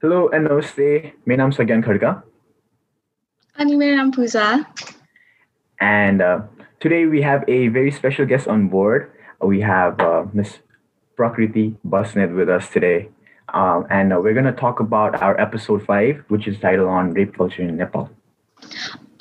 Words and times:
Hello 0.00 0.30
and 0.32 0.48
namaste. 0.48 1.12
My 1.26 1.36
name 1.36 1.50
is 1.50 1.56
Sagyan 1.58 1.84
Khadka. 1.84 2.22
And 3.56 3.78
my 3.78 3.84
name 3.84 4.12
Pooja. 4.12 4.66
And 5.78 6.22
uh, 6.22 6.40
today 6.80 7.04
we 7.04 7.20
have 7.20 7.44
a 7.48 7.68
very 7.68 7.90
special 7.90 8.24
guest 8.24 8.48
on 8.48 8.68
board. 8.68 9.12
We 9.42 9.60
have 9.60 10.00
uh, 10.00 10.24
Miss 10.32 10.60
Prakriti 11.16 11.76
Basnet 11.86 12.34
with 12.34 12.48
us 12.48 12.70
today. 12.70 13.10
Um, 13.52 13.86
and 13.90 14.14
uh, 14.14 14.20
we're 14.22 14.32
going 14.32 14.48
to 14.48 14.56
talk 14.56 14.80
about 14.80 15.20
our 15.20 15.38
episode 15.38 15.84
five, 15.84 16.24
which 16.28 16.48
is 16.48 16.58
titled 16.58 16.88
on 16.88 17.12
rape 17.12 17.36
culture 17.36 17.60
in 17.60 17.76
Nepal. 17.76 18.08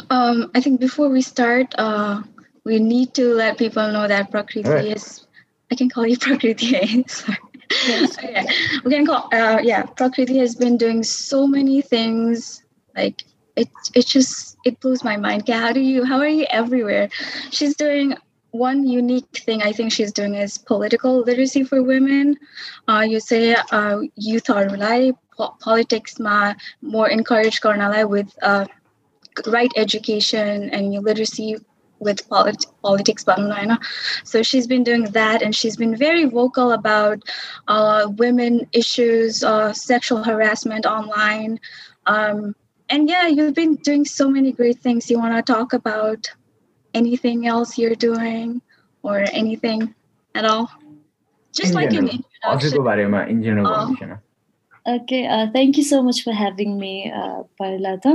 Um, 0.09 0.49
I 0.55 0.61
think 0.61 0.79
before 0.79 1.09
we 1.09 1.21
start, 1.21 1.75
uh, 1.77 2.23
we 2.63 2.79
need 2.79 3.13
to 3.15 3.33
let 3.33 3.57
people 3.57 3.91
know 3.91 4.07
that 4.07 4.31
Prakriti 4.31 4.69
right. 4.69 4.95
is, 4.95 5.27
I 5.69 5.75
can 5.75 5.89
call 5.89 6.07
you 6.07 6.17
Prakriti. 6.25 7.03
Sorry. 7.09 7.37
Okay. 8.23 8.45
We 8.83 8.91
can 8.91 9.05
call, 9.05 9.29
uh, 9.31 9.59
yeah, 9.61 9.83
Prakriti 9.83 10.37
has 10.39 10.55
been 10.55 10.77
doing 10.77 11.03
so 11.03 11.47
many 11.47 11.81
things. 11.81 12.63
Like, 12.95 13.23
it, 13.55 13.69
it 13.95 14.05
just, 14.05 14.57
it 14.65 14.79
blows 14.79 15.03
my 15.03 15.17
mind. 15.17 15.47
How 15.47 15.71
do 15.71 15.79
you, 15.79 16.03
how 16.03 16.17
are 16.17 16.27
you 16.27 16.45
everywhere? 16.49 17.09
She's 17.51 17.75
doing 17.75 18.15
one 18.51 18.87
unique 18.87 19.43
thing 19.45 19.61
I 19.61 19.71
think 19.71 19.91
she's 19.91 20.11
doing 20.11 20.35
is 20.35 20.57
political 20.57 21.19
literacy 21.19 21.63
for 21.63 21.83
women. 21.83 22.37
Uh, 22.87 23.05
you 23.07 23.19
say 23.19 23.55
uh, 23.71 23.99
youth 24.15 24.49
are 24.49 24.69
rely 24.69 25.11
politics 25.59 26.19
ma 26.19 26.53
more 26.81 27.09
encourage 27.09 27.61
garnalai 27.61 28.07
with 28.07 28.27
uh, 28.41 28.65
right 29.47 29.71
education 29.77 30.69
and 30.71 30.89
new 30.89 30.99
literacy 30.99 31.57
with 31.99 32.27
polit- 32.29 32.65
politics 32.81 33.25
so 34.23 34.41
she's 34.41 34.67
been 34.67 34.83
doing 34.83 35.03
that 35.05 35.41
and 35.41 35.55
she's 35.55 35.77
been 35.77 35.95
very 35.95 36.25
vocal 36.25 36.71
about 36.71 37.21
uh, 37.67 38.07
women 38.17 38.67
issues 38.73 39.43
uh, 39.43 39.73
sexual 39.73 40.23
harassment 40.23 40.85
online 40.85 41.59
um, 42.05 42.55
and 42.89 43.09
yeah 43.09 43.27
you've 43.27 43.53
been 43.53 43.75
doing 43.75 44.05
so 44.05 44.29
many 44.29 44.51
great 44.51 44.79
things 44.79 45.09
you 45.09 45.19
want 45.19 45.35
to 45.35 45.53
talk 45.53 45.73
about 45.73 46.29
anything 46.93 47.47
else 47.47 47.77
you're 47.77 47.95
doing 47.95 48.61
or 49.03 49.23
anything 49.31 49.93
at 50.35 50.45
all? 50.45 50.69
Just 51.53 51.69
in 51.69 51.75
like 51.75 51.89
general. 51.89 52.09
an 52.09 52.15
introduction. 52.17 52.53
Thank 54.85 55.77
you 55.77 55.83
so 55.83 56.01
much 56.01 56.23
for 56.23 56.31
having 56.33 56.77
me, 56.79 57.11
uh, 57.11 57.43
पहिला 57.59 57.95
त 58.05 58.07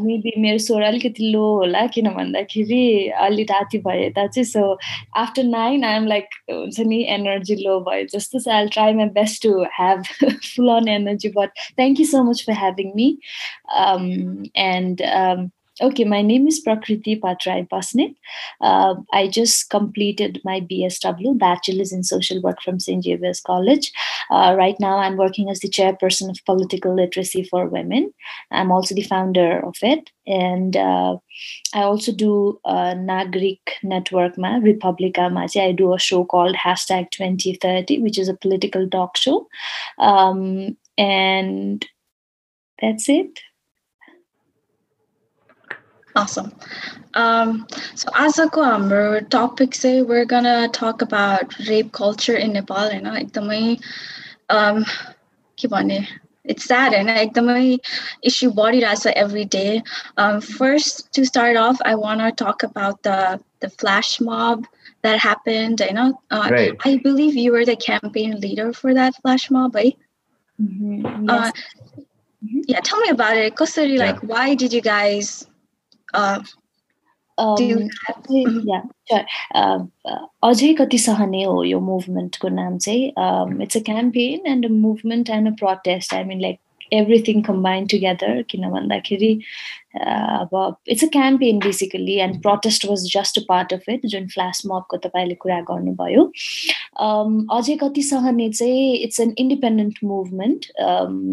maybe 0.00 0.32
मेरो 0.40 0.58
स्वर 0.58 0.82
अलिकति 0.82 1.30
लो 1.32 1.44
होला 1.58 1.86
किन 1.94 2.08
भन्दाखेरि 2.14 3.08
अलि 3.26 3.42
राति 3.50 3.78
भए 3.86 4.06
यता 4.06 4.26
चाहिँ 4.26 4.44
so 4.44 4.78
after 5.22 5.44
nine 5.44 5.84
I'm 5.84 6.06
like 6.06 6.28
हुन्छ 6.50 6.80
नि 6.80 7.02
एनर्जी 7.14 7.56
लो 7.64 7.78
भयो 7.88 8.04
जस्तो 8.16 8.38
so 8.38 8.50
I 8.50 8.66
try 8.76 8.94
my 8.94 9.06
best 9.20 9.42
to 9.42 9.52
have 9.78 10.02
full 10.22 10.68
on 10.76 10.88
energy 10.88 11.28
but 11.36 11.50
thank 11.78 12.00
you 12.00 12.06
so 12.06 12.22
much 12.30 12.44
for 12.46 12.58
having 12.64 12.92
me 12.96 13.08
and 14.66 15.02
Okay, 15.80 16.04
my 16.04 16.22
name 16.22 16.48
is 16.48 16.58
Prakriti 16.58 17.20
Patrai 17.20 17.68
Pasnit. 17.68 18.16
Uh, 18.60 18.96
I 19.12 19.28
just 19.28 19.70
completed 19.70 20.40
my 20.44 20.60
BSW, 20.60 21.38
Bachelor's 21.38 21.92
in 21.92 22.02
Social 22.02 22.42
Work 22.42 22.60
from 22.62 22.80
St. 22.80 23.04
Xavier's 23.04 23.40
College. 23.40 23.92
Uh, 24.28 24.56
right 24.58 24.74
now, 24.80 24.98
I'm 24.98 25.16
working 25.16 25.48
as 25.48 25.60
the 25.60 25.68
chairperson 25.68 26.30
of 26.30 26.44
Political 26.44 26.96
Literacy 26.96 27.44
for 27.44 27.66
Women. 27.68 28.12
I'm 28.50 28.72
also 28.72 28.92
the 28.92 29.02
founder 29.02 29.64
of 29.64 29.76
it. 29.82 30.10
And 30.26 30.76
uh, 30.76 31.18
I 31.72 31.82
also 31.82 32.10
do 32.10 32.58
a 32.64 32.96
Nagrik 32.96 33.60
Network, 33.84 34.36
ma, 34.36 34.56
Republica. 34.56 35.30
Ma, 35.30 35.46
I 35.56 35.70
do 35.70 35.94
a 35.94 35.98
show 35.98 36.24
called 36.24 36.56
Hashtag 36.56 37.12
2030, 37.12 38.00
which 38.00 38.18
is 38.18 38.28
a 38.28 38.34
political 38.34 38.88
talk 38.88 39.16
show. 39.16 39.46
Um, 39.98 40.76
and 40.96 41.86
that's 42.82 43.08
it. 43.08 43.40
Awesome. 46.17 46.51
Um, 47.15 47.67
so 47.95 48.09
आजको 48.13 48.63
हाम्रो 48.63 49.19
topic 49.33 49.73
चाहिँ 49.73 50.01
we're 50.05 50.25
gonna 50.25 50.67
talk 50.69 51.01
about 51.01 51.57
rape 51.67 51.91
culture 51.91 52.35
in 52.35 52.53
Nepal 52.53 52.89
होइन 52.89 53.07
एकदमै 53.07 53.77
um, 54.49 54.85
के 55.57 55.67
भने 55.67 56.05
it's 56.45 56.65
sad 56.65 56.93
होइन 56.93 57.09
एकदमै 57.09 57.79
issue 58.21 58.51
बढिरहेछ 58.51 59.05
every 59.15 59.45
day. 59.45 59.81
Um, 60.17 60.39
first, 60.41 61.11
to 61.13 61.25
start 61.25 61.57
off, 61.57 61.81
I 61.83 61.95
want 61.95 62.21
to 62.21 62.31
talk 62.43 62.63
about 62.63 63.01
the 63.03 63.39
the 63.61 63.69
flash 63.69 64.19
mob 64.21 64.67
that 65.01 65.19
happened. 65.19 65.81
I 65.81 65.89
know. 65.89 66.21
Uh, 66.29 66.49
right. 66.51 66.75
I 66.85 66.97
believe 66.97 67.35
you 67.35 67.53
were 67.53 67.65
the 67.65 67.75
campaign 67.75 68.39
leader 68.39 68.71
for 68.73 68.93
that 68.93 69.15
flash 69.21 69.49
mob, 69.49 69.73
right? 69.75 69.97
Mm-hmm. 70.61 71.29
Yes. 71.29 71.47
Uh, 71.47 71.51
mm-hmm. 72.45 72.61
Yeah, 72.67 72.81
tell 72.81 72.99
me 72.99 73.09
about 73.09 73.37
it. 73.37 73.55
Kusuri, 73.55 73.97
yeah. 73.97 74.05
like, 74.05 74.21
why 74.21 74.53
did 74.53 74.73
you 74.73 74.81
guys 74.81 75.47
अझै 80.42 80.72
कति 80.74 80.98
सहने 80.98 81.42
हो 81.42 81.64
यो 81.64 81.80
मुभमेन्टको 81.80 82.48
नाम 82.48 82.78
चाहिँ? 82.78 83.12
It's 83.62 83.76
a 83.76 83.80
campaign 83.80 84.46
and 84.46 84.66
a 84.66 84.68
movement 84.68 85.30
and 85.30 85.48
a 85.48 85.50
protest 85.50 86.14
I 86.14 86.24
mean 86.24 86.40
like 86.40 86.58
everything 86.92 87.42
combine 87.42 87.86
together 87.86 88.42
किन 88.42 88.70
भन्दाखेरि 88.70 89.40
it's 89.98 91.04
a 91.04 91.08
campaign 91.12 91.58
basically 91.58 92.14
and 92.20 92.40
protest 92.42 92.86
was 92.86 93.04
just 93.12 93.38
a 93.38 93.42
part 93.48 93.72
of 93.72 93.88
it 93.88 94.06
जुन 94.06 94.26
फ्ल्यास 94.28 94.62
मबको 94.66 94.96
तपाईँले 94.98 95.34
कुरा 95.36 95.60
गर्नुभयो 95.70 96.24
अझै 97.50 97.76
कति 97.76 98.02
सहने 98.02 98.48
चाहिँ 98.50 98.92
इट्स 98.98 99.20
एन 99.20 99.34
इन्डिपेन्डेन्ट 99.38 99.98
मुभमेन्ट 100.04 100.66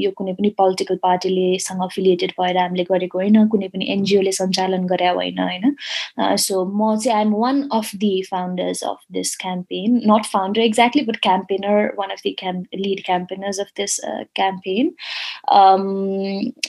यो 0.01 0.11
कुनै 0.11 0.33
पनि 0.33 0.49
पोलिटिकल 0.57 0.99
पार्टीलेसँग 1.03 1.83
एफिलिएटेड 1.83 2.31
भएर 2.39 2.57
हामीले 2.57 2.83
गरेको 2.89 3.19
होइन 3.19 3.47
कुनै 3.47 3.67
पनि 3.67 3.89
एनजिओले 3.89 4.31
सञ्चालन 4.33 4.85
गरे 4.87 5.07
होइन 5.11 5.39
होइन 5.39 6.35
सो 6.37 6.63
म 6.65 6.95
चाहिँ 6.95 7.17
I'm 7.17 7.33
one 7.35 7.61
of 7.73 7.91
the 7.97 8.11
founders 8.29 8.83
of 8.85 8.99
this 9.11 9.35
campaign 9.37 10.01
not 10.05 10.25
founder 10.27 10.61
exactly 10.61 11.03
but 11.05 11.17
campaigner 11.23 11.93
one 11.99 12.09
of 12.09 12.21
the 12.23 12.35
camp 12.39 12.75
lead 12.77 13.03
campaigners 13.05 13.59
of 13.59 13.71
this 13.77 13.99
campaign 14.35 14.93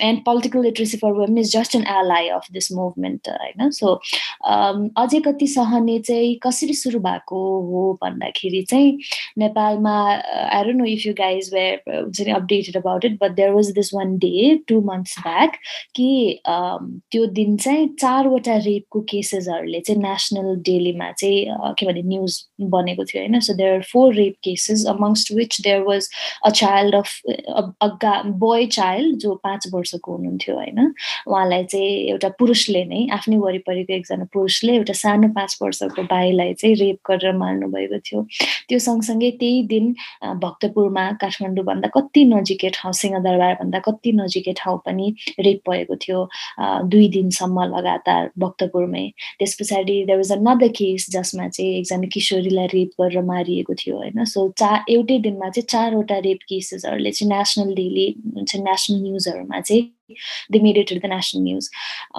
and 0.03 0.25
political 0.25 0.63
literacy 0.63 0.99
for 0.99 1.13
women 1.13 1.39
is 1.39 1.53
just 1.53 1.77
an 1.77 1.86
ally 1.93 2.29
of 2.37 2.47
this 2.53 2.71
movement 2.73 3.29
होइन? 3.29 3.71
So 3.71 3.95
अझै 5.03 5.21
कति 5.21 5.47
सहने 5.47 5.99
चाहिँ 6.01 6.35
कसरी 6.43 6.75
सुरु 6.75 7.01
भएको 7.01 7.41
हो 7.69 7.83
भन्दाखेरि 8.03 8.63
चाहिँ 8.71 8.99
नेपालमा 9.39 9.95
I 10.05 10.65
don't 10.65 10.77
know 10.77 10.85
if 10.93 11.07
you 11.07 11.13
guys 11.19 11.51
were 11.55 11.97
हुन्छ 11.97 12.21
नि 12.21 12.33
updated 12.33 12.77
about 12.77 13.05
it 13.05 13.19
but 13.23 13.31
there 13.37 13.51
was 13.51 13.71
this 13.79 13.95
one 13.95 14.17
day 14.19 14.55
two 14.69 14.81
months 14.91 15.19
back 15.19 15.53
कि 15.97 16.09
त्यो 16.47 17.27
दिन 17.41 17.57
चाहिँ 17.57 17.89
चारवटा 18.01 18.57
रेपको 18.67 19.01
केसेसहरूले 19.11 19.81
चाहिँ 19.81 20.03
नेसनल 20.03 20.55
डेलीमा 20.71 21.11
चाहिँ 21.13 21.75
के 21.79 21.87
भने 21.87 22.03
न्युज 22.03 22.33
बनेको 22.77 23.05
थियो 23.05 23.23
होइन? 23.23 23.41
So 23.41 23.55
there 23.55 23.75
are 23.75 23.83
four 23.93 24.15
rape 24.15 24.35
cases 24.45 24.87
amongst 24.89 25.33
which 25.37 25.61
there 25.61 25.81
was 25.83 26.09
a 26.47 26.51
child 26.61 26.95
of 26.95 27.09
a 27.83 28.23
boy 28.45 28.67
child 28.79 29.19
जो 29.19 29.35
पाँच 29.45 29.67
वर्षको 29.73 30.17
हुनुहुन्थ्यो 30.17 30.55
होइन? 30.57 30.79
उहाँलाई 31.27 31.65
चाहिँ 31.65 31.76
एउटा 31.81 32.29
पुरुषले 32.39 32.85
नै 32.85 33.01
आफ्नै 33.13 33.37
वरिपरिको 33.37 33.93
एकजना 33.93 34.25
पुरुषले 34.33 34.73
एउटा 34.77 34.93
सानो 34.93 35.29
पाँच 35.37 35.57
वर्षको 35.63 36.03
भाइलाई 36.11 36.55
चाहिँ 36.55 36.75
रेप 36.77 36.99
गरेर 37.11 37.37
मार्नु 37.37 37.69
भएको 37.69 37.99
थियो। 37.99 38.23
त्यो 38.69 38.79
सँगसँगै 38.79 39.31
त्यही 39.41 39.63
दिन 39.73 39.95
भक्तपुरमा 40.43 41.05
काठमाडौँभन्दा 41.23 41.89
कति 41.97 42.25
नजिकै 42.25 42.71
ठाउँ 42.77 42.93
सिंहदरबारभन्दा 43.01 43.79
कति 43.89 44.13
नजिकै 44.13 44.53
ठाउँ 44.61 44.79
पनि 44.87 45.07
रेप 45.41 45.61
भएको 45.71 45.97
थियो। 45.97 46.21
दुई 46.91 47.09
दिनसम्म 47.17 47.65
लगातार 47.77 48.31
भक्तपुरमै। 48.39 49.07
त्यस 49.39 49.57
पछाडि 49.61 49.97
देयर 50.07 50.17
वाज 50.17 50.33
अनदर 50.33 50.69
केस 50.79 51.07
जसमा 51.11 51.49
चाहिँ 51.49 51.79
एकजना 51.79 52.09
किशोरीलाई 52.15 52.67
रेप 52.75 52.91
गरेर 53.01 53.23
मारिएको 53.23 53.75
थियो 53.75 53.97
होइन? 53.97 54.25
सो 54.25 54.49
चा 54.59 54.71
एउटै 54.89 55.19
दिनमा 55.19 55.49
चाहिँ 55.51 55.67
चारवटा 55.67 56.19
रेप 56.27 56.41
केसेसहरूले 56.49 57.11
चाहिँ 57.11 57.31
नेसनल 57.33 57.75
डेली 57.75 58.07
हुन्छ 58.37 58.57
नेसनल 58.57 59.03
न्युजहरूमा 59.03 59.61
चाहिँ 59.61 59.83
they 60.53 60.59
made 60.61 60.77
it 60.79 60.93
the 60.93 61.07
national 61.13 61.43
news 61.43 61.69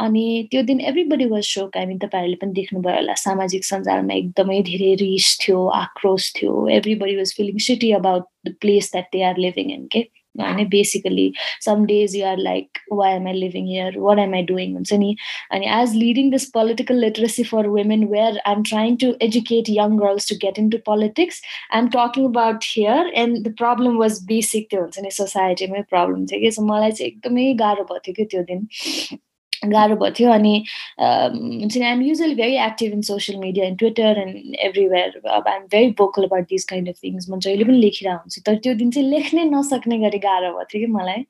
अनि 0.05 0.25
त्यो 0.51 0.61
दिन 0.71 0.81
everybody 0.91 1.25
was 1.25 1.43
shock 1.43 1.77
I 1.77 1.85
mean 1.85 1.97
तपाईँहरूले 1.97 2.35
पनि 2.41 2.53
देख्नुभयो 2.61 2.95
होला 2.95 3.13
सामाजिक 3.23 3.65
सञ्जालमा 3.65 4.13
एकदमै 4.13 4.61
धेरै 4.71 4.93
रिस 5.01 5.37
थियो 5.43 5.65
आक्रोश 5.81 6.33
थियो. 6.39 6.67
Everybody 6.77 7.15
was 7.17 7.33
feeling 7.37 7.57
shitty 7.69 7.91
about 8.01 8.25
the 8.47 8.55
place 8.61 8.91
that 8.91 9.09
they 9.13 9.23
are 9.23 9.37
living 9.47 9.71
in 9.73 9.87
के 9.91 10.07
होइन 10.39 10.67
basically 10.69 11.31
some 11.65 11.85
days 11.85 12.15
you 12.15 12.25
are 12.27 12.37
like 12.39 12.79
why 12.93 13.15
am 13.15 13.27
I 13.27 13.33
living 13.33 13.67
here 13.67 13.99
what 13.99 14.19
am 14.19 14.33
I 14.35 14.43
doing 14.51 14.73
हुन्छ 14.73 14.93
नि 15.03 15.15
अनि 15.51 15.69
as 15.79 15.95
leading 15.95 16.31
this 16.31 16.49
political 16.51 16.99
literacy 17.01 17.43
for 17.43 17.67
women 17.67 18.03
where 18.07 18.39
I 18.45 18.53
am 18.53 18.63
trying 18.63 18.95
to 19.05 19.13
educate 19.21 19.69
young 19.69 19.97
girls 19.97 20.29
to 20.29 20.35
get 20.45 20.59
in 20.59 20.69
to 20.69 20.77
politics 20.85 21.41
I 21.71 21.79
am 21.79 21.87
talking 21.97 22.25
about 22.25 22.71
here 22.75 23.11
and 23.15 23.43
the 23.47 23.53
problem 23.57 23.97
was 23.97 24.23
basic 24.27 24.69
त्यो 24.69 24.81
हुन्छ 24.81 25.05
नि 25.05 25.11
सोसाइटीमै 25.11 25.81
problem 25.89 26.25
थियो 26.25 26.39
कि 26.39 26.51
so 26.51 26.65
मलाई 26.65 26.91
चाहिँ 26.91 27.11
एकदमै 27.11 27.53
गाह्रो 27.63 27.83
भएको 27.93 28.03
थियो 28.07 28.13
कि 28.15 28.25
त्यो 28.31 28.43
दिन 28.51 28.67
गाह्रो 29.65 29.95
भएको 29.95 30.13
थियो। 30.19 30.31
अनि 30.31 30.53
हुन्छ 30.99 31.77
नि 31.77 31.85
I'm 31.85 32.01
usually 32.01 32.35
very 32.35 32.55
active 32.65 32.93
in 32.93 33.01
social 33.09 33.39
media 33.39 33.65
in 33.65 33.75
Twitter 33.75 34.19
and 34.21 34.55
everywhere 34.67 35.21
अब 35.29 35.47
I'm 35.47 35.63
very 35.71 35.89
vocal 35.99 36.23
about 36.23 36.47
this 36.49 36.65
kind 36.65 36.89
of 36.89 36.95
things 37.03 37.29
म 37.29 37.39
जहिले 37.39 37.63
पनि 37.65 37.77
लेखिरहेको 37.77 38.17
हुन्छु। 38.17 38.41
तर 38.45 38.55
त्यो 38.63 38.73
दिन 38.81 38.91
चाहिँ 38.91 39.09
लेख्नै 39.09 39.43
नसक्ने 39.49 39.97
गरी 39.99 40.19
गाह्रो 40.19 40.51
भएको 40.51 40.63
थियो 40.73 40.85
कि 40.85 40.91
मलाई। 40.93 41.25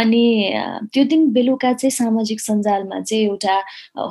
अनि 0.00 0.24
त्यो 0.92 1.04
दिन 1.04 1.28
बेलुका 1.32 1.72
चाहिँ 1.72 1.90
सामाजिक 1.90 2.40
सञ्जालमा 2.40 3.00
चाहिँ 3.00 3.24
एउटा 3.24 3.56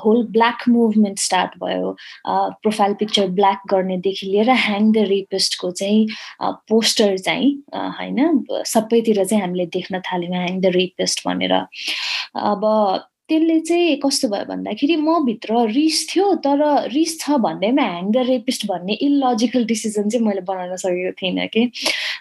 होल 0.04 0.24
ब्ल्याक 0.32 0.68
मुभमेन्ट 0.70 1.20
स्टार्ट 1.20 1.58
भयो। 1.64 1.96
प्रोफाइल 2.62 2.94
पिक्चर 3.00 3.28
ब्ल्याक 3.40 3.62
गर्नेदेखि 3.72 4.28
लिएर 4.28 4.50
ह्याङ 4.50 4.92
द 4.92 5.06
रेपिस्टको 5.12 5.72
चाहिँ 5.72 6.08
पोस्टर 6.70 7.18
चाहिँ 7.18 7.52
होइन 7.74 8.46
सबैतिर 8.68 9.24
चाहिँ 9.26 9.42
हामीले 9.42 9.66
देख्न 9.74 10.00
थाल्यौँ। 10.12 10.36
ह्याङ 10.36 10.60
द 10.62 10.72
रेपिस्ट 10.76 11.28
भनेर। 11.28 11.54
अब 11.54 12.62
त्यसले 13.32 13.60
चाहिँ 13.64 13.96
कस्तो 14.04 14.28
भयो 14.28 14.46
भन्दाखेरि 14.46 14.96
म 15.00 15.24
भित्र 15.26 15.64
रिस 15.72 16.00
थियो 16.12 16.26
तर 16.44 16.62
रिस 16.92 17.12
छ 17.20 17.40
भन्दैमा 17.40 17.84
ह्याङ 17.84 18.12
द 18.12 18.28
रेपिस्ट 18.28 18.66
भन्ने 18.68 18.94
इलोजिकल 19.08 19.66
डिसिजन 19.72 20.10
चाहिँ 20.12 20.26
मैले 20.28 20.42
बनाउन 20.44 20.76
सकेको 20.76 21.12
थिइनँ 21.22 21.48
कि। 21.48 21.64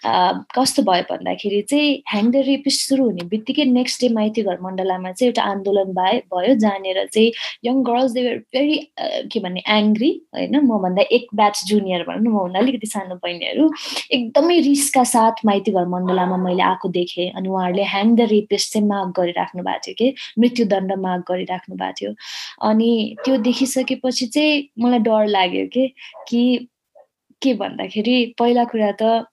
कस्तो 0.05 0.82
भयो 0.82 1.02
भन्दाखेरि 1.11 1.61
चाहिँ 1.70 2.02
ह्याङ 2.12 2.31
द 2.31 2.43
रेपिस्ट 2.47 2.88
सुरु 2.88 3.05
हुने 3.05 3.25
बित्तिकै 3.29 3.64
नेक्स्ट 3.73 4.00
डे 4.00 4.08
माइती 4.14 4.43
घर 4.43 4.61
मण्डलामा 4.62 5.12
चाहिँ 5.12 5.29
एउटा 5.31 5.43
आन्दोलन 5.43 5.93
भए 5.99 6.19
भयो 6.35 6.55
जहाँनिर 6.55 7.05
चाहिँ 7.06 7.32
young 7.64 7.82
girls 7.85 8.12
they 8.12 8.23
were 8.29 8.38
very 8.55 8.79
के 9.32 9.41
भन्ने 9.41 9.62
एङ्ग्री 9.76 10.11
होइन? 10.35 10.56
मभन्दा 10.67 11.02
एक 11.12 11.26
ब्याच 11.35 11.64
जुनियर 11.69 12.05
भनौँ 12.08 12.23
न 12.23 12.35
मभन्दा 12.37 12.58
अलिकति 12.58 12.87
सानो 12.87 13.14
बहिनीहरू 13.25 13.70
एकदमै 14.19 14.58
रिसका 14.69 15.05
साथ 15.14 15.44
माइती 15.47 15.73
घर 15.73 15.87
मण्डलामा 15.94 16.37
मैले 16.44 16.62
आएको 16.62 16.88
देखेँ 16.99 17.31
अनि 17.32 17.49
उहाँहरूले 17.49 17.85
ह्याङ 17.94 18.14
द 18.17 18.29
रेपिस्ट 18.31 18.73
चाहिँ 18.73 18.87
माग 18.88 19.12
गरिराख्नु 19.20 19.62
भएको 19.62 19.81
थियो 19.87 19.94
कि? 19.99 20.14
मृत्युदण्ड 20.38 20.93
माग 21.06 21.20
गरिराख्नु 21.31 21.76
भएको 21.76 21.93
थियो। 22.00 22.14
अनि 22.70 22.91
त्यो 23.25 23.37
देखिसकेपछि 23.49 24.26
चाहिँ 24.26 24.69
मलाई 24.85 24.99
डर 25.08 25.26
लाग्यो 25.26 25.67
कि? 25.75 25.87
कि 26.29 26.69
के 27.43 27.55
भन्दाखेरि 27.55 28.35
पहिला 28.38 28.64
कुरा 28.64 28.93
त 29.02 29.26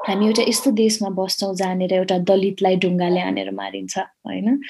हामी 0.00 0.26
एउटा 0.26 0.42
यस्तो 0.48 0.70
देशमा 0.72 1.08
बस्छौँ 1.12 1.54
जहाँनिर 1.54 1.92
एउटा 1.92 2.16
दलितलाई 2.24 2.76
ढुङ्गाले 2.76 3.20
हानेर 3.20 3.50
मारिन्छ 3.52 3.98
होइन? 3.98 4.60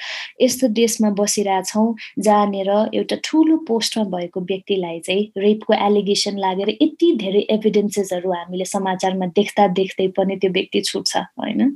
यस्तो 0.41 0.67
देशमा 0.75 1.09
बसिरहेछौँ 1.15 1.85
जहाँनिर 2.19 2.69
एउटा 2.93 3.15
ठुलो 3.23 3.57
पोस्टमा 3.67 4.03
भएको 4.11 4.41
व्यक्तिलाई 4.41 4.99
चाहिँ 4.99 5.31
रेपको 5.37 5.73
एलिगेसन 5.87 6.37
लागेर 6.37 6.69
यति 6.69 7.11
धेरै 7.15 7.45
एभिडेन्सेसहरू 7.55 8.31
हामीले 8.31 8.65
समाचारमा 8.65 9.25
देख्दा 9.39 9.67
देख्दै 9.79 10.07
पनि 10.17 10.35
त्यो 10.35 10.51
व्यक्ति 10.51 10.81
छुट्छ 10.81 11.17
होइन? 11.17 11.75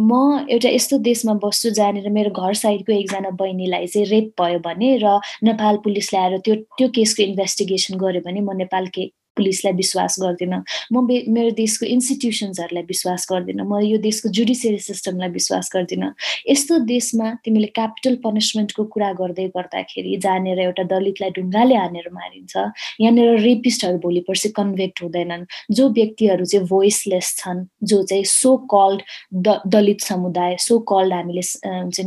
म 0.00 0.46
एउटा 0.48 0.68
यस्तो 0.68 0.98
देशमा 1.04 1.34
बस्छु 1.44 1.70
जहाँनिर 1.70 2.08
मेरो 2.08 2.30
घर 2.30 2.54
साइडको 2.54 2.92
एकजना 2.92 3.30
बहिनीलाई 3.36 3.86
चाहिँ 3.86 4.06
रेप 4.06 4.32
भयो 4.40 4.58
भने 4.64 4.96
र 5.04 5.18
नेपाल 5.44 5.76
पुलिसले 5.84 6.18
आएर 6.18 6.38
त्यो 6.40 6.54
त्यो 6.78 6.88
केसको 6.88 7.22
इन्भेस्टिगेसन 7.22 7.98
गर्यो 7.98 8.26
भने 8.26 8.40
म 8.40 8.56
नेपाल 8.56 8.86
के 8.88 9.10
पुलिसलाई 9.38 9.72
विश्वास 9.82 10.16
गर्दिनँ। 10.22 10.62
म 10.92 11.06
मेरो 11.06 11.50
देशको 11.62 11.86
इन्स्टिट्युसन्सहरूलाई 11.86 12.84
विश्वास 12.90 13.26
गर्दिनँ। 13.30 13.64
म 13.64 13.80
यो 13.86 13.98
देशको 14.02 14.28
जुडिसियरी 14.38 14.78
सिस्टमलाई 14.82 15.30
विश्वास 15.30 15.70
गर्दिनँ। 15.74 16.12
यस्तो 16.50 16.78
देशमा 16.84 17.26
तिमीले 17.44 17.66
क्यापिटल 17.78 18.14
पनिसमेन्टको 18.24 18.84
कुरा 18.94 19.12
गर्दै 19.20 19.46
गर्दाखेरि 19.56 20.16
जहाँनिर 20.24 20.58
एउटा 20.66 20.82
दलितलाई 20.92 21.30
ढुङ्गाले 21.38 21.76
हानेर 21.76 22.08
मारिन्छ 22.12 22.56
यहाँनिर 23.00 23.38
रेपिस्टहरू 23.40 23.98
भोलि 24.04 24.20
पर्सि 24.28 24.48
कन्भेक्ट 24.58 25.02
हुँदैनन्। 25.02 25.44
जो 25.70 25.88
व्यक्तिहरू 25.98 26.44
चाहिँ 26.44 26.66
भोइसलेस 26.66 27.34
छन् 27.38 27.64
जो 27.84 28.02
चाहिँ 28.02 28.24
सो 28.24 28.56
कल्ड 28.72 29.02
द 29.46 29.60
दलित 29.74 30.00
समुदाय 30.00 30.56
सो 30.60 30.78
कल्ड 30.90 31.12
हामीले 31.12 31.42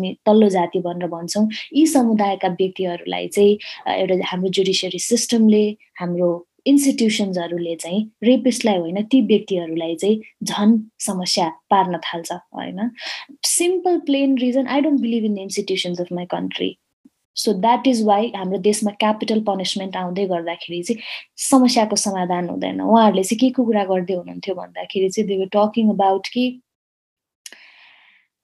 नि 0.02 0.16
तल्लो 0.26 0.50
जाति 0.50 0.80
भनेर 0.80 1.08
भन्छौँ 1.08 1.48
यी 1.76 1.86
समुदायका 1.88 2.48
व्यक्तिहरूलाई 2.60 3.28
चाहिँ 3.28 3.58
एउटा 3.96 4.16
हाम्रो 4.32 4.50
जुडिसियरी 4.50 5.00
सिस्टमले 5.00 5.64
हाम्रो 6.00 6.30
इन्स्टिट्युसन्सहरूले 6.66 7.76
चाहिँ 7.76 8.12
रेपिस्टलाई 8.24 8.78
होइन 8.78 9.04
ती 9.04 9.22
व्यक्तिहरूलाई 9.22 9.96
चाहिँ 9.96 10.20
झन् 10.44 10.78
समस्या 11.00 11.48
पार्न 11.70 11.98
थाल्छ 11.98 12.32
होइन? 12.32 12.90
Simple 13.46 14.00
plain 14.00 14.38
reason 14.38 14.68
I 14.68 14.82
don't 14.82 15.02
believe 15.02 15.26
in 15.26 15.36
the 15.36 15.40
institutions 15.40 16.02
of 16.02 16.08
my 16.14 16.26
country 16.26 16.78
so 17.36 17.54
that 17.54 17.88
is 17.88 18.04
why 18.06 18.28
हाम्रो 18.36 18.58
देशमा 18.58 18.92
क्यापिटल 18.92 19.42
पनिसमेन्ट 19.44 19.96
आउँदै 19.98 20.26
गर्दाखेरि 20.26 20.84
चाहिँ 20.84 21.02
समस्याको 21.50 21.96
समाधान 21.96 22.50
हुँदैन। 22.50 22.82
उहाँहरूले 22.82 23.24
चाहिँ 23.24 23.40
के 23.40 23.50
को 23.50 23.66
कुरा 23.66 23.84
गर्दै 23.84 24.14
हुनुहुन्थ्यो 24.14 24.56
भन्दाखेरि 24.56 25.10
चाहिँ 25.10 25.28
दे 25.28 25.46
टकिङ 25.46 25.90
अबाउट 25.90 26.28
कि 26.28 26.62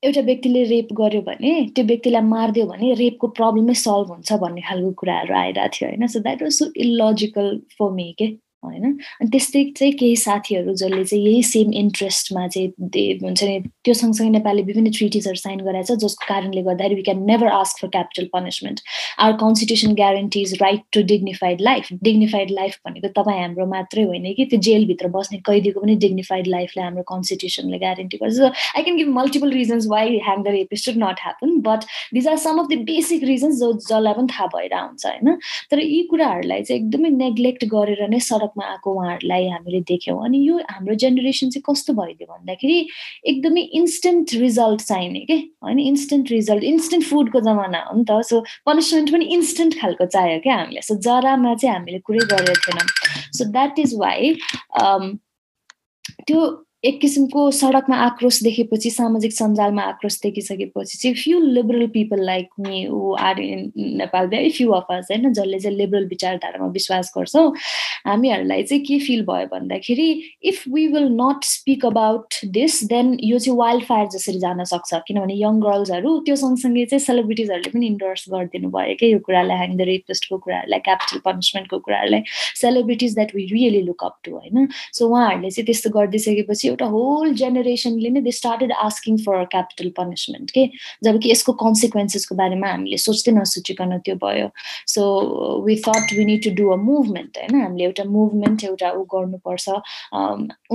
एउटा 0.03 0.21
व्यक्तिले 0.21 0.63
रेप 0.63 0.87
गर्यो 0.97 1.21
भने 1.21 1.51
त्यो 1.75 1.83
व्यक्तिलाई 1.85 2.21
मारिदियो 2.21 2.65
भने 2.67 2.93
रेपको 3.01 3.27
प्रब्लमै 3.39 3.73
सल्भ 3.83 4.09
हुन्छ 4.13 4.33
भन्ने 4.43 4.61
खालको 4.67 4.91
कुराहरू 5.01 5.33
आइरहेको 5.35 5.73
थियो 5.77 5.89
होइन? 5.89 6.07
So 6.07 6.19
that 6.27 6.41
was 6.43 6.51
so 6.59 6.65
illogical 6.85 7.49
for 7.79 7.91
me 7.93 8.05
के 8.19 8.27
होइन? 8.63 8.85
अनि 9.21 9.29
त्यस्तै 9.31 9.63
चाहिँ 9.77 9.93
केही 9.99 10.15
साथीहरू 10.15 10.73
जसले 10.73 11.03
चाहिँ 11.03 11.23
यही 11.25 11.43
सेम 11.43 11.73
इन्ट्रेस्टमा 11.81 12.47
चाहिँ 12.47 13.17
हुन्छ 13.23 13.43
नि 13.43 13.59
त्यो 13.83 13.93
सँगसँगै 13.93 14.29
नेपालले 14.29 14.61
विभिन्न 14.69 14.91
ट्रिटिजहरू 14.97 15.39
साइन 15.41 15.59
गराएको 15.67 15.95
छ 15.95 15.99
जसको 16.03 16.27
कारणले 16.27 16.61
गर्दाखेरि 16.67 16.95
we 16.95 17.03
can 17.09 17.23
never 17.25 17.47
ask 17.57 17.81
for 17.81 17.89
capital 17.95 18.29
punishment 18.33 18.81
our 19.19 19.37
constitution 19.43 19.93
guarantees 20.01 20.53
right 20.61 20.81
to 20.93 21.01
dignified 21.13 21.61
life 21.69 21.91
dignified 22.09 22.51
life 22.59 22.77
भनेको 22.87 23.13
तपाईँ 23.19 23.41
हाम्रो 23.41 23.65
मात्रै 23.75 24.03
होइन 24.03 24.33
कि 24.37 24.45
त्यो 24.45 24.59
जेलभित्र 24.69 25.07
बस्ने 25.15 25.39
कैदीको 25.49 25.81
पनि 25.81 25.95
डिग्निफाइड 26.05 26.47
लाइफलाई 26.55 26.85
हाम्रो 26.85 27.03
कन्स्टिट्युसनले 27.13 27.79
ग्यारेन्टी 27.85 28.17
गर्छ। 28.23 28.51
I 28.75 28.81
can 28.83 28.97
give 28.97 29.09
multiple 29.19 29.51
reasons 29.51 29.87
why 29.87 30.17
hang 30.27 30.43
the 30.43 30.55
rape 30.57 30.75
should 30.85 30.97
not 31.03 31.23
happen 31.23 31.57
but 31.69 31.87
these 32.13 32.27
are 32.27 32.37
some 32.47 32.59
of 32.59 32.67
the 32.71 32.79
basic 32.91 33.23
reasons 33.23 33.59
जो 33.59 33.71
जसलाई 33.73 34.13
पनि 34.13 34.27
थाहा 34.33 34.47
भएर 34.55 34.75
हुन्छ 34.75 35.05
होइन? 35.05 35.37
तर 35.71 35.79
यी 35.83 36.01
कुराहरूलाई 36.11 36.63
चाहिँ 36.63 36.81
एकदमै 36.81 37.09
नेग्लेक्ट 37.17 37.65
गरेर 37.75 38.07
नै 38.09 38.19
सडक 38.27 38.46
रूपमा 38.47 38.65
आएको 38.71 38.93
उहाँहरूलाई 38.95 39.47
हामीले 39.49 39.81
देख्यौँ। 39.91 40.17
अनि 40.25 40.37
यो 40.47 40.57
हाम्रो 40.71 40.95
जेनेरेसन 41.03 41.49
चाहिँ 41.49 41.63
कस्तो 41.69 41.93
भइदियो 41.93 42.27
भन्दाखेरि 42.33 42.77
एकदमै 43.31 43.61
इन्स्टेन्ट 43.79 44.33
रिजल्ट 44.41 44.81
चाहिने 44.81 45.19
के? 45.29 45.37
होइन 45.63 45.79
इन्स्टेन्ट 45.79 46.31
रिजल्ट 46.31 46.63
इन्स्टेन्ट 46.63 47.05
फुडको 47.05 47.39
जमाना 47.47 47.79
हो 47.87 47.97
नि 47.97 48.05
त। 48.09 48.21
सो 48.29 48.41
पनिसमेन्ट 48.65 49.11
पनि 49.13 49.25
इन्स्टेन्ट 49.37 49.79
खालको 49.81 50.05
चाहियो 50.15 50.39
क्या 50.43 50.55
हामीले 50.55 50.81
सो 50.81 50.95
जरामा 51.07 51.53
चाहिँ 51.55 51.75
हामीले 51.75 51.99
कुरै 52.07 52.25
गरेको 52.31 52.61
थिएनौँ। 52.65 52.87
सो 53.37 53.51
द्याट 53.51 53.79
इज 53.79 53.93
वाइ 53.99 54.33
त्यो 56.27 56.39
एक 56.83 56.99
किसिमको 57.01 57.49
सडकमा 57.51 57.95
आक्रोश 57.97 58.41
देखेपछि 58.43 58.89
सामाजिक 58.89 59.31
सञ्जालमा 59.33 59.81
आक्रोश 59.83 60.19
देखिसकेपछि 60.23 60.97
चाहिँ 60.97 61.15
few 61.15 61.39
liberal 61.39 61.87
people 61.93 62.19
like 62.25 62.49
me 62.59 62.85
who 62.87 63.13
are 63.19 63.39
in 63.41 63.71
Nepal 63.97 64.27
very 64.27 64.49
few 64.57 64.71
of 64.71 64.91
us 64.91 65.07
होइन 65.11 65.33
जसले 65.33 65.59
चाहिँ 65.59 65.77
लिबरल 65.77 66.05
विचारधारामा 66.07 66.67
विश्वास 66.71 67.11
गर्छौँ 67.17 67.53
हामीहरूलाई 68.07 68.63
चाहिँ 68.63 68.83
के 68.83 68.99
फिल 69.05 69.23
भयो 69.25 69.47
भन्दाखेरि 69.53 70.09
if 70.51 70.63
we 70.73 70.85
will 70.87 71.07
not 71.21 71.43
speak 71.43 71.85
about 71.85 72.35
this 72.59 72.83
then 72.93 73.17
यो 73.23 73.39
चाहिँ 73.39 73.57
वाइल्ड 73.59 73.83
फायर 73.85 74.07
जसरी 74.13 74.39
जान 74.39 74.63
सक्छ। 74.63 75.01
किनभने 75.07 75.33
यङ 75.33 75.59
गर्ल्सहरू 75.61 76.17
त्यो 76.25 76.35
सँगसँगै 76.43 76.85
चाहिँ 76.85 77.05
सेलिब्रिटिजहरूले 77.07 77.71
पनि 77.73 77.87
इन्डोर्स 77.87 78.25
गरिदिनु 78.33 78.69
भयो 78.77 78.95
क्या 78.99 79.09
यो 79.09 79.19
कुरालाई 79.25 79.57
ह्याङ 79.57 79.75
द 79.77 79.89
रेपिस्टको 79.91 80.37
कुराहरूलाई 80.45 80.85
क्यापिटल 80.87 81.25
पनिसमेन्टको 81.25 81.79
कुराहरूलाई 81.89 82.23
celebrities 82.61 83.15
that 83.15 83.35
we 83.35 83.45
really 83.53 83.81
look 83.89 84.03
up 84.03 84.17
to 84.23 84.37
होइन। 84.37 84.67
सो 84.93 85.09
उहाँहरूले 85.09 85.51
चाहिँ 85.51 85.65
त्यस्तो 85.65 85.89
गरिदिइसकेपछि 85.99 86.66
एउटा 86.67 86.85
होल 86.95 87.33
जेनेरेसनले 87.41 88.09
नै 88.09 88.21
they 88.21 88.31
started 88.39 88.71
asking 88.85 89.17
for 89.25 89.43
capital 89.55 89.89
punishment 89.97 90.51
के 90.51 90.63
जब 91.03 91.19
कि 91.23 91.31
यसको 91.31 91.53
कन्सिक्वेन्सेसको 91.63 92.35
बारेमा 92.41 92.67
हामीले 92.71 92.97
सोच्दै 93.05 93.31
नसोचिकन 93.37 93.97
त्यो 94.05 94.15
भयो। 94.23 94.49
So 94.93 95.01
we 95.65 95.75
thought 95.87 96.13
we 96.17 96.25
need 96.31 96.43
to 96.43 96.51
do 96.61 96.69
a 96.71 96.75
movement 96.87 97.37
होइन? 97.37 97.61
हामीले 97.61 97.83
एउटा 97.83 98.03
मुभमेन्ट 98.17 98.63
एउटा 98.69 98.91
ऊ 98.91 99.03
गर्नुपर्छ। 99.15 99.65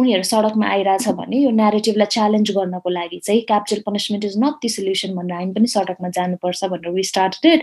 उनीहरू 0.01 0.23
सडकमा 0.33 0.67
आइरहेछ 0.77 1.09
भने 1.21 1.43
यो 1.45 1.51
नेरेटिभलाई 1.63 2.13
च्यालेन्ज 2.17 2.51
गर्नको 2.59 2.91
लागि 2.99 3.19
चाहिँ 3.27 3.41
capital 3.51 3.83
punishment 3.87 4.25
is 4.25 4.39
not 4.45 4.61
the 4.63 4.69
solution 4.77 5.15
भनेर 5.17 5.37
हामी 5.37 5.53
पनि 5.59 5.67
सडकमा 5.77 6.09
जानुपर्छ 6.19 6.65
भनेर 6.73 6.91
वी 6.99 7.03
स्टार्टेड 7.13 7.63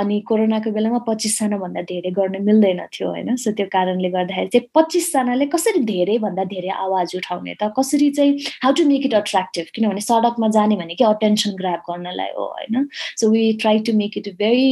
अनि 0.00 0.20
कोरोनाको 0.28 0.70
बेलामा 0.76 0.98
पच्चिसजनाभन्दा 1.08 1.82
धेरै 1.90 2.10
गर्न 2.18 2.42
मिल्दैन 2.48 2.80
थियो 2.94 3.08
होइन? 3.08 3.36
सो 3.36 3.52
त्यो 3.58 3.66
कारणले 3.72 4.08
गर्दाखेरि 4.16 4.48
चाहिँ 4.54 4.68
पच्चिसजनाले 4.74 5.46
कसरी 5.54 5.80
धेरैभन्दा 5.92 6.44
धेरै 6.54 6.72
आवाज 6.84 7.16
उठाउने 7.16 7.54
त? 7.62 7.63
त 7.64 7.72
कसरी 7.78 8.10
चाहिँ 8.10 8.38
how 8.62 8.72
to 8.72 8.84
make 8.84 9.06
it 9.06 9.14
attractive 9.14 9.66
किनभने 9.74 10.00
सडकमा 10.00 10.48
जाने 10.58 10.76
भनेकै 10.76 11.04
अटेन्सन 11.04 11.56
ग्राप 11.56 11.90
गर्नलाई 11.90 12.32
हो 12.38 12.46
होइन? 12.52 12.88
So 13.20 13.30
we 13.30 13.52
try 13.60 13.78
to 13.88 13.92
make 13.96 14.18
it 14.18 14.28
very 14.38 14.70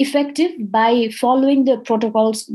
effective 0.00 0.56
by 0.70 1.08
following 1.20 1.64
the 1.64 1.78
protocols 1.86 2.46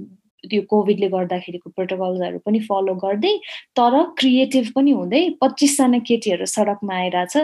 त्यो 0.49 0.61
कोभिडले 0.69 1.07
गर्दाखेरिको 1.07 1.69
प्रोटोकल्सहरू 1.75 2.37
पनि 2.45 2.59
फलो 2.69 2.93
गर्दै 3.03 3.33
तर 3.77 3.97
क्रिएटिभ 4.17 4.71
पनि 4.75 4.91
हुँदै 4.91 5.21
पच्चिसजना 5.41 5.99
केटीहरू 6.07 6.45
सडकमा 6.45 6.95
आइरहेछ 6.95 7.35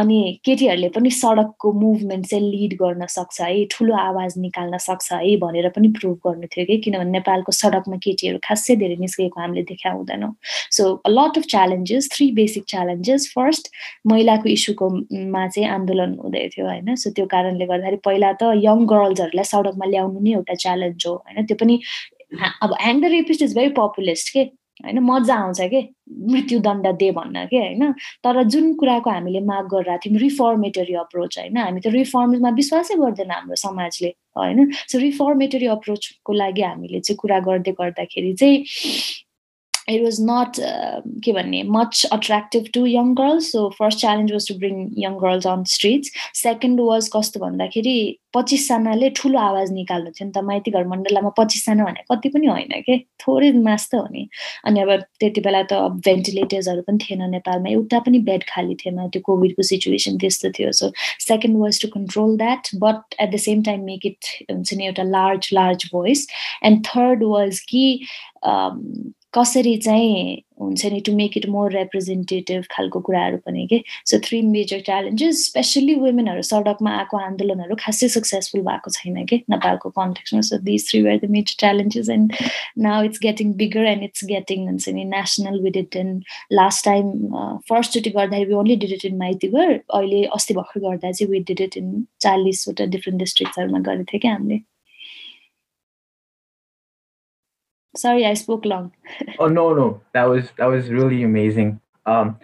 अनि 0.00 0.18
केटीहरूले 0.44 0.88
पनि 0.96 1.10
सडकको 1.10 1.72
मुभमेन्ट 1.80 2.26
चाहिँ 2.26 2.50
लिड 2.50 2.74
गर्न 2.82 3.06
सक्छ 3.06 3.40
है 3.40 3.64
ठुलो 3.70 3.94
आवाज 3.96 4.38
निकाल्न 4.38 4.78
सक्छ 4.86 5.12
है 5.12 5.36
भनेर 5.36 5.68
पनि 5.76 5.88
प्रुभ 5.98 6.16
गर्नु 6.26 6.46
थियो 6.54 6.66
कि 6.66 6.78
किनभने 6.86 7.10
नेपालको 7.10 7.52
सडकमा 7.52 7.96
केटीहरू 8.06 8.38
खासै 8.48 8.76
धेरै 8.76 8.96
निस्केको 9.00 9.40
हामीले 9.40 9.62
देखा 9.72 9.90
हुँदैनौँ। 9.90 10.32
So 10.70 10.88
lot 11.08 11.38
of 11.38 11.50
challenges 11.54 12.10
three 12.14 12.30
basic 12.32 12.64
challenges 12.68 13.30
first 13.34 13.70
महिलाको 14.06 14.48
इस्युको 14.48 14.90
मा 15.34 15.46
चाहिँ 15.48 15.68
आन्दोलन 15.70 16.16
हुँदै 16.22 16.46
थियो 16.54 16.66
होइन 16.66 16.94
सो 16.94 17.10
त्यो 17.10 17.26
कारणले 17.26 17.66
गर्दाखेरि 17.66 18.00
पहिला 18.04 18.32
त 18.32 18.54
यङ 18.62 18.86
गर्ल्सहरूलाई 18.94 19.50
सडकमा 19.52 19.86
ल्याउनु 19.86 20.20
नै 20.20 20.32
एउटा 20.38 20.54
च्यालेन्ज 20.64 21.06
हो 21.06 21.14
होइन 21.14 21.46
त्यो 21.46 21.56
पनि 21.64 21.78
अब 22.62 22.74
the 23.00 23.04
rapist 23.04 23.42
is 23.42 23.54
very 23.54 23.68
populist 23.68 24.32
के? 24.32 24.40
होइन 24.84 24.98
मजा 24.98 25.34
आउँछ 25.34 25.60
कि? 25.60 25.80
मृत्युदण्ड 26.32 26.86
दे 26.86 27.10
भन्न 27.12 27.44
के? 27.46 27.56
होइन? 27.56 27.92
तर 28.24 28.42
जुन 28.42 28.74
कुराको 28.74 29.10
हामीले 29.10 29.40
माग 29.40 29.68
गरिरहेको 29.68 30.00
थियौँ 30.06 30.20
रिफर्मेटरी 30.20 30.94
अप्रोच 30.94 31.38
होइन? 31.38 31.56
हामी 31.56 31.80
त 31.80 31.86
रिफर्ममा 31.86 32.50
विश्वासै 32.50 32.94
गर्दैन 32.94 33.30
हाम्रो 33.30 33.56
समाजले 33.56 34.08
होइन? 34.38 34.70
सो 34.88 34.98
रिफर्मेटरी 34.98 35.66
अप्रोचको 35.66 36.32
लागि 36.32 36.62
हामीले 36.62 37.00
चाहिँ 37.00 37.16
कुरा 37.16 37.38
गर्दै 37.40 37.72
गर्दाखेरि 37.72 38.34
चाहिँ 38.34 38.64
it 39.88 40.02
was 40.02 40.18
not 40.18 40.58
uh, 40.58 41.00
much 41.64 42.04
attractive 42.10 42.70
to 42.72 42.84
young 42.86 43.14
girls. 43.14 43.50
So 43.52 43.70
first 43.70 43.98
challenge 44.00 44.32
was 44.32 44.46
to 44.46 44.54
bring 44.54 44.92
young 44.96 45.18
girls 45.18 45.46
on 45.46 45.64
streets. 45.64 46.10
Second 46.34 46.80
was 46.80 47.08
कस्तो 47.08 47.40
भन्दाखेरि 47.40 47.96
पच्चिसजनाले 48.34 49.08
ठुलो 49.16 49.38
आवाज 49.38 49.70
निकाल्नु 49.72 50.10
थियो 50.12 50.26
नि 50.26 50.32
त। 50.32 50.38
माइती 50.44 50.70
घर 50.70 50.86
मण्डलामा 50.86 51.30
पच्चिसजना 51.38 51.84
भने 51.84 52.02
कति 52.10 52.28
पनि 52.28 52.46
होइन 52.46 52.80
कि? 52.86 52.96
थोरै 53.22 53.52
मास 53.52 53.88
त 53.90 53.94
हो 53.94 54.06
नि 54.12 54.28
अनि 54.66 54.80
अब 54.80 54.90
त्यति 55.20 55.40
बेला 55.40 55.62
त 55.70 55.72
अब 55.72 56.00
भेन्टिलेटर्सहरू 56.04 56.82
पनि 56.88 56.98
थिएन 57.04 57.22
नेपालमा। 57.30 57.70
एउटा 57.70 57.98
पनि 58.06 58.18
बेड 58.28 58.44
खाली 58.50 58.74
थिएन। 58.82 59.08
त्यो 59.08 59.22
कोभिडको 59.24 59.62
सिचुएसन 59.70 60.18
त्यस्तो 60.20 60.50
थियो। 60.58 60.72
So 60.72 60.92
second 61.28 61.56
was 61.62 61.80
to 61.82 61.88
control 61.96 62.36
that 62.42 62.74
but 62.84 63.14
at 63.20 63.30
the 63.34 63.36
same 63.46 63.62
time 63.70 63.84
make 63.84 64.06
it 64.06 64.50
हुन्छ 64.50 64.74
नि 64.74 64.86
एउटा 64.86 65.02
large 65.16 65.50
large 65.52 65.88
voice 65.92 66.26
and 66.64 66.84
third 66.86 67.24
was 67.24 67.60
कि 67.72 67.86
कसरी 69.36 69.76
चाहिँ 69.84 70.42
हुन्छ 70.60 70.86
नि 70.92 71.00
to 71.06 71.12
make 71.16 71.36
it 71.36 71.46
more 71.52 71.72
representative 71.72 72.62
खालको 72.72 73.00
कुराहरू 73.06 73.36
पनि 73.46 73.66
के? 73.70 73.80
So 74.06 74.18
three 74.26 74.40
major 74.42 74.80
challenges 74.86 75.44
specially 75.46 75.94
वुमेनहरू 75.94 76.42
सडकमा 76.50 76.90
आएको 76.98 77.16
आन्दोलनहरू 77.16 77.76
खासै 77.80 78.08
सक्सेसफुल 78.14 78.60
भएको 78.68 78.90
छैन 78.90 79.24
कि? 79.24 79.36
नेपालको 79.50 79.90
कन्टेक्समा 79.98 80.40
so 80.48 80.58
this 80.68 80.88
three 80.90 81.02
were 81.02 81.18
the 81.24 81.30
major 81.30 81.56
challenges 81.60 82.08
and 82.16 82.32
now 82.86 83.02
it's 83.04 83.20
getting 83.22 83.52
bigger 83.62 83.86
and 83.92 84.04
it's 84.04 84.24
getting 84.32 84.66
हुन्छ 84.68 84.88
नि 84.98 85.04
national 85.10 85.60
wide 85.64 85.76
it 85.76 85.96
in 85.96 86.14
last 86.52 86.84
time 86.84 87.12
फर्स्टचोटि 87.68 88.10
गर्दाखेरि 88.16 88.54
only 88.62 88.76
did 88.86 88.92
it 88.92 89.04
in 89.04 89.18
Maitighar 89.18 89.72
अहिले 89.72 90.22
अस्ति 90.38 90.54
भर्खर 90.54 90.80
गर्दा 90.88 91.12
चाहिँ 91.12 91.30
वी 91.32 91.40
डिड 91.52 91.60
इट 91.68 91.76
इन 91.82 91.92
चालिसवटा 92.20 92.86
डिफ्रेन्ट 92.96 93.20
डिस्ट्रिक्टहरूमा 93.20 93.78
गरेको 93.90 94.10
थियो 94.12 94.20
क्या 94.26 94.32
हामीले? 94.32 94.60
Sorry, 97.96 98.26
I 98.26 98.34
spoke 98.34 98.64
long. 98.64 98.92
oh 99.38 99.48
no, 99.48 99.72
no, 99.74 100.00
that 100.12 100.24
was 100.24 100.50
that 100.58 100.66
was 100.66 100.88
really 100.88 101.22
amazing. 101.22 101.80
Um, 102.04 102.38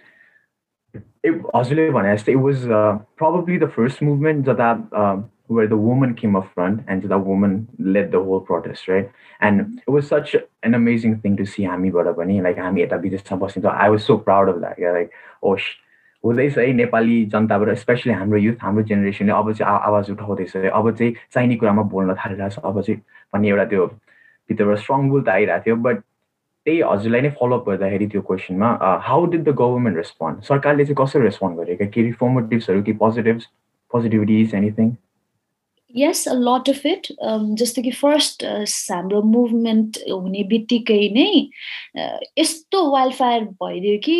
it, 1.22 1.34
it 1.34 2.36
was 2.36 2.66
uh, 2.66 2.98
probably 3.16 3.58
the 3.58 3.68
first 3.68 4.02
movement 4.02 4.44
that 4.46 4.60
um, 4.92 5.30
where 5.46 5.66
the 5.66 5.76
woman 5.76 6.14
came 6.14 6.34
up 6.34 6.52
front 6.54 6.82
and 6.88 7.02
the 7.02 7.18
woman 7.18 7.68
led 7.78 8.10
the 8.10 8.22
whole 8.22 8.40
protest, 8.40 8.88
right? 8.88 9.10
And 9.40 9.80
it 9.86 9.90
was 9.90 10.08
such 10.08 10.34
an 10.62 10.74
amazing 10.74 11.20
thing 11.20 11.36
to 11.36 11.46
see 11.46 11.62
Hami 11.62 11.92
Badabani, 11.92 12.42
like 12.42 12.56
Hami 12.56 13.62
So 13.62 13.68
I 13.68 13.88
was 13.88 14.04
so 14.04 14.18
proud 14.18 14.48
of 14.48 14.60
that. 14.62 14.78
Yeah, 14.78 14.92
like, 14.92 15.12
oh, 15.42 15.56
हुँदैछ 16.24 16.58
है 16.58 16.72
नेपाली 16.72 17.24
जनताबाट 17.34 17.74
specially 17.82 18.12
हाम्रो 18.14 18.38
youth 18.38 18.62
हाम्रो 18.62 18.82
जेनेरेसनले 18.86 19.32
अब 19.32 19.52
चाहिँ 19.58 19.78
आवाज 19.86 20.10
उठाउँदैछ 20.10 20.56
अब 20.70 20.90
चाहिँ 20.94 21.14
चाहिने 21.34 21.56
कुरामा 21.58 21.82
बोल्न 21.90 22.14
थालिरहेको 22.14 22.54
छ 22.54 22.62
अब 22.62 22.80
चाहिँ 22.80 23.00
भन्ने 23.34 23.48
एउटा 23.48 23.64
त्यो 23.74 23.86
भित्रबाट 24.50 24.78
स्ट्रङ 24.78 25.08
बुल 25.10 25.22
त 25.22 25.28
आइरहेको 25.28 25.64
थियो 25.66 25.76
बट 25.86 26.00
त्यही 26.66 26.80
हजुरलाई 26.86 27.20
नै 27.20 27.30
फलोअप 27.40 27.68
गर्दाखेरि 27.68 28.06
त्यो 28.06 28.22
क्वेसनमा 28.22 28.68
how 29.06 29.26
did 29.30 29.44
the 29.44 29.54
government 29.60 29.96
respond 29.96 30.42
सरकारले 30.50 30.84
चाहिँ 30.84 30.96
कसरी 30.98 31.22
रेस्पोन्ड 31.22 31.56
गरेको? 31.58 31.86
के 31.94 32.02
रिफर्मेटिभ्सहरू 32.02 32.82
कि 32.82 32.92
positives 33.02 33.48
positivities 33.92 34.54
anything 34.54 34.90
yes 35.94 36.26
a 36.28 36.34
lot 36.36 36.68
of 36.70 36.86
it 36.86 37.06
जस्तो 37.60 37.82
कि 37.82 37.90
फर्स्ट 37.92 38.44
हाम्रो 38.44 39.22
मुभमेन्ट 39.28 39.98
हुने 40.10 40.42
बित्तिकै 40.48 40.98
नै 41.14 41.26
यस्तो 42.38 42.82
वाइल्ड 42.92 43.14
फायर 43.14 43.44
भइदियो 43.62 43.98
कि 44.04 44.16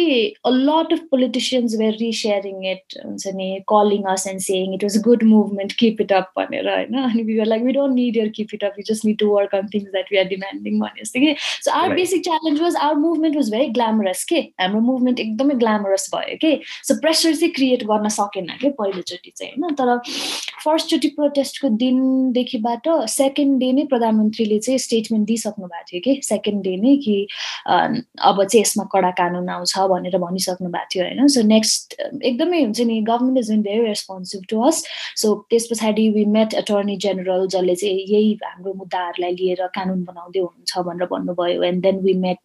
a 0.47 0.50
lot 0.52 0.93
of 0.93 1.07
politicians 1.11 1.76
were 1.79 1.97
resharing 2.00 2.67
it 2.71 2.99
हुन्छ 3.05 3.35
नि 3.37 3.49
calling 3.73 4.05
us 4.12 4.26
and 4.29 4.41
saying 4.43 4.75
it 4.75 4.85
was 4.85 5.00
good 5.02 5.23
movement 5.31 5.73
keep 5.79 6.00
it 6.00 6.12
up 6.12 6.33
भनेर 6.38 6.69
होइन 6.69 6.99
अनि 7.02 7.23
we 7.23 7.38
like 7.45 7.62
we 7.62 7.73
don't 7.73 7.95
need 7.95 8.17
your 8.17 8.29
keep 8.37 8.55
it 8.55 8.64
up 8.64 8.79
you 8.79 8.85
just 8.93 9.05
need 9.05 9.19
to 9.19 9.31
work 9.31 9.55
on 9.55 9.69
things 9.75 9.88
that 9.88 10.12
we 10.12 10.19
are 10.19 10.29
demanding 10.35 10.79
भने 10.81 11.02
जस्तो 11.02 11.21
कि 11.21 11.35
so 11.41 11.71
our 11.73 11.95
basic 11.95 12.25
challenge 12.25 12.61
was 12.62 12.76
our 12.81 13.00
movement 13.07 13.37
was 13.37 13.50
very 13.52 13.69
glamorous 13.73 14.25
के 14.33 14.41
हाम्रो 14.61 14.81
movement 14.91 15.21
एकदमै 15.21 15.59
glamorous 15.64 16.09
भयो 16.14 16.37
कि 16.45 16.52
so 16.83 17.00
pressure 17.00 17.35
चाहिँ 17.35 17.52
create 17.52 17.85
गर्न 17.87 18.09
सकेन 18.19 18.55
कि 18.61 18.75
पहिलोचोटि 18.79 19.33
चाहिँ 19.33 19.52
होइन 19.55 19.75
तर 19.75 19.97
फर्स्टचोटि 20.64 21.09
प्रोटेस्ट 21.17 21.62
को 21.62 21.69
दिनदेखिबाट 21.83 22.88
सेकेन्ड 23.09 23.59
डे 23.61 23.73
नै 23.73 23.85
प्रधानमन्त्रीले 23.92 24.59
चाहिँ 24.59 24.78
स्टेटमेन्ट 24.78 25.26
दिइसक्नु 25.26 25.66
भएको 25.66 25.85
थियो 25.92 26.00
कि? 26.04 26.21
सेकेन्ड 26.25 26.62
डे 26.64 26.76
नै 26.76 26.97
कि 27.04 27.16
अब 27.66 28.42
चाहिँ 28.45 28.62
यसमा 28.62 28.85
कडा 28.92 29.11
कानुन 29.21 29.49
आउँछ 29.49 29.78
भनेर 29.92 30.19
भनिसक्नु 30.19 30.69
भएको 30.69 30.88
थियो 30.95 31.04
होइन? 31.04 31.26
सो 31.28 31.42
नेक्स्ट 31.47 31.97
एकदमै 32.23 32.62
हुन्छ 32.62 32.81
नि 32.90 33.00
government 33.11 33.38
is 33.38 33.50
in 33.52 33.62
very 33.62 33.87
responsive 33.87 34.45
to 34.50 34.61
us 34.69 34.83
so 35.23 35.35
त्यस 35.50 35.69
पछाडि 35.73 36.09
वी 36.16 36.25
मेट 36.37 36.54
एटर्नी 36.62 36.97
जेनरल 37.07 37.47
जसले 37.54 37.75
चाहिँ 37.83 38.04
यही 38.14 38.33
हाम्रो 38.45 38.73
मुद्दाहरूलाई 38.83 39.35
लिएर 39.40 39.66
कानुन 39.75 40.04
बनाउँदै 40.04 40.40
हुनुहुन्छ 40.40 40.87
भनेर 40.88 41.07
भन्नुभयो. 41.12 41.62
एन्ड 41.62 41.83
देन 41.83 41.99
वी 42.04 42.14
मेट 42.26 42.38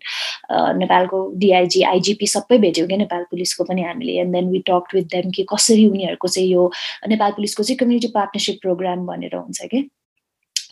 नेपालको 0.51 1.19
डिआइजी 1.37 1.81
आइजिपी 1.83 2.27
सबै 2.27 2.57
भेट्यौँ 2.57 2.87
क्या 2.87 2.97
नेपाल 2.97 3.23
पुलिसको 3.31 3.63
पनि 3.63 3.81
हामीले। 3.83 4.13
And 4.21 4.33
then 4.33 4.49
we 4.51 4.59
talk 4.69 4.95
with 4.95 5.05
them 5.15 5.31
कि 5.35 5.45
कसरी 5.53 5.87
उनीहरूको 5.89 6.27
चाहिँ 6.27 6.49
यो 6.49 6.71
नेपाल 7.07 7.31
पुलिसको 7.31 7.63
चाहिँ 7.63 7.77
कम्युनिटी 7.77 8.07
पार्टनरसिप 8.15 8.59
प्रोग्राम 8.61 9.05
भनेर 9.07 9.35
हुन्छ 9.35 9.65
कि 9.73 9.89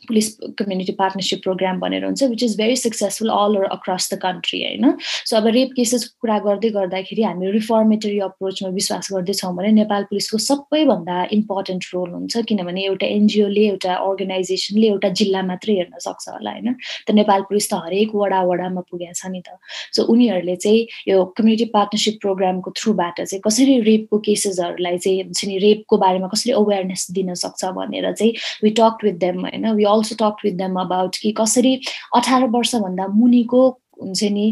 पुलिस 0.08 0.28
कम्युनिटी 0.60 0.94
पार्टनरसिप 1.00 1.42
प्रोग्राम 1.44 1.80
भनेर 1.80 2.06
हुन्छ 2.06 2.24
which 2.24 2.44
is 2.44 2.58
very 2.58 2.76
successful 2.76 3.30
all 3.30 3.58
over 3.58 3.66
across 3.76 4.10
the 4.14 4.20
country 4.22 4.62
होइन? 4.64 4.94
सो 5.02 5.38
अब 5.38 5.48
रेप 5.56 5.70
केसेसको 5.78 6.18
कुरा 6.22 6.38
गर्दै 6.46 6.70
गर्दाखेरि 6.78 7.24
हामी 7.24 7.52
रिफर्मेटरी 7.52 8.20
अप्रोचमा 8.28 8.70
विश्वास 8.80 9.10
गर्दैछौँ 9.14 9.54
भने 9.56 9.72
नेपाल 9.82 10.04
पुलिसको 10.10 10.38
सबैभन्दा 10.46 11.18
इम्पोर्टेन्ट 11.38 11.84
रोल 11.94 12.10
हुन्छ 12.10 12.46
किनभने 12.50 12.84
एउटा 12.86 13.08
एनजिओले 13.08 13.68
एउटा 13.68 13.94
अर्गनाइजेसनले 13.96 14.88
एउटा 14.88 15.10
जिल्ला 15.22 15.42
मात्रै 15.52 15.76
हेर्न 15.76 16.00
सक्छ 16.08 16.28
होला 16.30 16.52
होइन? 16.52 16.76
त 17.08 17.12
नेपाल 17.22 17.42
पुलिस 17.50 17.70
त 17.72 17.82
हरेक 17.86 18.16
वडा 18.16 18.42
वडामा 18.52 18.82
पुगेको 18.90 19.14
छ 19.14 19.32
नि 19.32 19.42
त। 19.42 19.58
सो 19.96 20.04
उनीहरूले 20.14 20.56
चाहिँ 20.56 20.88
यो 21.08 21.24
कम्युनिटी 21.38 21.66
पार्टनरसिप 21.76 22.20
प्रोग्रामको 22.22 22.72
थ्रुबाट 22.80 23.22
चाहिँ 23.22 23.42
कसरी 23.46 23.80
रेपको 23.90 24.18
केसेसहरूलाई 24.28 24.98
चाहिँ 24.98 25.22
हुन्छ 25.24 25.46
नि 25.46 25.58
रेपको 25.66 25.98
बारेमा 25.98 26.28
कसरी 26.34 26.52
अवेरनेस 26.62 27.08
दिन 27.18 27.34
सक्छ 27.34 27.72
भनेर 27.76 28.12
चाहिँ 28.14 28.32
वी 28.64 28.70
टक 28.80 29.04
विथ 29.04 29.18
देम 29.24 29.40
होइन? 29.46 29.66
We 29.76 29.84
also 29.96 30.16
talk 30.20 30.46
with 30.46 30.58
them 30.58 30.80
about 30.82 31.16
कि 31.22 31.32
कसरी 31.38 31.74
अठार 32.16 32.48
वर्षभन्दा 32.56 33.08
मुनिको 33.16 33.64
हुन्छ 34.02 34.24
नि 34.36 34.46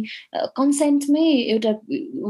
कन्सेन्टमै 0.57 1.27
एउटा 1.53 1.71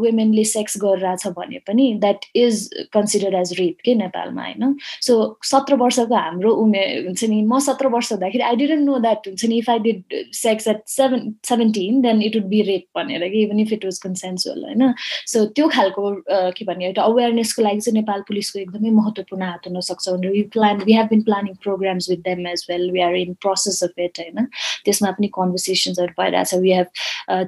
वुमेनले 0.03 0.43
सेक्स 0.53 0.77
गरिरहेछ 0.84 1.27
भने 1.38 1.60
पनि 1.67 1.88
that 2.01 2.25
is 2.36 2.70
consider 2.93 3.36
as 3.41 3.53
rape 3.60 3.77
के 3.86 3.96
नेपालमा 3.96 4.43
होइन? 4.43 4.75
सो 5.01 5.13
सत्र 5.51 5.75
वर्षको 5.84 6.15
हाम्रो 6.15 6.53
उमेर 6.63 7.05
हुन्छ 7.05 7.24
नि 7.24 7.41
म 7.41 7.60
सत्र 7.67 7.88
वर्ष 7.96 8.12
हुँदाखेरि 8.13 8.43
आई 8.43 8.55
डिडन्ट 8.55 8.86
नो 8.86 9.00
द्याट 9.08 9.27
हुन्छ 9.27 9.46
नि 9.46 9.58
if 9.58 9.70
I 9.70 9.79
did 9.88 10.03
sex 10.34 10.67
at 10.67 10.82
seven 10.88 11.34
seventeen 11.50 12.01
then 12.01 12.22
it 12.24 12.36
would 12.36 12.48
be 12.50 12.62
rape 12.72 12.86
भनेर 12.98 13.27
कि 13.29 13.43
even 13.43 13.60
if 13.60 13.74
it 13.74 13.86
was 13.86 14.00
consensual 14.03 14.63
होइन? 14.65 14.93
सो 15.27 15.46
त्यो 15.46 15.67
खालको 15.75 16.12
के 16.29 16.65
भन्ने 16.65 16.86
एउटा 16.86 17.03
अवेरनेसको 17.03 17.62
लागि 17.63 17.79
चाहिँ 17.79 18.00
नेपाल 18.00 18.22
पुलिसको 18.27 18.60
एकदमै 18.60 18.89
महत्त्वपूर्ण 19.00 19.43
हात 19.43 19.67
हुनसक्छ 19.67 20.10
भनेर 20.10 20.32
we 20.32 20.41
plan 20.53 20.84
we 20.84 20.93
have 20.93 21.08
been 21.10 21.22
planning 21.29 21.53
programs 21.63 22.10
with 22.10 22.17
them 22.27 22.48
as 22.48 22.65
well 22.70 22.89
we 22.91 23.01
are 23.01 23.15
in 23.17 23.34
process 23.41 23.84
of 23.84 24.00
it 24.00 24.20
होइन? 24.20 24.46
त्यसमा 24.86 25.12
पनि 25.12 25.27
कन्भर्सेसन्सहरू 25.38 26.13
भइरहेछ. 26.22 26.53
वी 26.53 26.72
हेभ 26.72 26.88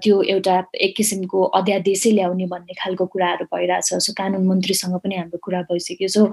त्यो 0.04 0.22
एउटा 0.36 0.56
एक 0.86 0.96
किसिमको 0.98 1.44
अध्यादेशै 1.60 2.12
ल्याउने 2.12 2.46
भन्ने 2.54 2.74
खालको 2.82 3.06
कुराहरू 3.16 3.46
भइरहेछ। 3.54 3.94
सो 4.06 4.14
कानुन 4.18 4.48
मन्त्रीसँग 4.48 4.96
पनि 5.04 5.16
हाम्रो 5.16 5.40
कुरा 5.44 5.62
भइसक्यो। 5.72 6.08
So 6.08 6.32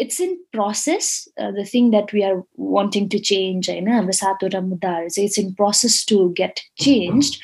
it's 0.00 0.20
in 0.20 0.34
process 0.52 1.08
the 1.40 1.64
thing 1.74 1.90
that 1.90 2.14
we 2.14 2.22
are 2.22 2.34
wanting 2.78 3.08
to 3.08 3.18
change 3.30 3.70
होइन? 3.70 3.88
हाम्रो 3.88 4.12
सातवटा 4.20 4.60
मुद्दाहरू 4.60 5.08
चाहिँ 5.08 5.26
it's 5.28 5.38
in 5.38 5.52
process 5.60 6.04
to 6.08 6.18
get 6.40 6.60
change 6.84 7.36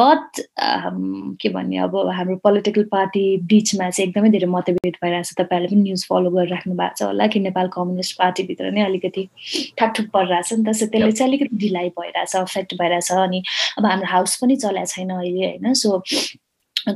but 0.00 0.40
के 1.42 1.48
भन्ने 1.48 1.76
अब 1.86 1.96
हाम्रो 2.16 2.36
पोलिटिकल 2.44 2.84
पार्टी 2.92 3.24
बिचमा 3.52 3.90
चाहिँ 3.90 4.08
एकदमै 4.08 4.30
धेरै 4.30 4.46
मतभेद 4.56 4.96
भइरहेको 5.02 5.28
छ 5.28 5.38
तपाईँहरूले 5.38 5.74
पनि 5.74 5.82
न्युज 5.82 6.06
फलो 6.08 6.30
गरिराख्नु 6.30 6.74
भएको 6.74 6.96
छ 6.98 7.02
होला 7.02 7.26
कि 7.32 7.40
नेपाल 7.40 7.68
कम्युनिस्ट 7.76 8.18
पार्टीभित्र 8.18 8.70
नै 8.72 8.82
अलिकति 8.84 9.28
ठाकठुक 9.78 10.06
परिरहेछ 10.14 10.52
नि 10.52 10.64
त। 10.64 10.74
सो 10.76 10.86
त्यसले 10.86 11.12
चाहिँ 11.12 11.28
अलिकति 11.30 11.56
ढिलाइ 11.64 11.88
भइरहेछ 11.98 12.36
अफेक्ट 12.36 12.74
भइरहेछ। 12.80 13.10
अनि 13.12 13.42
अब 13.78 13.86
हाम्रो 13.86 14.06
हाउस 14.12 14.36
पनि 14.42 14.51
चलाएको 14.56 14.92
छैन 14.94 15.10
अहिले 15.10 15.46
होइन 15.46 15.74
सो 15.74 16.02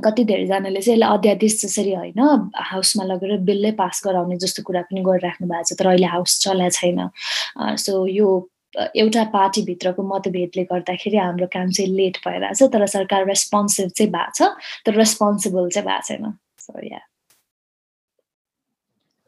कति 0.05 0.25
धेरैजनाले 0.25 0.81
चाहिँ 0.81 0.99
यसलाई 0.99 1.17
अध्यादेश 1.19 1.61
जसरी 1.63 1.93
होइन 1.95 2.51
हाउसमा 2.71 3.05
लगेर 3.05 3.37
बिललै 3.49 3.71
पास 3.79 4.03
गराउने 4.07 4.37
जस्तो 4.45 4.63
कुरा 4.67 4.83
पनि 4.91 5.03
गरिराख्नु 5.09 5.49
भएको 5.49 5.75
छ 5.75 5.79
तर 5.79 5.87
अहिले 5.87 6.07
हाउस 6.15 6.39
चलाएको 6.43 6.77
छैन 6.79 7.77
सो 7.79 8.07
यो 8.07 8.29
एउटा 8.77 9.25
पार्टीभित्रको 9.33 10.03
मतभेदले 10.15 10.65
गर्दाखेरि 10.73 11.17
हाम्रो 11.17 11.47
काम 11.53 11.71
चाहिँ 11.71 11.91
लेट 11.97 12.17
भइरहेछ 12.27 12.63
तर 12.73 12.87
सरकार 12.95 13.27
रेस्पोन्सिभ 13.27 13.91
चाहिँ 13.91 14.13
भएको 14.13 14.33
छ 14.39 14.87
तर 14.87 14.99
रेस्पोन्सिबल 15.03 15.69
चाहिँ 15.71 15.89
भएको 15.89 16.09
छैन 16.09 16.33
so 16.67 16.87
yeah 16.87 17.01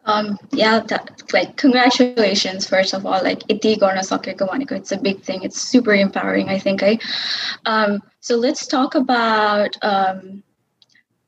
Um, 0.07 0.39
yeah, 0.53 0.79
that, 0.81 1.23
like 1.35 1.57
congratulations 1.57 2.67
first 2.67 2.95
of 2.95 3.05
all. 3.05 3.23
Like 3.23 3.43
iti 3.49 3.77
gorna 3.77 4.01
sakeko 4.01 4.49
it's 4.73 4.91
a 4.91 4.97
big 4.97 5.21
thing. 5.21 5.43
It's 5.43 5.61
super 5.61 5.93
empowering, 5.93 6.49
I 6.49 6.59
think. 6.59 6.83
I 6.83 6.99
um, 7.67 8.01
so 8.20 8.36
let's 8.36 8.68
talk 8.68 8.96
about 8.96 9.78
um, 9.82 10.44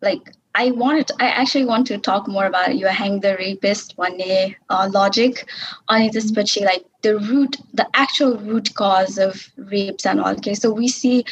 like 0.01 0.33
I 0.55 0.71
wanted 0.71 1.11
I 1.19 1.27
actually 1.27 1.65
want 1.65 1.87
to 1.87 1.97
talk 1.97 2.27
more 2.27 2.45
about 2.45 2.77
you 2.77 2.87
hang 2.87 3.19
the 3.19 3.35
rapist 3.37 3.97
one 3.97 4.17
day 4.17 4.55
uh, 4.69 4.89
logic 4.93 5.49
on 5.89 6.01
it 6.03 6.15
especially 6.15 6.65
like 6.65 6.85
the 7.01 7.17
root 7.17 7.57
the 7.73 7.87
actual 7.93 8.37
root 8.37 8.73
cause 8.75 9.17
of 9.17 9.51
rapes 9.57 10.05
and 10.05 10.21
all 10.21 10.31
okay 10.33 10.53
so 10.53 10.71
we 10.71 10.87
see 10.87 11.25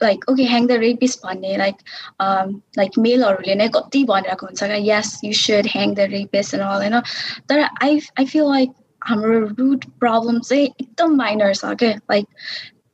like 0.00 0.26
okay 0.28 0.44
hang 0.44 0.66
the 0.66 0.78
rapist 0.78 1.22
one 1.22 1.40
day 1.40 1.58
like 1.58 1.76
um 2.20 2.62
like 2.76 2.96
male 2.96 3.24
or 3.24 3.38
yes 3.44 5.18
you 5.22 5.34
should 5.34 5.66
hang 5.66 5.94
the 5.94 6.08
rapist 6.08 6.54
and 6.54 6.62
all 6.62 6.82
you 6.82 6.90
know 6.90 7.02
but 7.46 7.70
I 7.80 8.00
I 8.16 8.24
feel 8.24 8.48
like 8.48 8.70
हाम्रो 9.06 9.58
root 9.58 9.84
problem 10.00 10.40
चाहिँ 10.40 10.68
एकदम 10.82 11.16
minor 11.16 11.52
छ 11.52 11.64
okay 11.72 11.98
like 12.08 12.26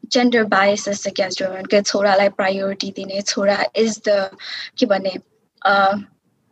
gender 0.09 0.45
biases 0.45 1.07
against 1.07 1.40
women 1.40 1.66
के 1.66 1.83
छोरालाई 1.83 2.37
priority 2.37 2.92
दिने 2.92 3.23
छोरा 3.23 3.64
is 3.75 3.99
the 4.09 4.30
के 4.78 4.87
भने 4.87 5.16
uh, 5.62 5.99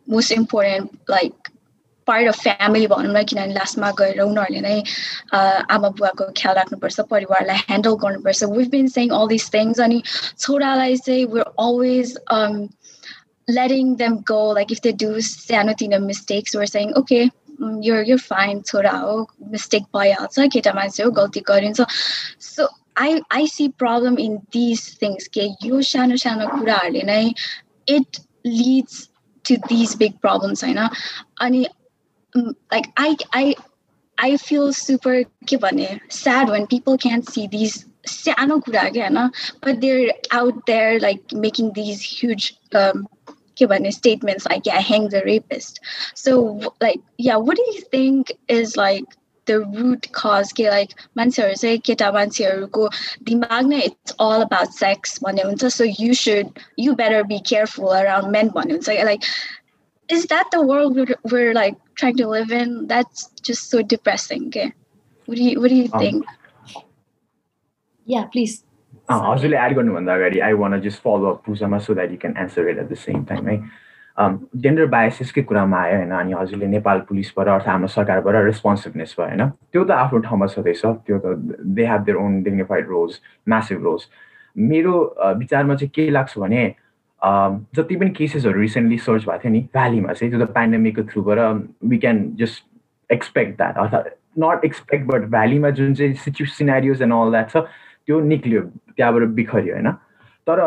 most 0.06 0.30
important 0.30 0.98
like 1.08 1.50
part 2.06 2.28
of 2.28 2.36
family 2.36 2.86
भनौँ 2.88 3.12
न 3.14 3.22
किनभने 3.30 3.54
लास्टमा 3.54 3.90
गएर 4.00 4.20
उनीहरूले 4.20 4.60
नै 4.66 4.76
आमा 5.74 5.88
बुवाको 5.98 6.30
ख्याल 6.40 6.54
राख्नुपर्छ 6.60 7.00
परिवारलाई 7.10 7.56
ह्यान्डल 7.68 7.94
गर्नुपर्छ 8.04 8.44
we've 8.54 8.70
been 8.76 8.88
सेङ 8.94 9.10
all 9.18 9.28
this 9.34 9.52
things 9.54 9.80
अनि 9.88 10.02
छोरालाई 10.38 10.96
चाहिँ 11.08 11.26
we're 11.34 11.50
always 11.66 12.16
um, 12.36 12.56
letting 13.48 13.96
them 13.96 14.22
go 14.32 14.40
like 14.60 14.72
if 14.76 14.80
they 14.86 14.94
do 15.04 15.10
सानोतिनो 15.26 16.00
mistakes 16.06 16.54
we're 16.54 16.72
saying 16.76 16.96
okay 17.02 17.22
you're 17.84 18.02
you're 18.08 18.24
fine 18.24 18.62
छोरा 18.72 18.96
हो 19.04 19.14
मिस्टेक 19.52 19.94
भइहाल्छ 19.96 20.48
केटा 20.56 20.72
मान्छे 20.80 21.02
हो 21.02 21.10
गल्ती 21.20 21.40
गरिन्छ 21.52 21.86
so 22.50 22.68
I 22.95 23.21
I 23.31 23.45
see 23.45 23.69
problem 23.69 24.17
in 24.17 24.41
these 24.51 24.93
things. 24.95 25.27
Okay, 25.27 25.55
यो 25.63 25.81
सानो 25.91 26.17
सानो 26.25 26.47
कुराहरूले 26.57 27.03
नै 27.03 27.33
it 27.87 28.19
leads 28.43 29.09
to 29.45 29.57
these 29.69 29.95
big 29.95 30.19
problems 30.21 30.63
होइन 30.63 30.89
अनि 31.41 31.65
like 32.71 32.91
I 32.97 33.15
I 33.33 33.55
I 34.17 34.37
feel 34.37 34.73
super 34.73 35.23
के 35.47 35.57
भने 35.57 35.99
sad 36.09 36.49
when 36.49 36.67
people 36.67 36.97
can't 36.97 37.29
see 37.29 37.47
these 37.47 37.85
सानो 38.07 38.59
कुरा 38.67 38.89
क्या 38.93 39.09
होइन 39.09 39.31
but 39.61 39.81
they're 39.81 40.13
out 40.31 40.65
there 40.67 40.99
like 40.99 41.33
making 41.33 41.73
these 41.73 42.01
huge 42.01 42.55
um, 42.75 43.07
के 43.57 43.67
भने 43.67 43.93
statements 43.93 44.45
like 44.45 44.65
yeah 44.65 44.79
hang 44.79 45.09
the 45.09 45.23
rapist 45.25 45.79
so 46.13 46.73
like 46.81 47.01
yeah 47.17 47.35
what 47.35 47.57
do 47.57 47.65
you 47.73 47.81
think 47.97 48.31
is 48.47 48.77
like 48.77 49.05
the 49.46 49.60
root 49.76 50.08
cause 50.12 50.52
के 50.52 50.68
like 50.70 50.94
मान्छेहरू 51.16 51.54
चाहिँ 51.54 51.78
केटा 51.88 52.10
मान्छेहरूको 52.12 52.88
दिमाग 53.28 53.66
नै 53.66 53.80
it's 53.90 54.16
all 54.18 54.42
about 54.46 54.74
sex 54.80 55.18
भन्ने 55.26 55.46
हुन्छ 55.50 55.70
so 55.76 55.84
you 55.84 56.18
should 56.24 56.60
you 56.76 56.96
better 57.02 57.22
be 57.24 57.40
careful 57.52 57.94
around 58.00 58.30
men 58.36 58.50
भन्ने 58.58 58.78
हुन्छ 58.78 59.04
like 59.10 59.30
is 60.08 60.26
that 60.26 60.50
the 60.50 60.62
world 60.62 60.96
we're, 60.96 61.16
we're 61.30 61.54
like 61.54 61.76
trying 61.94 62.16
to 62.16 62.28
live 62.28 62.50
in 62.50 62.86
that's 62.86 63.28
just 63.42 63.70
so 63.70 63.82
depressing 63.82 64.46
okay 64.48 64.72
what 65.28 65.36
do 65.36 65.42
you 65.42 65.60
what 65.60 65.68
do 65.68 65.74
you 65.74 65.88
think 65.98 66.24
um, 66.26 66.82
yeah 68.06 68.32
please 68.36 68.64
हजुरले 69.10 69.56
add 69.56 69.74
गर्नुभन्दा 69.76 70.14
अगाडि 70.14 70.40
I 70.46 70.52
want 70.60 70.80
just 70.80 71.00
follow 71.02 71.30
up 71.30 71.42
पुजामा 71.44 71.78
so 71.84 71.94
that 71.94 72.10
you 72.10 72.16
can 72.22 72.34
answer 72.38 72.68
it 72.68 72.78
at 72.78 72.88
the 72.88 72.96
same 73.04 73.24
time 73.24 73.48
है 73.48 73.56
Gender 74.17 74.85
बायसिसकै 74.93 75.41
कुरामा 75.41 75.77
आयो 75.81 75.97
होइन 75.97 76.11
अनि 76.13 76.33
हजुरले 76.33 76.67
नेपाल 76.67 76.99
पुलिसबाट 77.09 77.47
अर्थात् 77.47 77.69
हाम्रो 77.69 77.87
सरकारबाट 77.87 78.35
रेस्पोन्सिभनेस 78.45 79.15
भयो 79.19 79.27
होइन। 79.27 79.49
त्यो 79.73 79.83
त 79.83 79.91
आफ्नो 79.91 80.19
ठाउँमा 80.27 80.47
छँदैछ 80.53 80.85
त्यो 80.85 81.17
त 81.17 81.25
they 81.77 81.85
have 81.87 82.01
their 82.05 82.17
own 82.17 82.41
dignified 82.43 82.87
roles 82.89 83.19
massive 83.49 83.83
roles 83.83 84.07
मेरो 84.55 84.93
विचारमा 85.39 85.75
चाहिँ 85.75 85.91
के 85.95 86.09
लाग्छ 86.09 86.37
भने 86.39 86.63
जति 87.75 87.95
पनि 87.95 88.09
केसेसहरू 88.17 88.59
रिसेन्टली 88.61 88.97
सर्च 89.01 89.25
भएको 89.25 89.43
थियो 89.43 89.51
नि 89.51 89.61
भ्यालीमा 89.73 90.13
चाहिँ 90.13 90.31
त्यो 90.31 90.45
त 90.45 90.49
पेन्डेमिकको 90.53 91.03
थ्रुबाट 91.11 91.39
we 91.89 91.97
can 91.97 92.23
just 92.37 92.63
expect 93.09 93.57
that 93.57 93.77
अर्थात् 93.77 94.07
नट 94.39 94.65
एक्सपेक्ट 94.65 95.05
बट 95.07 95.29
भ्यालीमा 95.31 95.69
जुन 95.77 95.93
चाहिँ 95.93 96.13
सिचु 96.21 96.45
सिनारियोज 96.53 97.01
एन्ड 97.01 97.13
अल 97.13 97.31
द्याट 97.31 97.49
छ 97.49 97.57
त्यो 98.07 98.19
निक्लियो 98.21 98.61
त्यहाँबाट 98.97 99.23
बिखरियो 99.39 99.73
होइन। 99.75 99.91
तर 100.47 100.59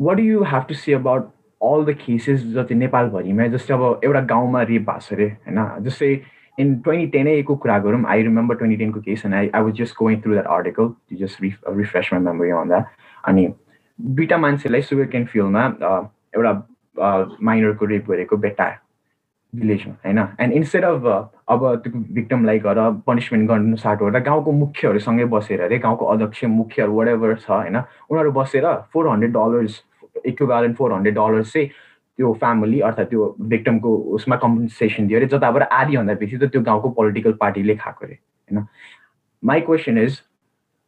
what 0.00 0.16
do 0.16 0.22
you 0.22 0.42
have 0.44 0.64
to 0.68 0.74
see 0.74 0.92
about 0.92 1.30
all 1.60 1.84
the 1.84 1.96
cases 2.00 2.44
जति 2.54 2.74
नेपालभरिमै 2.74 3.48
जस्तै 3.50 3.74
अब 3.74 4.00
एउटा 4.04 4.20
गाउँमा 4.32 4.62
रेप 4.62 4.82
भएको 4.90 5.00
छ 5.00 5.12
अरे 5.12 5.28
होइन? 5.28 5.84
जस्तै 5.84 6.10
इन 6.58 6.74
ट्वेन्टी 6.82 7.06
टेनैको 7.14 7.56
कुरा 7.56 7.78
गरौँ। 7.78 8.04
आई 8.08 8.22
रिमेम्बर 8.22 8.56
ट्वेन्टी 8.56 8.76
टेनको 8.76 9.00
case 9.00 9.22
and 9.26 9.34
I 9.34 9.50
I 9.54 9.62
was 9.62 9.74
just 9.80 9.94
going 9.98 10.20
through 10.22 10.32
that 10.32 10.46
article 10.56 10.92
just 11.20 11.42
reef 11.42 11.60
refresh 11.76 12.10
my 12.12 12.22
memory 12.22 12.50
that 12.68 12.84
अनि 13.28 13.46
दुइटा 13.98 14.38
मान्छेलाई 14.38 14.82
सुगर 14.82 15.06
क्यान 15.14 15.24
फिल्डमा 15.32 15.64
एउटा 16.36 16.52
माइनरको 17.42 17.86
रेप 17.86 18.10
गरेको 18.10 18.36
बेटा 18.36 18.68
भिलेजमा 19.52 19.94
होइन? 20.04 20.18
एन्ड 20.40 20.52
इन्स्टेड 20.52 20.84
अफ 20.84 21.06
अब 21.48 21.64
त्यो 21.84 21.98
भिक्टमलाई 22.14 22.58
गएर 22.60 22.78
पनिसमेन्ट 23.06 23.48
गर्नु 23.48 23.76
साटो 23.76 24.04
गर्दा 24.04 24.18
गाउँको 24.26 24.52
मुख्यहरूसँगै 24.52 25.24
बसेर 25.34 25.60
अरे 25.64 25.78
गाउँको 25.78 26.04
अध्यक्ष 26.04 26.44
मुख्यहरू 26.44 26.92
वाट 26.96 27.08
एभर 27.08 27.34
छ 27.34 27.50
होइन? 27.50 27.76
उनीहरू 28.10 28.32
बसेर 28.32 28.66
four 28.92 29.08
hundred 29.08 29.32
dollars 29.32 29.82
equivalent 30.26 30.76
four 30.76 30.92
hundred 30.92 31.14
dollars 31.14 31.52
चाहिँ 31.52 31.68
त्यो 31.68 32.32
फ्यामिली 32.40 32.80
अर्थात् 32.80 33.10
त्यो 33.10 33.34
भिक्टमको 33.50 33.96
उसमा 34.18 34.36
कम्पन्सेसन 34.44 35.06
दियो 35.06 35.18
अरे 35.18 35.26
जताबाट 35.34 35.62
आधीभन्दा 35.72 36.14
बेसी 36.22 36.38
त 36.38 36.50
त्यो 36.52 36.62
गाउँको 36.70 36.90
पोलिटिकल 36.98 37.32
पार्टीले 37.40 37.76
खाएको 37.76 38.06
अरे 38.06 38.14
होइन 38.14 38.66
माई 39.42 39.60
क्वेसन 39.68 39.98
इज 39.98 40.20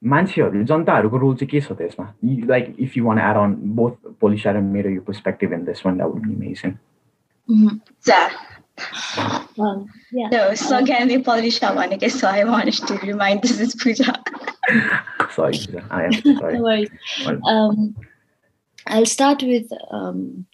मान्छेहरू 0.02 0.62
जनताहरूको 0.64 1.16
रोल 1.18 1.34
चाहिँ 1.36 1.50
के 1.50 1.60
छ 1.60 1.72
त 1.72 1.82
यसमा 1.82 2.06
like 2.52 2.74
if 2.80 2.96
you 2.96 3.04
want 3.04 3.18
add 3.18 3.36
on 3.36 3.54
both 3.80 4.12
पोलिसा 4.20 4.50
र 4.50 4.60
मेरो 4.68 4.90
यो 4.90 5.00
perspective 5.08 5.52
in 5.52 5.64
this 5.64 5.86
one 5.86 6.00
would 6.02 6.26
be 6.26 6.34
amazing 6.34 6.78
Um, 9.58 9.90
yeah. 10.10 10.28
No, 10.28 10.54
so 10.54 10.78
again, 10.78 11.08
the 11.08 11.22
Polisha 11.22 11.66
Vanike, 11.66 12.10
so 12.10 12.28
I 12.28 12.44
wanted 12.44 12.74
to 12.74 12.94
remind 12.98 13.42
this 13.42 13.60
is 13.60 13.74
Pooja. 13.74 14.12
sorry, 15.30 15.52
Pooja. 15.54 15.84
I 15.90 16.04
am 16.04 16.12
sorry. 16.38 16.54
no 16.54 16.62
worries. 16.62 16.90
Um, 17.44 17.94
I 18.88 19.04
start 19.04 19.42
with 19.44 19.74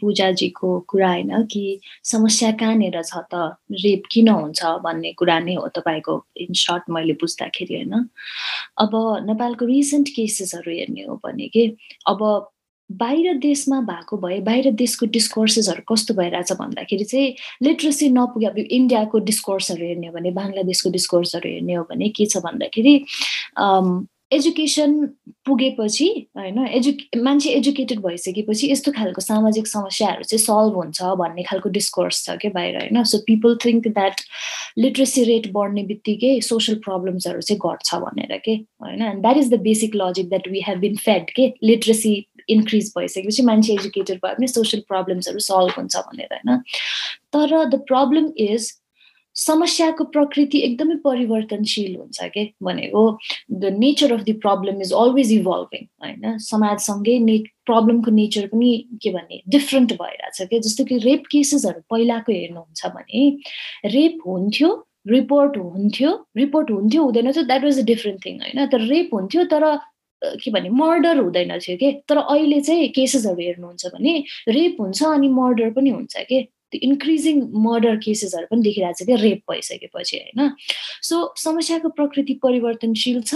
पूजाजीको 0.01 0.79
कुरा 0.89 1.09
होइन 1.09 1.43
कि 1.53 1.81
समस्या 2.05 2.51
कहाँनिर 2.53 3.03
छ 3.03 3.23
त? 3.35 3.57
Rape 3.73 4.03
किन 4.12 4.29
हुन्छ 4.29 4.65
भन्ने 4.85 5.12
कुरा 5.12 5.39
नै 5.41 5.55
हो 5.55 5.69
तपाईँको 5.69 6.25
इन 6.37 6.53
सर्ट 6.55 6.91
मैले 6.91 7.12
बुझ्दाखेरि 7.21 7.75
होइन। 7.75 8.09
अब 8.79 8.91
नेपालको 9.27 9.65
रिसेन्ट 9.67 10.09
केसेसहरू 10.17 10.73
हेर्ने 10.73 11.03
हो 11.03 11.21
भने 11.25 11.49
कि 11.49 11.77
अब 12.07 12.51
बाहिर 12.91 13.39
देशमा 13.39 13.81
भएको 13.81 14.17
भए 14.17 14.39
बाहिर 14.41 14.71
देशको 14.73 15.07
डिस्कोर्सेसहरू 15.07 15.83
कस्तो 15.89 16.15
भइरहेछ 16.15 16.53
भन्दाखेरि 16.53 17.05
चाहिँ 17.05 17.35
लिट्रेसी 17.62 18.09
नपुगे 18.09 18.47
अब 18.47 18.59
इन्डियाको 18.59 19.19
डिस्कोर्सहरू 19.31 19.87
हेर्ने 19.87 20.07
हो 20.07 20.12
भने 20.12 20.31
बङ्गलादेशको 20.31 20.91
डिस्कोर्सहरू 20.91 21.51
हेर्ने 21.51 21.75
हो 21.75 21.83
भने 21.91 22.09
के 22.09 22.27
छ 22.27 22.39
भन्दाखेरि 22.47 22.95
एजुकेसन 24.33 24.95
पुगेपछि 25.47 26.07
होइन 26.37 26.67
एजु 26.67 26.93
मान्छे 27.23 27.51
एजुकेटेड 27.51 28.01
भइसकेपछि 28.07 28.71
यस्तो 28.71 28.93
खालको 28.93 29.21
सामाजिक 29.21 29.67
समस्याहरू 29.67 30.23
चाहिँ 30.23 30.43
सल्भ 30.45 30.77
हुन्छ 30.77 31.03
भन्ने 31.21 31.43
खालको 31.43 31.69
डिस्कोर्स 31.77 32.25
छ 32.25 32.37
क्या 32.43 32.51
बाहिर 32.55 32.77
होइन? 32.77 33.03
So 33.05 33.19
people 33.27 33.57
think 33.65 33.89
that 33.89 34.21
literacy 34.79 35.25
rate 35.25 35.51
बढ्ने 35.53 35.83
बित्तिकै 35.83 36.41
सोसियल 36.41 36.79
प्रब्लम्सहरू 36.85 37.41
चाहिँ 37.41 37.61
घट्छ 37.73 37.95
भनेर 38.05 38.37
के 38.45 38.55
होइन? 38.55 39.03
And 39.03 39.21
that 39.23 39.37
is 39.37 39.53
the 39.55 39.61
basic 39.61 39.95
logic 39.95 40.29
that 40.29 40.49
we 40.49 40.62
have 40.69 40.79
been 40.79 40.97
fed 41.05 41.31
के? 41.37 41.53
लिट्रेसी 41.62 42.15
इन्क्रिज 42.49 42.93
भइसकेपछि 42.99 43.43
मान्छे 43.43 43.73
एजुकेटेड 43.73 44.19
भयो 44.25 44.35
भने 44.35 44.47
सोसियल 44.47 44.83
प्रब्लम्सहरू 44.89 45.39
सल्भ 45.39 45.79
हुन्छ 45.79 45.97
भनेर 45.97 46.35
होइन? 46.35 46.59
तर 47.33 47.65
द 47.65 47.81
प्रब्लम 47.89 48.33
इज 48.39 48.73
समस्याको 49.37 50.05
प्रकृति 50.16 50.59
एकदमै 50.66 50.94
परिवर्तनशील 51.05 51.96
हुन्छ 51.96 52.29
के? 52.35 52.44
भनेको 52.62 53.03
the 53.53 53.72
nature 53.79 54.12
of 54.12 54.20
the 54.29 54.38
problem 54.42 54.81
is 54.83 54.92
always 55.03 55.33
evolving 55.33 55.85
होइन? 56.05 56.38
समाजसँगै 56.49 57.18
ने 57.18 57.38
प्रब्लमको 57.66 58.11
नेचर 58.11 58.46
पनि 58.53 58.72
के 59.03 59.11
भन्ने 59.11 59.42
डिफ्रेन्ट 59.57 59.92
भइरहेछ 60.03 60.49
क्या 60.49 60.59
जस्तो 60.68 60.85
कि 60.85 60.99
रेप 61.05 61.22
केसेसहरू 61.33 61.81
पहिलाको 61.90 62.33
हेर्नुहुन्छ 62.33 62.87
भने 62.96 63.29
रेप 63.96 64.18
हुन्थ्यो 64.27 64.70
रिपोर्ट 65.09 65.57
हुन्थ्यो 65.57 66.11
रिपोर्ट 66.37 66.70
हुन्थ्यो 66.70 67.03
हुँदैन 67.03 67.33
थियो 67.33 67.42
that 67.44 67.64
was 67.64 67.79
a 67.79 67.83
different 67.92 68.25
thing 68.25 68.40
होइन? 68.40 68.66
तर 68.66 68.81
रेप 68.88 69.14
हुन्थ्यो 69.14 69.44
तर 69.53 69.64
के 70.42 70.51
भने 70.51 70.68
मर्डर 70.72 71.18
हुँदैन 71.18 71.59
थियो 71.59 71.77
कि? 71.77 71.92
तर 72.09 72.16
अहिले 72.16 72.61
चाहिँ 72.61 72.88
केसेसहरू 72.96 73.40
हेर्नुहुन्छ 73.40 73.87
भने 73.94 74.12
रेप 74.49 74.81
हुन्छ 74.81 75.03
अनि 75.05 75.29
मर्डर 75.29 75.70
पनि 75.77 75.90
हुन्छ 75.90 76.16
कि? 76.29 76.46
त्यो 76.73 76.79
इन्क्रिजिङ 76.83 77.41
मर्डर 77.55 77.97
केसेसहरू 77.97 78.47
पनि 78.51 78.63
देखिरहेको 78.63 79.05
छ 79.05 79.07
क्या 79.07 79.17
रेप 79.17 79.41
भइसकेपछि 79.51 80.17
होइन? 80.17 80.51
सो 81.03 81.35
समस्याको 81.37 81.89
प्रकृति 81.89 82.35
परिवर्तनशील 82.43 83.23
छ। 83.23 83.35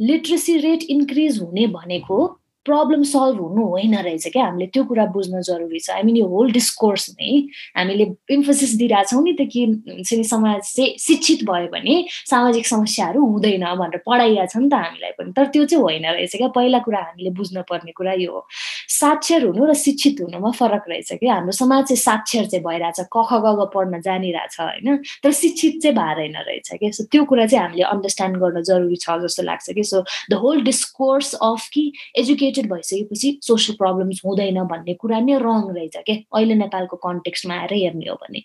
लिट्रेसी 0.00 0.56
रेट 0.56 0.82
इन्क्रिज 0.82 1.38
हुने 1.38 1.66
भनेको 1.66 2.18
प्रब्लम 2.64 3.02
सल्भ 3.02 3.38
हुनु 3.40 3.62
होइन 3.66 3.94
रहेछ 3.98 4.26
क्या? 4.32 4.44
हामीले 4.44 4.66
त्यो 4.66 4.84
कुरा 4.84 5.06
बुझ्न 5.10 5.40
जरुरी 5.42 5.78
छ। 5.78 5.90
आई 5.90 6.02
मिन 6.02 6.16
यो 6.16 6.26
होल 6.26 6.52
डिस्कोर्स 6.52 7.08
नै 7.10 7.30
हामीले 7.76 8.06
इन्फोसिस 8.30 8.74
दिइरहेछौँ 8.78 9.22
नि 9.22 9.32
त 9.32 9.48
कि 9.52 9.64
हुन्छ 9.88 10.12
नि 10.14 10.24
समाज 10.24 10.60
चाहिँ 10.62 10.94
शिक्षित 10.98 11.44
भयो 11.44 11.68
भने 11.74 11.94
सामाजिक 12.30 12.66
समस्याहरू 12.66 13.20
हुँदैन 13.20 13.64
भनेर 13.74 14.02
पढाइरहेछ 14.06 14.56
नि 14.56 14.68
त 14.68 14.74
हामीलाई 14.74 15.10
पनि। 15.18 15.32
तर 15.36 15.46
त्यो 15.50 15.64
चाहिँ 15.66 15.82
होइन 15.82 16.06
रहेछ 16.06 16.36
क्या। 16.36 16.48
पहिला 16.54 16.78
कुरा 16.86 17.00
हामीले 17.02 17.30
बुझ्न 17.34 17.62
पर्ने 17.66 17.92
कुरा 17.92 18.12
यो 18.22 18.30
हो। 18.30 18.46
साक्षर 18.88 19.46
हुनु 19.46 19.64
र 19.66 19.74
शिक्षित 19.74 20.20
हुनुमा 20.20 20.50
फरक 20.54 20.84
रहेछ 20.88 21.12
क्या। 21.18 21.34
हाम्रो 21.34 21.52
समाज 21.52 21.84
चाहिँ 21.90 21.98
साक्षर 21.98 22.44
चाहिँ 22.46 22.64
भइरहेछ 22.64 23.00
कख 23.10 23.30
गग 23.42 23.60
पढ्न 23.74 24.00
जानिरहेछ 24.00 24.56
होइन। 24.60 24.96
तर 25.24 25.30
शिक्षित 25.32 25.82
चाहिँ 25.82 25.96
भएर 25.96 26.18
रहेछ 26.46 26.70
क्या। 26.78 26.90
सो 26.90 27.04
त्यो 27.10 27.24
कुरा 27.24 27.46
चाहिँ 27.46 27.62
हामीले 27.64 27.84
अन्डरस्ट्यान्ड 27.90 28.36
गर्न 28.38 28.62
जरुरी 28.62 28.96
छ 28.96 29.18
जस्तो 29.22 29.42
लाग्छ 29.42 29.70
कि। 29.70 29.82
So 29.82 30.04
the 30.30 30.34
whole 30.38 30.62
discourse 30.62 31.34
of 31.42 31.68
कि 31.72 31.84
एजुकेट 32.18 32.51
एजुकेटेड 32.52 32.72
भइसकेपछि 32.72 33.38
सोसियल 33.42 33.76
प्रब्लम्स 33.76 34.20
हुँदैन 34.24 34.62
भन्ने 34.72 34.94
कुरा 35.00 35.18
नै 35.20 35.36
रङ 35.42 35.68
रहेछ 35.74 35.96
क्या 36.06 36.16
अहिले 36.36 36.54
नेपालको 36.54 36.96
कन्टेक्स्टमा 37.06 37.54
आएर 37.60 37.72
हेर्ने 37.74 38.08
हो 38.08 38.16
भने। 38.22 38.42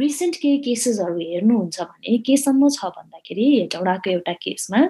रिसेन्ट 0.00 0.36
केही 0.42 0.58
केसेसहरू 0.66 1.18
हेर्नुहुन्छ 1.18 1.80
भने 1.80 2.18
केसम्म 2.26 2.68
छ 2.68 2.92
भन्दाखेरि 2.96 3.44
हेटौँडाको 3.60 4.10
एउटा 4.10 4.32
केसमा 4.44 4.80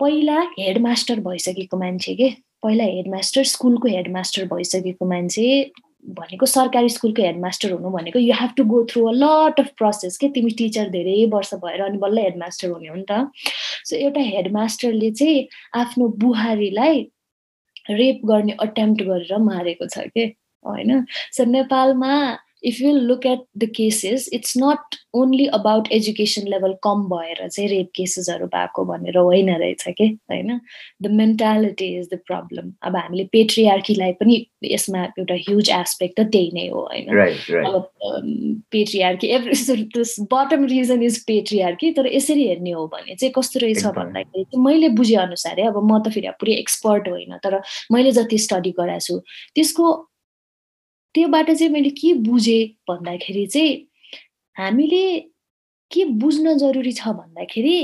पहिला 0.00 0.40
हेडमास्टर 0.58 1.20
भइसकेको 1.20 1.76
मान्छे 1.78 2.14
के? 2.14 2.28
पहिला 2.62 2.84
हेडमास्टर 2.84 3.42
स्कुलको 3.54 3.88
हेडमास्टर 3.88 4.44
भइसकेको 4.52 5.06
मान्छे 5.08 5.48
भनेको 6.04 6.46
सरकारी 6.46 6.88
स्कुलको 6.88 7.22
हेडमास्टर 7.22 7.72
हुनु 7.72 7.90
भनेको 7.90 8.18
you 8.18 8.34
have 8.40 8.50
to 8.56 8.64
go 8.64 8.82
through 8.90 9.04
a 9.08 9.12
lot 9.14 9.60
of 9.60 9.68
process 9.78 10.16
के? 10.18 10.28
तिमी 10.28 10.50
टिचर 10.58 10.88
धेरै 10.90 11.24
वर्ष 11.32 11.54
भएर 11.64 11.80
अनि 11.82 11.98
बल्ल 11.98 12.18
हेडमास्टर 12.18 12.68
हुने 12.70 12.88
हो 12.88 12.96
नि 12.96 13.04
त। 13.10 13.30
सो 13.84 13.96
एउटा 13.96 14.20
हेडमास्टरले 14.20 15.10
चाहिँ 15.10 15.46
आफ्नो 15.80 16.08
बुहारीलाई 16.24 17.02
रेप 17.90 18.20
गर्ने 18.24 18.52
अटेम्प्ट 18.60 19.02
गरेर 19.02 19.38
मारेको 19.38 19.86
छ 19.86 19.98
कि? 19.98 20.34
होइन? 20.66 21.06
सो 21.32 21.44
नेपालमा 21.44 22.38
if 22.64 22.80
you 22.80 22.92
look 22.92 23.26
at 23.26 23.40
the 23.58 23.68
cases 23.76 24.28
it's 24.32 24.54
not 24.58 24.96
only 25.14 25.46
about 25.46 25.88
education 25.92 26.48
level 26.48 26.74
कम 26.82 27.02
भएर 27.08 27.48
चाहिँ 27.48 27.68
रेप 27.68 27.90
केसेसहरू 27.96 28.46
भएको 28.46 28.84
भनेर 28.84 29.18
होइन 29.18 29.50
रहेछ 29.56 29.84
कि? 29.88 30.06
होइन? 30.30 30.60
The 31.02 31.10
mentality 31.10 31.86
is 31.98 32.08
the 32.14 32.18
problem 32.26 32.72
अब 32.82 32.96
हामीले 32.96 33.24
पेट्रिआर्कीलाई 33.24 34.12
पनि 34.12 34.46
यसमा 34.64 35.04
एउटा 35.04 35.34
ह्युज 35.34 35.70
एस्पेक्ट 35.70 36.20
त 36.20 36.26
त्यही 36.26 36.50
नै 36.54 36.68
हो 36.68 36.80
होइन? 36.80 37.08
अब 37.64 37.90
patriarchy 38.70 39.26
every 39.26 40.02
bottom 40.32 40.64
reason 40.64 41.02
is 41.02 41.24
patriarchy 41.26 41.90
तर 41.92 42.06
यसरी 42.06 42.48
हेर्ने 42.48 42.70
हो 42.70 42.86
भने 42.86 43.14
चाहिँ 43.14 43.32
कस्तो 43.36 43.60
रहेछ 43.60 43.84
भन्दाखेरि 43.84 44.44
चाहिँ 44.44 44.64
मैले 44.64 44.88
बुझेअनुसारै 44.88 45.62
अब 45.62 45.78
म 45.92 45.98
त 45.98 46.08
फेरि 46.08 46.28
पुरै 46.40 46.52
एक्सपर्ट 46.54 47.08
होइन 47.08 47.36
तर 47.44 47.60
मैले 47.92 48.12
जति 48.12 48.38
स्टडी 48.38 48.70
गराएको 48.70 49.06
छु 49.06 49.20
त्यसको 49.54 49.86
त्योबाट 51.14 51.50
चाहिँ 51.50 51.72
मैले 51.72 51.90
के 51.90 52.12
बुझेँ 52.28 52.64
भन्दाखेरि 52.88 53.46
चाहिँ 53.46 53.74
हामीले 54.56 55.04
के 55.90 56.04
बुझ्न 56.04 56.56
जरुरी 56.58 56.92
छ 56.92 57.08
भन्दाखेरि 57.08 57.76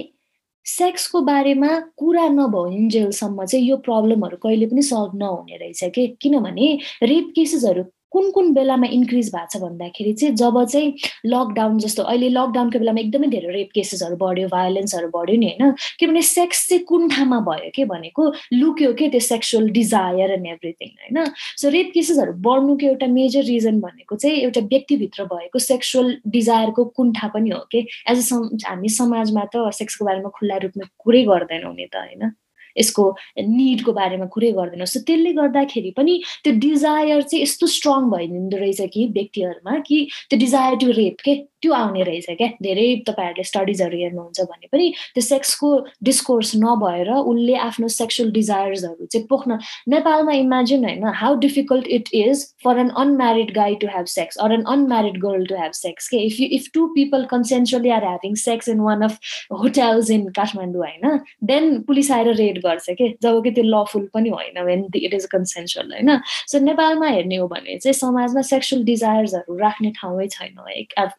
सेक्सको 0.66 1.20
बारेमा 1.20 1.78
कुरा 1.96 2.28
नभइन्जेलसम्म 2.28 3.44
चाहिँ 3.44 3.68
यो 3.68 3.76
प्रब्लमहरू 3.76 4.36
कहिले 4.36 4.66
पनि 4.66 4.82
सल्भ 4.82 5.12
नहुने 5.14 5.56
रहेछ 5.56 5.84
कि? 5.84 6.06
किनभने 6.20 6.78
रेप 7.02 7.32
केसेसहरू 7.36 7.82
कुन 8.12 8.30
कुन 8.30 8.52
बेलामा 8.54 8.86
इन्क्रिज 8.92 9.30
भएको 9.34 9.46
छ 9.52 9.62
भन्दाखेरि 9.62 10.12
चाहिँ 10.12 10.34
जब 10.36 10.62
चाहिँ 10.64 10.92
लकडाउन 11.26 11.78
जस्तो 11.78 12.02
अहिले 12.02 12.28
लकडाउनको 12.28 12.78
बेलामा 12.78 13.00
एकदमै 13.00 13.28
धेरै 13.34 13.52
रेप 13.52 13.70
केसेसहरू 13.74 14.16
बढ्यो 14.22 14.48
भायोलेन्सहरू 14.48 15.08
बढ्यो 15.14 15.36
नि 15.40 15.50
होइन 15.50 15.74
किनभने 16.00 16.22
सेक्स 16.30 16.66
चाहिँ 16.68 16.84
कुन 16.84 17.08
ठाउँमा 17.08 17.40
भयो 17.48 17.70
के 17.74 17.84
भनेको 17.92 18.26
लुक्यो 18.52 18.92
के 19.00 19.08
त्यो 19.08 19.20
सेक्सुअल 19.28 19.68
डिजायर 19.78 20.30
एन्ड 20.30 20.46
एभ्रिथिङ 20.46 20.90
होइन। 21.00 21.24
सो 21.62 21.68
रेप 21.76 21.90
केसेसहरू 21.94 22.32
बढ्नुको 22.48 22.86
एउटा 22.86 23.06
मेजर 23.14 23.44
रिजन 23.44 23.80
भनेको 23.80 24.16
चाहिँ 24.16 24.36
एउटा 24.40 24.60
व्यक्तिभित्र 24.74 25.24
भएको 25.32 25.58
सेक्सुअल 25.58 26.14
डिजायरको 26.28 26.84
कुण्ठा 26.96 27.28
पनि 27.34 27.50
हो 27.50 27.64
कि? 27.72 27.86
एज 28.10 28.32
अ 28.32 28.36
हामी 28.68 28.88
समाजमा 28.98 29.44
त 29.54 29.70
सेक्सको 29.80 30.04
बारेमा 30.04 30.30
खुल्ला 30.38 30.56
रूपमा 30.66 30.88
कुरै 30.98 31.22
गर्दैनौँ 31.24 31.74
नि 31.74 31.86
त 31.86 31.96
होइन। 31.96 32.32
यसको 32.78 33.16
निडको 33.40 33.92
बारेमा 33.92 34.26
कुरै 34.26 34.52
गर्दैन। 34.52 34.84
सो 34.84 35.00
त्यसले 35.00 35.32
गर्दाखेरि 35.32 35.90
पनि 35.96 36.22
त्यो 36.44 36.52
डिजायर 36.58 37.22
चाहिँ 37.22 37.42
यस्तो 37.42 37.66
स्ट्रङ 37.66 38.10
भइदिँदो 38.10 38.56
रहेछ 38.56 38.80
कि 38.92 39.06
व्यक्तिहरूमा 39.12 39.78
कि 39.86 40.08
त्यो 40.30 40.38
डिजायर 40.38 40.76
टु 40.76 40.90
रेप 40.90 41.16
के? 41.24 41.49
त्यो 41.62 41.72
आउने 41.74 42.02
रहेछ 42.02 42.26
क्या। 42.38 42.48
धेरै 42.62 42.86
तपाईँहरूले 43.06 43.44
स्टडिजहरू 43.44 43.98
हेर्नुहुन्छ 43.98 44.40
भने 44.50 44.68
पनि 44.72 44.88
त्यो 45.14 45.22
सेक्सको 45.22 45.68
डिस्कोर्स 46.04 46.52
नभएर 46.56 47.10
उसले 47.12 47.54
आफ्नो 47.66 47.88
सेक्सुअल 47.96 48.30
डिजायर्सहरू 48.32 49.06
चाहिँ 49.06 49.26
पोख्न 49.30 49.58
नेपालमा 49.88 50.32
इमेजिन 50.34 50.84
होइन 50.84 51.04
how 51.22 51.38
difficult 51.40 51.86
it 51.98 52.08
is 52.14 52.44
for 52.64 52.78
an 52.78 52.88
unmarried 53.04 53.54
guy 53.54 53.74
to 53.82 53.86
have 53.96 54.06
sex 54.14 54.38
or 54.46 54.52
an 54.52 54.62
unmarried 54.74 55.20
girl 55.22 55.46
to 55.46 55.60
have 55.62 55.72
sex 55.74 56.08
के 56.08 56.18
if 56.26 56.40
you 56.40 56.48
if 56.58 56.68
two 56.74 56.86
people 56.94 57.24
consensually 57.30 57.90
are 57.90 58.04
having 58.04 58.34
sex 58.44 58.68
in 58.68 58.80
one 58.80 59.02
of 59.02 59.18
hotels 59.62 60.10
in 60.10 60.28
Kathmandu 60.36 60.86
होइन 60.86 61.18
then 61.44 61.80
police 61.82 62.10
आएर 62.10 62.32
red 62.34 62.58
गर्छ 62.62 62.90
कि 62.90 63.08
जब 63.22 63.42
कि 63.44 63.50
त्यो 63.50 63.64
lawful 63.64 64.08
पनि 64.14 64.30
होइन 64.30 64.62
वेन 64.64 64.86
इट 64.94 65.14
इज 65.14 65.26
कन्सेन्सुअल 65.32 65.92
होइन? 65.92 66.18
सो 66.46 66.58
नेपालमा 66.64 67.06
हेर्ने 67.08 67.36
हो 67.36 67.46
भने 67.48 67.76
चाहिँ 67.78 67.94
समाजमा 67.94 68.42
सेक्सुअल 68.42 68.84
डिजायर्सहरू 68.84 69.56
राख्ने 69.58 69.90
ठाउँै 70.00 70.26
छैन। 70.28 70.58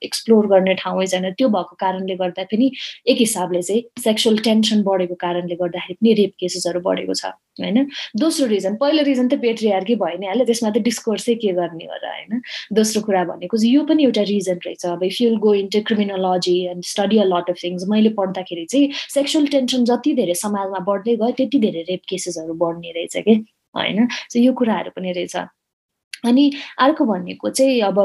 एक्सप्लोर 0.04 0.30
एक्सप्लोर 0.31 0.47
गर्ने 0.47 0.73
ठाउँै 0.75 1.05
छैन 1.07 1.29
त्यो 1.37 1.47
भएको 1.49 1.75
कारणले 1.79 2.15
गर्दा 2.15 2.43
पनि 2.51 2.71
एक 3.07 3.17
हिसाबले 3.19 3.61
चाहिँ 3.61 3.81
सेक्सुअल 4.03 4.37
टेन्सन 4.47 4.81
बढेको 4.83 5.15
कारणले 5.19 5.55
गर्दाखेरि 5.55 5.95
पनि 6.01 6.13
रेप 6.21 6.33
केसेसहरू 6.39 6.79
बढेको 6.79 7.13
छ 7.13 7.25
होइन? 7.59 7.77
दोस्रो 8.15 8.47
रिजन 8.47 8.75
पहिलो 8.81 9.03
रिजन 9.03 9.27
त 9.27 9.39
पेट्रियार्की 9.41 9.95
भयो 10.03 10.17
नि 10.19 10.27
हाल्यो 10.27 10.45
त्यसमा 10.45 10.69
त 10.71 10.83
डिस्कोर्सै 10.87 11.35
के 11.43 11.53
गर्ने 11.59 11.85
हो 11.85 11.97
र 11.99 12.05
होइन? 12.07 12.41
दोस्रो 12.73 13.01
कुरा 13.03 13.23
भनेको 13.31 13.57
चाहिँ 13.57 13.73
यो 13.75 13.83
पनि 13.83 14.03
एउटा 14.03 14.23
रिजन 14.31 14.59
रहेछ। 14.65 14.85
अब 14.85 15.03
if 15.03 15.21
you'll 15.21 15.37
go 15.45 15.53
into 15.63 15.81
criminology 15.87 16.57
and 16.73 16.83
study 16.93 17.17
a 17.19 17.25
lot 17.27 17.49
of 17.51 17.63
things 17.63 17.87
मैले 17.91 18.15
पढ्दाखेरि 18.19 18.65
चाहिँ 18.71 18.91
सेक्सुअल 19.15 19.47
टेन्सन 19.55 19.85
जति 19.91 20.13
धेरै 20.21 20.35
समाजमा 20.43 20.85
बढ्दै 20.91 21.15
गयो 21.23 21.31
त्यति 21.39 21.59
धेरै 21.67 21.83
रेप 21.91 22.03
केसेसहरू 22.09 22.53
बढ्ने 22.65 22.91
रहेछ 22.99 23.17
कि? 23.27 23.35
होइन? 23.75 24.07
सो 24.07 24.39
यो 24.39 24.53
कुराहरू 24.53 24.91
पनि 24.95 25.11
रहेछ। 25.11 25.35
अनि 26.23 26.51
अर्को 26.79 27.05
भनेको 27.05 27.49
चाहिँ 27.49 27.81
अब 27.81 27.99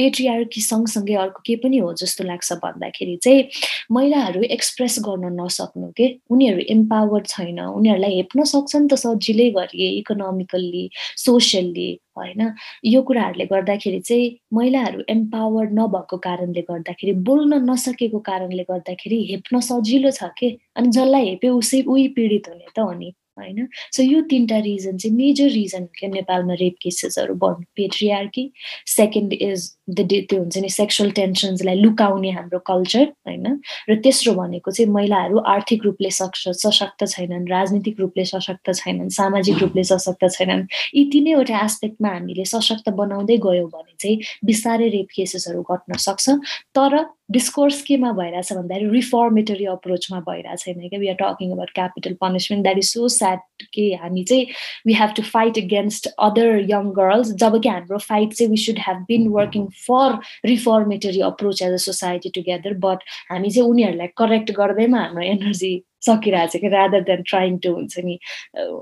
पेट्रियार्की 0.00 0.60
सँगसँगै 0.60 1.14
अर्को 1.26 1.42
के 1.46 1.56
पनि 1.60 1.78
हो 1.84 1.92
जस्तो 2.00 2.24
लाग्छ 2.24 2.52
भन्दाखेरि 2.64 3.16
चाहिँ 3.24 3.44
महिलाहरू 3.92 4.42
एक्सप्रेस 4.56 4.96
गर्न 5.08 5.32
नसक्नु 5.40 5.92
के? 5.96 6.06
उनीहरू 6.30 6.58
इम्पावर 6.74 7.22
छैन। 7.28 7.60
उनीहरूलाई 7.60 8.16
हेप्न 8.16 8.44
सक्छ 8.44 8.76
नि 8.76 8.88
त 8.88 8.94
सजिलै 9.04 9.48
गरी 9.50 9.88
इकोनोमिकल्ली 9.98 10.84
सोसियल्ली 11.26 11.88
होइन? 12.18 12.40
यो 12.84 13.02
कुराहरूले 13.02 13.46
गर्दाखेरि 13.52 14.00
चाहिँ 14.00 14.30
महिलाहरू 14.54 15.00
एम्पावर्ड 15.08 15.78
नभएको 15.78 16.16
कारणले 16.26 16.62
गर्दाखेरि 16.70 17.12
बोल्न 17.28 17.62
नसकेको 17.70 18.18
कारणले 18.30 18.64
गर्दाखेरि 18.70 19.22
हेप्न 19.30 19.60
सजिलो 19.70 20.10
छ 20.10 20.30
के? 20.38 20.56
अनि 20.76 20.88
जसलाई 20.88 21.28
हेप्यो 21.28 21.56
उसै 21.58 21.82
उही 21.82 22.08
पीडित 22.16 22.48
हुने 22.48 22.66
त 22.76 22.78
हो 22.78 22.92
नि 22.92 23.12
होइन? 23.38 23.68
सो 23.92 24.02
यो 24.02 24.20
तिनवटा 24.30 24.58
रिजन 24.64 24.96
चाहिँ 24.96 25.16
मेजर 25.16 25.48
रिजन 25.50 25.84
के 25.98 26.08
नेपालमा 26.08 26.54
रेप 26.60 26.74
केसेसहरू 26.82 27.34
बढ्नु 27.34 27.64
पेट्रियार्की 27.76 28.44
सेकेन्ड 28.86 29.32
इज 29.32 29.68
त्यो 29.96 30.38
हुन्छ 30.38 30.58
नि 30.58 30.68
सेक्सुअल 30.68 31.10
टेन्सन्सलाई 31.10 31.74
लुकाउने 31.74 32.30
हाम्रो 32.30 32.58
कल्चर 32.66 33.04
होइन? 33.26 33.60
र 33.90 33.94
तेस्रो 34.04 34.34
भनेको 34.34 34.70
चाहिँ 34.70 34.90
महिलाहरू 34.92 35.38
आर्थिक 35.38 35.84
रूपले 35.84 36.10
सशक्त 36.10 37.06
छैनन् 37.06 37.48
राजनीतिक 37.50 38.00
रूपले 38.00 38.24
सशक्त 38.24 38.72
छैनन् 38.74 39.08
सामाजिक 39.10 39.58
रूपले 39.62 39.84
सशक्त 39.84 40.24
छैनन्। 40.36 40.66
यी 40.94 41.04
तिनैवटा 41.12 41.64
एस्पेक्टमा 41.64 42.08
हामीले 42.08 42.44
सशक्त 42.44 42.88
बनाउँदै 42.88 43.36
गयौँ 43.36 43.68
भने 43.68 43.94
चाहिँ 43.98 44.18
बिस्तारै 44.44 44.88
रेप 44.88 45.08
केसेसहरू 45.16 45.62
घट्न 45.62 45.96
सक्छ। 45.98 46.28
तर 46.74 47.04
डिस्कोर्स 47.30 47.82
केमा 47.86 48.10
भइरहेछ 48.12 48.52
भन्दाखेरि 48.52 48.88
रिफर्मेटरी 48.90 49.64
अप्रोचमा 49.64 50.18
भइरहेको 50.20 50.56
छैन 50.56 50.88
क्या? 50.88 50.98
We 50.98 51.08
are 51.08 51.18
talking 51.20 51.50
about 51.52 51.70
capital 51.74 52.14
punishment 52.20 52.62
that 52.64 52.78
is 52.78 52.88
so 52.90 53.08
sad 53.08 53.38
कि 53.74 53.84
हामी 54.02 54.24
चाहिँ 54.24 54.46
we 54.86 54.92
have 54.94 55.10
to 55.16 55.22
fight 55.22 55.58
against 55.58 56.06
other 56.18 56.66
young 56.70 56.90
girls 56.90 57.30
जब 57.42 57.60
कि 57.62 57.68
हाम्रो 57.68 57.98
फाइट 57.98 58.32
चाहिँ 58.32 58.50
we 58.50 58.56
should 58.56 58.78
have 58.88 59.04
been 59.08 59.28
working 59.28 59.66
for 59.82 60.18
reformatory 60.46 61.20
approach 61.26 61.62
as 61.62 61.72
a 61.72 61.84
society 61.84 62.30
together 62.34 62.74
but 62.80 63.04
हामी 63.30 63.50
चाहिँ 63.50 63.70
उनीहरूलाई 63.70 64.12
correct 64.18 64.52
गर्दैमा 64.58 65.00
हाम्रो 65.00 65.22
एनर्जी 65.26 65.72
सकिरहेको 66.02 66.52
छ 66.52 66.60
कि 66.60 66.68
रादर 66.68 67.00
देन 67.08 67.22
ट्राइङ 67.28 67.58
टु 67.64 67.72
हुन्छ 67.74 68.04
नि 68.04 68.18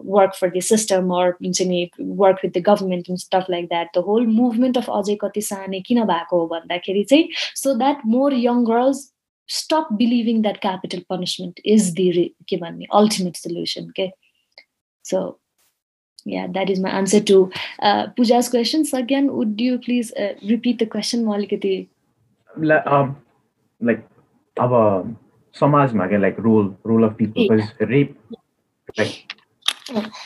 work 0.08 0.34
for 0.40 0.50
the 0.50 0.61
system 0.62 1.14
or 1.16 1.30
हुन्छ 1.42 1.62
नि 1.72 1.82
work 2.22 2.44
with 2.44 2.50
the 2.50 2.62
government 2.68 3.11
in 3.11 3.16
stuff 3.24 3.50
like 3.50 3.68
that 3.68 3.90
the 3.96 4.04
whole 4.08 4.26
movement 4.32 4.78
of 4.78 4.90
अझै 4.98 5.16
कति 5.22 5.40
साने 5.42 5.80
किन 5.88 6.04
भएको 6.12 6.40
हो 6.40 6.46
भन्दाखेरि 6.48 7.04
चाहिँ 7.04 7.28
so 7.62 7.74
that 7.78 8.06
more 8.14 8.34
young 8.37 8.64
girls 8.64 9.04
stop 9.48 9.88
believing 9.98 10.40
that 10.42 10.56
capital 10.61 11.02
punishment 11.11 11.61
is 11.74 11.90
the 12.00 12.08
के 12.48 12.56
भन्ने 12.56 12.87
अल्टिमेट 12.94 13.37
सोल्युसन 13.37 13.92
के 13.96 14.11
so 15.04 15.20
yeah 16.24 16.46
that 16.48 16.70
is 16.70 16.81
my 16.81 16.90
answer 16.90 17.20
to 17.20 17.50
uh, 17.81 18.09
puja's 18.09 18.48
questions 18.48 18.92
again 18.92 19.33
would 19.33 19.61
you 19.61 19.78
please 19.78 20.12
uh, 20.14 20.35
repeat 20.48 20.78
the 20.78 20.87
question 20.87 21.24
malikati? 21.24 21.88
Um, 22.87 23.16
like 23.81 24.04
our 24.57 25.16
समाजमा 25.54 26.07
क्या 26.07 26.28
role 26.42 26.74
role 26.87 27.04
of 27.04 27.16
people 27.18 27.62
rape 27.83 28.16
like 28.98 29.37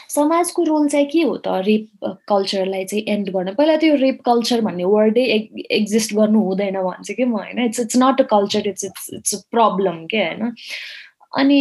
समाजको 0.08 0.62
role 0.64 0.88
चाहिँ 0.88 1.06
के 1.06 1.22
हो 1.22 1.36
त 1.36 1.62
rape 1.66 2.14
कल्चरलाई 2.28 2.84
चाहिँ 2.84 3.04
एन्ड 3.08 3.30
गर्न 3.30 3.54
पहिला 3.54 3.76
त्यो 3.76 3.94
रेप 3.96 4.20
कल्चर 4.26 4.60
भन्ने 4.60 4.84
वर्डै 4.84 5.24
एक्जिस्ट 5.78 6.14
गर्नु 6.14 6.40
हुँदैन 6.44 6.80
भन्छु 6.82 7.14
कि 7.14 7.24
म 7.24 7.36
होइन 7.36 7.64
it's 7.64 7.80
it's 7.80 7.96
not 8.02 8.20
a 8.20 8.24
culture 8.34 8.68
it's 8.68 8.84
it's 8.84 9.10
it's 9.14 9.34
a 9.34 9.38
problem 9.50 10.04
के 10.10 10.24
होइन 10.24 10.52
अनि 11.38 11.60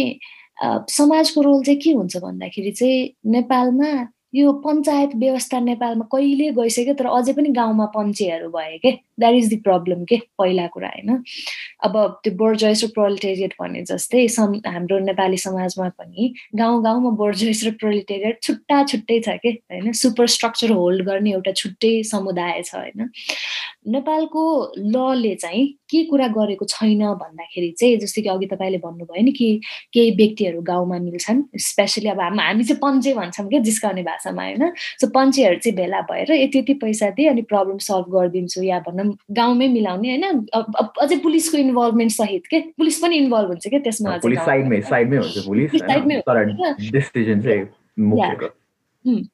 समाजको 0.96 1.40
रोल 1.42 1.62
चाहिँ 1.64 1.80
के 1.80 1.92
हुन्छ 1.92 2.16
भन्दाखेरि 2.26 2.70
चाहिँ 2.80 3.30
नेपालमा 3.36 3.92
यो 4.34 4.52
पञ्चायत 4.64 5.14
व्यवस्था 5.16 5.58
नेपालमा 5.60 6.04
कहिले 6.12 6.50
गइसक्यो 6.58 6.94
तर 7.00 7.06
अझै 7.06 7.32
पनि 7.32 7.48
गाउँमा 7.58 7.86
पञ्चेहरू 7.96 8.48
भए 8.56 8.78
के? 8.84 8.92
द्याट 9.22 9.34
इज 9.34 9.54
द 9.54 9.60
प्रब्लम 9.62 10.04
के 10.04 10.16
पहिला 10.38 10.66
कुरा 10.66 10.88
होइन? 10.88 11.22
अब 11.84 11.96
त्यो 12.24 12.34
बोर्जोइस 12.34 12.84
र 12.84 12.88
प्रोलिटेरियट 12.94 13.54
भने 13.60 13.82
जस्तै 13.82 14.26
सम 14.28 14.60
हाम्रो 14.66 14.98
नेपाली 14.98 15.36
समाजमा 15.36 15.88
पनि 15.98 16.32
गाउँ 16.54 16.82
गाउँमा 16.84 17.10
बोर्जोइस 17.22 17.64
र 17.66 17.70
प्रोलिटेरियट 17.80 18.42
छुट्टा 18.42 18.82
छुट्टै 18.84 19.20
छ 19.20 19.36
कि? 19.42 19.50
होइन? 19.72 19.92
सुपर 19.92 20.26
स्ट्रक्चर 20.26 20.70
होल्ड 20.70 21.06
गर्ने 21.06 21.32
एउटा 21.32 21.52
छुट्टै 21.52 21.92
समुदाय 22.02 22.62
छ 22.62 22.74
होइन? 22.74 23.08
नेपालको 23.88 24.42
लले 24.78 25.34
चाहिँ 25.34 25.66
के 25.90 26.04
कुरा 26.04 26.26
गरेको 26.28 26.64
छैन 26.64 27.02
भन्दाखेरि 27.14 27.70
चाहिँ 27.78 27.96
जस्तो 27.98 28.22
कि 28.22 28.28
अघि 28.28 28.46
तपाईँले 28.46 28.78
भन्नुभयो 28.78 29.22
नि 29.22 29.32
कि 29.32 29.48
केही 29.92 30.10
व्यक्तिहरू 30.16 30.60
गाउँमा 30.62 30.98
मिल्छन् 30.98 31.42
स्पेसली 31.60 32.08
अब 32.08 32.20
हाम 32.20 32.40
हामी 32.40 32.64
चाहिँ 32.64 32.80
पञ्चे 32.82 33.14
भन्छौँ 33.14 33.48
क्या 33.48 33.60
जिस्काउने 33.60 34.02
भाषामा 34.02 34.42
होइन? 34.42 34.64
सो 35.00 35.06
पञ्चेहरू 35.06 35.58
चाहिँ 35.58 35.76
भेला 35.76 36.00
भएर 36.10 36.32
यति 36.32 36.58
यति 36.58 36.74
पैसा 36.74 37.10
दिए 37.10 37.28
अनि 37.28 37.42
प्रब्लम 37.42 37.78
सल्भ 37.78 38.06
गरिदिन्छु 38.14 38.62
या 38.62 38.78
भनौँ 38.86 39.11
गाउँमै 39.30 39.68
मिलाउने 39.68 40.08
होइन? 40.08 40.46
अझै 41.02 41.16
पुलिसको 41.22 41.58
इन्भल्भमेन्ट 41.58 42.12
सहित 42.12 42.46
के? 42.50 42.60
पुलिस 42.78 42.98
पनि 43.02 43.16
इन्भल्भ 43.16 43.48
हुन्छ 43.48 43.66
क्या 43.68 43.80
त्यसमा 43.80 44.18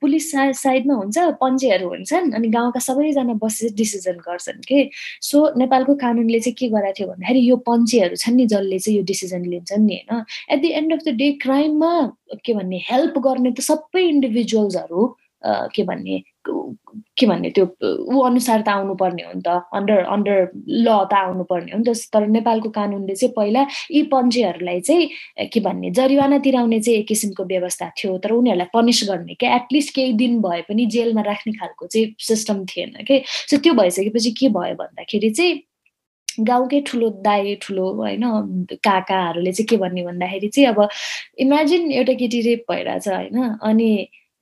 पुलिस 0.00 0.32
साइडमा 0.32 0.94
हुन्छ 0.94 1.18
पञ्चेहरू 1.40 1.88
हुन्छन् 1.88 2.32
अनि 2.32 2.48
गाउँका 2.48 2.80
सबैजना 2.80 3.34
बसेर 3.42 3.72
डिसिजन 3.76 4.16
गर्छन् 4.24 4.64
कि? 4.64 4.90
सो 5.20 5.52
नेपालको 5.60 5.94
कानुनले 5.94 6.40
चाहिँ 6.40 6.54
के 6.56 6.68
गराएको 6.68 6.96
थियो 6.98 7.08
भन्दाखेरि 7.08 7.40
यो 7.48 7.56
पञ्चेहरू 7.68 8.16
छन् 8.16 8.36
नि 8.36 8.46
जसले 8.46 8.78
चाहिँ 8.78 8.96
यो 8.98 9.04
डिसिजन 9.04 9.44
लिन्छन् 9.44 9.84
नि 9.86 10.00
होइन? 10.08 10.24
At 10.50 10.58
the 10.62 10.70
end 10.72 10.92
of 10.92 11.00
the 11.04 11.14
day 11.20 11.28
क्राइममा 11.44 11.92
के 12.44 12.54
भन्ने 12.54 12.78
हेल्प 12.90 13.18
गर्ने 13.18 13.52
त 13.52 13.60
सबै 13.60 14.02
इन्डिभिजुअल्सहरू 14.08 15.16
के 15.44 15.82
भन्ने 15.84 16.16
के 17.18 17.26
भन्ने 17.26 17.50
त्यो 17.50 17.64
ऊ 18.14 18.20
अनुसार 18.24 18.62
त 18.62 18.68
आउनुपर्ने 18.68 19.22
हो 19.22 19.32
नि 19.34 19.42
त। 19.46 19.48
अन्डर 19.74 20.04
अन्डर 20.14 20.38
ल 20.68 20.88
त 21.10 21.14
आउनुपर्ने 21.14 21.72
हो 21.72 21.78
नि 21.78 21.84
त। 21.84 21.94
तर 22.12 22.26
नेपालको 22.26 22.70
कानुनले 22.70 23.14
चाहिँ 23.14 23.32
पहिला 23.36 23.62
यी 23.92 24.02
पञ्चेहरूलाई 24.12 24.80
चाहिँ 24.80 25.48
के 25.52 25.60
भन्ने 25.60 25.90
जरिवाना 25.98 26.38
तिराउने 26.46 26.80
चाहिँ 26.80 26.98
एक 26.98 27.08
किसिमको 27.08 27.44
व्यवस्था 27.44 27.90
थियो। 27.98 28.18
तर 28.18 28.32
उनीहरूलाई 28.32 28.68
पनिस 28.74 29.00
गर्ने 29.08 29.34
क्या 29.34 29.54
एटलिस्ट 29.56 29.94
केही 29.94 30.12
दिन 30.18 30.40
भए 30.42 30.60
पनि 30.68 30.86
जेलमा 30.96 31.22
राख्ने 31.28 31.52
खालको 31.58 31.86
चाहिँ 31.86 32.14
सिस्टम 32.18 32.64
थिएन 32.66 33.02
कि। 33.08 33.22
सो 33.26 33.56
त्यो 33.56 33.74
भइसकेपछि 33.74 34.30
के 34.40 34.48
भयो 34.48 34.74
भन्दाखेरि 34.82 35.30
चाहिँ 35.30 35.62
गाउँकै 36.46 36.80
ठुलो 36.86 37.08
दाई 37.26 37.54
ठुलो 37.62 37.84
होइन 37.94 38.22
काकाहरूले 38.84 39.52
चाहिँ 39.52 39.66
के 39.66 39.76
भन्ने 39.76 40.02
भन्दाखेरि 40.06 40.48
चाहिँ 40.48 40.68
अब 40.68 40.88
इमेजिन 41.44 41.90
एउटा 41.92 42.12
केटी 42.14 42.40
रेप 42.40 42.64
भइरहेछ 42.70 43.08
होइन। 43.08 43.58
अनि 43.62 43.90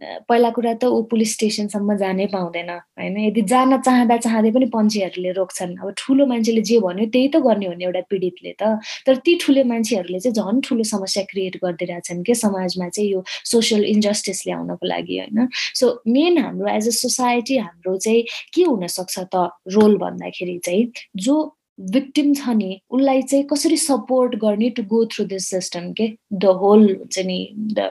पहिला 0.03 0.51
कुरा 0.57 0.73
त 0.77 0.85
ऊ 0.85 1.03
पुलिस 1.11 1.33
स्टेसनसम्म 1.35 1.97
जानै 1.97 2.27
पाउँदैन 2.33 2.71
होइन? 2.71 3.17
यदि 3.17 3.43
जान 3.49 3.81
चाहँदा 3.81 4.17
चाहँदै 4.17 4.51
पनि 4.53 4.67
पन्छीहरूले 4.77 5.33
रोक्छन्। 5.41 5.73
अब 5.81 5.93
ठुलो 5.97 6.27
मान्छेले 6.27 6.63
जे 6.69 6.79
भन्यो 6.85 7.07
त्यही 7.09 7.29
त 7.33 7.37
गर्ने 7.41 7.67
हो 7.67 7.75
नि 7.81 7.85
एउटा 7.85 8.03
पीडितले 8.13 8.53
त। 8.61 8.77
तर 9.07 9.17
ती 9.25 9.33
ठुलो 9.41 9.65
मान्छेहरूले 9.65 10.21
चाहिँ 10.21 10.37
झन् 10.37 10.61
ठुलो 10.69 10.85
समस्या 10.93 11.23
क्रिएट 11.33 11.57
गरिदिइरहेछन् 11.65 12.23
कि 12.29 12.35
समाजमा 12.45 12.89
चाहिँ 12.93 13.11
यो 13.11 13.25
सोसियल 13.25 13.85
इन्जस्टिस 13.97 14.47
ल्याउनको 14.47 14.87
लागि 14.87 15.19
होइन? 15.19 15.49
सो 15.81 15.85
मेन 16.13 16.39
हाम्रो 16.45 16.69
एज 16.77 16.89
अ 16.89 16.95
सोसाइटी 17.01 17.57
हाम्रो 17.57 17.97
चाहिँ 17.97 18.23
के 18.55 18.63
हुनसक्छ 18.63 19.19
त 19.33 19.49
रोल 19.73 19.97
भन्दाखेरि 19.97 20.59
चाहिँ 20.65 20.93
जो 21.17 21.37
भिक्टिम 21.77 22.33
छ 22.35 22.49
नि 22.57 22.81
उसलाई 22.89 23.23
चाहिँ 23.23 23.45
कसरी 23.53 23.77
सपोर्ट 23.77 24.35
गर्ने 24.41 24.69
to 24.77 24.83
go 24.89 25.05
through 25.13 25.25
this 25.29 25.49
system 25.51 25.93
के? 25.93 26.07
द 26.33 26.45
होल 26.61 26.85
चाहिँ 27.13 27.27
नि 27.29 27.39
द 27.77 27.91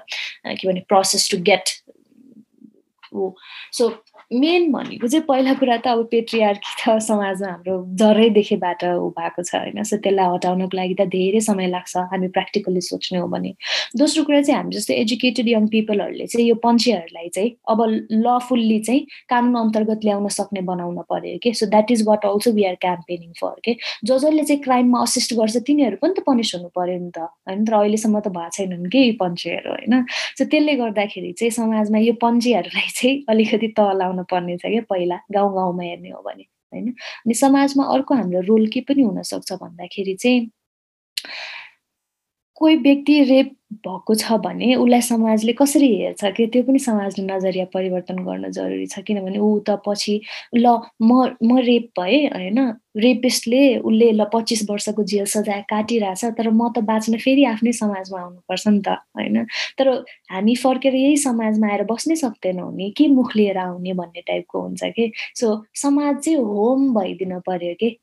के 0.57 0.67
भने 0.67 0.81
process 0.89 1.29
to 1.31 1.37
get 1.37 1.69
so 3.73 3.89
main 4.33 4.71
भनेको 4.71 5.07
चाहिँ 5.07 5.25
पहिला 5.27 5.53
कुरा 5.53 5.77
त 5.77 5.87
अब 5.87 6.07
पेट्रियार्की 6.11 6.71
त 6.81 6.97
समाजमा 6.99 7.49
हाम्रो 7.49 7.75
जरैदेखिबाट 8.01 8.83
ऊ 8.83 9.09
भएको 9.13 9.43
छ 9.43 9.55
होइन। 9.55 9.83
सो 9.83 9.97
त्यसलाई 9.97 10.33
हटाउनको 10.33 10.77
लागि 10.77 10.95
त 10.99 11.05
धेरै 11.13 11.39
समय 11.39 11.67
लाग्छ 11.69 11.97
हामी 12.11 12.27
प्र्याक्टिकली 12.33 12.81
सोच्ने 12.81 13.19
हो 13.19 13.27
भने। 13.27 13.53
दोस्रो 13.97 14.23
कुरा 14.23 14.41
चाहिँ 14.41 14.57
हामी 14.59 14.75
जस्तो 14.75 14.93
एजुकेटेड 14.93 15.47
यङ 15.49 15.67
पिपलहरूले 15.67 16.25
चाहिँ 16.25 16.47
यो 16.47 16.55
पन्छीहरूलाई 16.65 17.29
चाहिँ 17.29 17.51
अब 17.69 17.79
लफुल्ली 18.25 18.79
चाहिँ 18.79 19.05
कानुन 19.29 19.55
अन्तर्गत 19.55 20.05
ल्याउन 20.05 20.27
सक्ने 20.29 20.61
बनाउन 20.71 20.97
पर्यो 21.09 21.37
कि? 21.43 21.53
So 21.53 21.65
that 21.65 21.91
is 21.91 22.03
what 22.07 22.25
also 22.25 22.51
we 22.51 22.63
are 22.65 22.75
campaigning 22.81 23.31
for 23.41 23.59
के? 23.65 23.77
जो 24.03 24.17
जसले 24.19 24.43
चाहिँ 24.43 24.61
क्राइममा 24.63 25.01
असिस्ट 25.01 25.33
गर्छ 25.37 25.57
तिनीहरू 25.67 25.97
पनि 26.01 26.13
त 26.17 26.25
पनिस 26.25 26.55
हुनु 26.55 26.69
पर्यो 26.75 26.97
नि 26.99 27.11
त 27.13 27.29
होइन? 27.45 27.65
तर 27.65 27.73
अहिलेसम्म 27.73 28.19
त 28.19 28.27
भएको 28.33 28.49
छैनन् 28.57 28.89
कि 28.89 29.11
पन्छीहरू 29.21 29.69
होइन? 29.69 30.05
सो 30.37 30.45
त्यसले 30.45 30.75
गर्दाखेरि 30.81 31.31
चाहिँ 31.39 31.51
समाजमा 31.51 31.99
यो 32.09 32.13
पन्छीहरूलाई 32.25 32.89
चाहिँ 32.97 33.15
अलिकति 33.29 33.67
तल 33.77 34.01
आउनु 34.15 34.23
पर्ने 34.31 34.57
छ 34.57 34.61
क्या 34.61 34.81
पहिला? 34.89 35.19
गाउँ 35.31 35.53
गाउँमा 35.55 35.83
हेर्ने 35.83 36.09
हो 36.09 36.21
भने 36.21 36.43
होइन? 36.73 36.89
अनि 37.25 37.33
समाजमा 37.33 37.83
अर्को 37.83 38.15
हाम्रो 38.15 38.41
रोल 38.41 38.67
के 38.67 38.81
पनि 38.81 39.01
हुनसक्छ 39.03 39.53
भन्दाखेरि 39.53 40.15
चाहिँ 40.15 40.51
कोही 42.55 42.75
व्यक्ति 42.75 43.23
रेप 43.23 43.51
भएको 43.87 44.15
छ 44.15 44.31
भने 44.43 44.75
उसलाई 44.75 45.01
समाजले 45.01 45.53
कसरी 45.53 45.87
हेर्छ 45.97 46.23
कि? 46.37 46.45
त्यो 46.47 46.63
पनि 46.63 46.79
समाजले 46.79 47.25
नजरिया 47.25 47.65
परिवर्तन 47.73 48.17
गर्न 48.25 48.51
जरुरी 48.51 48.85
छ 48.87 48.99
किनभने 49.07 49.39
ऊ 49.39 49.59
त 49.67 49.77
पछि 49.87 50.19
ल 50.55 50.67
म 51.01 51.35
म 51.43 51.57
रेप 51.59 51.89
भएँ 51.99 52.27
होइन? 52.27 52.59
रेपिस्टले 52.97 53.61
उसले 53.77 54.11
ल 54.11 54.25
पच्चिस 54.33 54.63
वर्षको 54.69 55.03
जेल 55.03 55.25
सजाय 55.25 55.61
काटिरहेछ 55.69 56.25
तर 56.37 56.49
म 56.49 56.69
त 56.77 56.79
बाँच्न 56.85 57.17
फेरि 57.17 57.43
आफ्नै 57.45 57.71
समाजमा 57.73 58.19
आउनुपर्छ 58.21 58.67
नि 58.67 58.79
त 58.79 58.89
होइन? 59.17 59.43
तर 59.79 59.89
हामी 60.31 60.55
फर्केर 60.55 60.95
यही 60.95 61.17
समाजमा 61.17 61.67
आएर 61.71 61.83
बस्नै 61.91 62.15
सक्दैनौँ 62.15 62.71
नि। 62.75 62.89
के 62.97 63.07
मुख 63.07 63.35
लिएर 63.35 63.57
आउने 63.57 63.93
भन्ने 63.93 64.21
टाइपको 64.21 64.61
हुन्छ 64.61 64.83
कि? 64.95 65.11
सो 65.35 65.65
समाज 65.75 66.15
चाहिँ 66.15 66.37
होम 66.39 66.93
भइदिन 66.95 67.39
पर्यो 67.39 67.73
कि? 67.79 67.97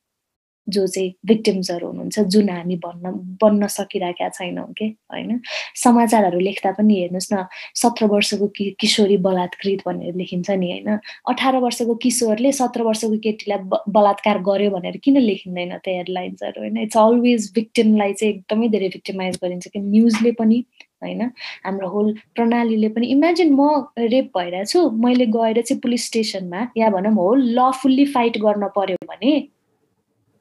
जो 0.68 0.86
चाहिँ 0.86 1.12
भिक्टिम्सहरू 1.26 1.86
हुनुहुन्छ 1.86 2.20
जुन 2.20 2.48
हामी 2.50 2.76
भन्न 2.76 3.10
बन्न 3.42 3.66
सकिरहेका 3.66 4.28
छैनौँ 4.28 4.66
कि? 4.78 4.86
होइन? 5.12 5.40
समाचारहरू 5.74 6.38
लेख्दा 6.38 6.70
पनि 6.72 6.94
हेर्नुहोस् 6.94 7.32
न 7.32 7.44
सत्र 7.74 8.06
वर्षको 8.06 8.46
कि 8.46 8.76
किशोरी 8.80 9.16
बलात्कृत 9.16 9.82
भनेर 9.86 10.14
लेखिन्छ 10.14 10.50
नि 10.50 10.70
होइन? 10.70 10.98
अठार 11.28 11.56
वर्षको 11.56 11.94
किशोरले 11.94 12.52
सत्र 12.52 12.82
वर्षको 12.82 13.18
केटीलाई 13.18 13.58
बलात्कार 13.88 14.38
गर्यो 14.42 14.70
भनेर 14.70 14.96
किन 15.04 15.18
लेखिँदैन 15.18 15.76
त 15.78 15.88
हेडलाइन्सहरू 15.88 16.60
होइन? 16.60 16.78
इट्स 16.78 16.96
अलवेज 16.96 17.50
भिक्टिमलाई 17.54 18.12
चाहिँ 18.12 18.34
एकदमै 18.34 18.68
धेरै 18.68 18.88
भिक्टिमाइज 18.88 19.38
गरिन्छ 19.44 19.68
कि 19.68 19.80
न्युजले 19.80 20.32
पनि 20.32 20.64
होइन? 21.02 21.22
हाम्रो 21.64 21.88
होल 21.88 22.12
प्रणालीले 22.34 22.88
पनि। 22.88 23.06
इमेजिन 23.06 23.52
म 23.54 23.86
रेप 23.98 24.30
भइरहेछु 24.38 24.90
मैले 24.90 25.26
गएर 25.26 25.60
चाहिँ 25.62 25.80
पुलिस 25.80 26.06
स्टेसनमा 26.06 26.68
या 26.76 26.90
भनौँ 26.90 27.12
होल 27.14 27.42
लफुल्ली 27.58 28.06
फाइट 28.06 28.38
गर्न 28.38 28.68
पर्यो 28.76 28.96
भने 29.08 29.32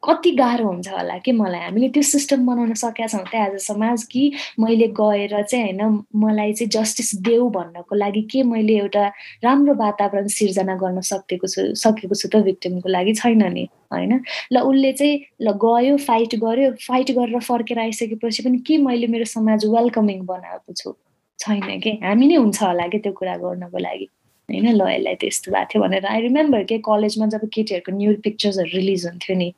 कति 0.04 0.32
गाह्रो 0.32 0.66
हुन्छ 0.66 0.88
होला 0.90 1.18
कि 1.26 1.32
मलाई? 1.32 1.60
हामीले 1.60 1.90
त्यो 1.94 2.04
सिस्टम 2.04 2.46
बनाउन 2.46 2.74
सकेका 2.74 3.08
छौँ 3.08 3.24
त्यहाँ 3.32 3.50
आज 3.50 3.58
समाज 3.62 4.04
कि 4.04 4.32
मैले 4.60 4.88
गएर 4.98 5.42
चाहिँ 5.44 5.74
होइन 5.74 6.02
मलाई 6.16 6.54
चाहिँ 6.54 6.70
जस्टिस 6.70 7.14
देऊ 7.22 7.50
भन्नको 7.50 7.96
लागि 7.96 8.22
के 8.32 8.44
मैले 8.44 8.78
एउटा 8.78 9.06
राम्रो 9.44 9.74
वातावरण 9.78 10.28
सिर्जना 10.28 10.76
गर्न 10.76 11.02
सकेको 11.06 11.48
छु 11.48 11.62
सकेको 11.78 12.16
छु 12.16 12.30
त 12.34 12.42
भिक्टिमको 12.50 12.90
लागि 12.90 13.14
छैन 13.14 13.44
नि 13.54 13.68
होइन? 13.94 14.24
ल 14.54 14.60
उसले 14.66 14.92
चाहिँ 14.94 15.22
ल 15.42 15.52
गयो 15.66 15.98
फाइट 16.10 16.36
गर्यो 16.46 16.72
फाइट 16.82 17.12
गरेर 17.12 17.40
फर्केर 17.40 17.80
आइसकेपछि 17.80 18.44
पनि 18.44 18.58
के 18.68 18.78
मैले 18.78 19.08
मेरो 19.08 19.26
समाज 19.26 19.66
वेलकमिङ 19.66 20.26
बनाएको 20.26 20.74
छु? 20.74 20.98
छैन 21.40 21.80
कि? 21.80 22.00
हामी 22.04 22.28
नै 22.28 22.36
हुन्छ 22.36 22.64
होला 22.64 22.88
कि 22.88 23.00
त्यो 23.06 23.14
कुरा 23.14 23.38
गर्नको 23.38 23.78
लागि? 23.78 24.08
होइन 24.50 24.68
ल 24.74 24.82
यसलाई 24.82 25.16
त 25.16 25.24
यस्तो 25.24 25.52
भएको 25.52 25.70
थियो 25.74 25.82
भनेर। 25.84 26.06
आई 26.06 26.22
रिमेम्बर 26.22 26.64
के 26.64 26.78
कलेजमा 26.90 27.26
जब 27.34 27.50
केटीहरूको 27.54 27.92
न्यु 27.98 28.16
पिक्चर्सहरू 28.24 28.78
रिलिज 28.78 29.06
हुन्थ्यो 29.06 29.38
नि 29.38 29.54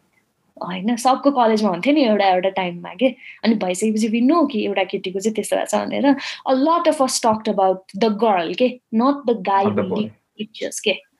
होइन 0.61 0.95
सबको 0.95 1.31
कलेजमा 1.31 1.69
हुन्थ्यो 1.69 1.93
नि 1.93 2.01
एउटा 2.01 2.25
एउटा 2.25 2.49
टाइममा 2.49 2.93
के? 2.93 3.15
अनि 3.43 3.55
भइसकेपछि 3.55 4.07
वि 4.07 4.21
नो 4.21 4.45
कि 4.45 4.65
एउटा 4.65 4.83
केटीको 4.83 5.19
चाहिँ 5.19 5.35
त्यस्तो 5.35 5.55
भएको 5.55 5.77
छ 5.77 5.85
भनेर। 5.85 6.05
A 6.47 6.53
lot 6.53 6.87
of 6.87 7.01
us 7.01 7.21
talked 7.25 7.49
about 7.49 7.83
the 7.97 8.05
girl 8.05 8.53
के? 8.53 8.79
नट 8.93 9.25
द 9.29 9.41
गाई 9.49 9.65
पिक्चर्स 10.37 10.79
के? 10.79 11.12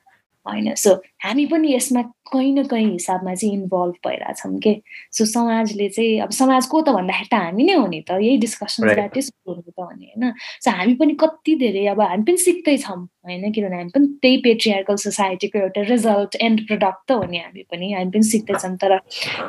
होइन। 0.46 0.74
सो 0.74 0.94
हामी 1.24 1.46
पनि 1.46 1.74
यसमा 1.74 2.02
कहीँ 2.32 2.52
न 2.54 2.62
कहीँ 2.66 2.90
हिसाबमा 2.92 3.34
चाहिँ 3.34 3.54
इन्भल्भ 3.54 3.94
भइरहेछौँ 4.06 4.58
के? 4.60 4.74
सो 5.12 5.24
समाजले 5.24 5.88
चाहिँ 5.88 6.20
अब 6.20 6.30
समाज 6.30 6.66
को 6.66 6.80
त 6.82 6.88
भन्दाखेरि 6.96 7.28
त 7.32 7.34
हामी 7.34 7.64
नै 7.64 7.72
हो 7.74 7.86
नि 7.86 8.00
त। 8.08 8.18
यही 8.20 8.36
डिस्कसनबाट 8.44 9.18
सुरु 9.18 9.54
हुनु 9.54 9.62
त 9.62 9.80
भने 9.80 10.06
होइन। 10.06 10.32
सो 10.64 10.70
हामी 10.70 10.94
पनि 10.94 11.14
कति 11.20 11.54
धेरै 11.56 11.86
अब 11.86 12.00
हामी 12.00 12.22
पनि 12.24 12.36
सिक्दैछौँ 12.44 12.96
होइन? 12.96 13.52
किनभने 13.52 13.76
हामी 13.76 13.90
पनि 13.94 14.06
त्यही 14.22 14.36
पेट्रियार्कल 14.44 14.96
सोसाइटीको 15.04 15.58
एउटा 15.58 15.82
रिजल्ट 15.90 16.36
एन्ड 16.40 16.66
प्रडक्ट 16.68 17.08
त 17.08 17.12
हो 17.12 17.24
नि 17.24 17.38
हामी 17.38 17.62
पनि। 17.70 17.92
हामी 17.92 18.10
पनि 18.10 18.22
सिक्दैछौँ 18.32 18.76
तर 18.76 18.98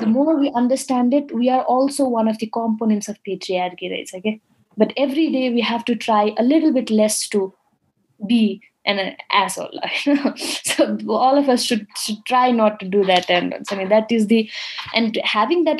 the 0.02 0.08
more 0.08 0.36
we 0.40 0.48
understand 0.56 1.14
it 1.14 1.34
we 1.36 1.48
are 1.48 1.60
also 1.76 2.10
one 2.10 2.28
of 2.28 2.38
the 2.44 2.50
components 2.54 3.10
of 3.10 3.18
patriarchy 3.26 3.88
रहेछ 3.88 4.16
क्या 4.16 4.34
but 4.78 4.94
every 4.98 5.28
day 5.28 5.50
we 5.50 5.62
have 5.62 5.84
to 5.88 5.94
try 6.06 6.30
a 6.30 6.42
little 6.42 6.72
bit 6.72 6.92
less 6.92 7.30
to 7.32 7.46
be 8.20 8.44
and 8.86 9.00
an 9.00 9.16
asshole. 9.32 9.80
so 10.38 10.98
all 11.10 11.38
of 11.38 11.50
us 11.50 11.64
should, 11.64 11.88
should 11.98 12.24
try 12.26 12.52
not 12.52 12.80
to 12.80 12.88
do 12.88 13.04
that. 13.06 13.30
And 13.30 13.56
I 13.72 13.76
mean 13.76 13.90
that 13.90 14.12
is 14.12 14.28
the 14.28 14.50
and 14.94 15.20
having 15.24 15.64
that 15.66 15.80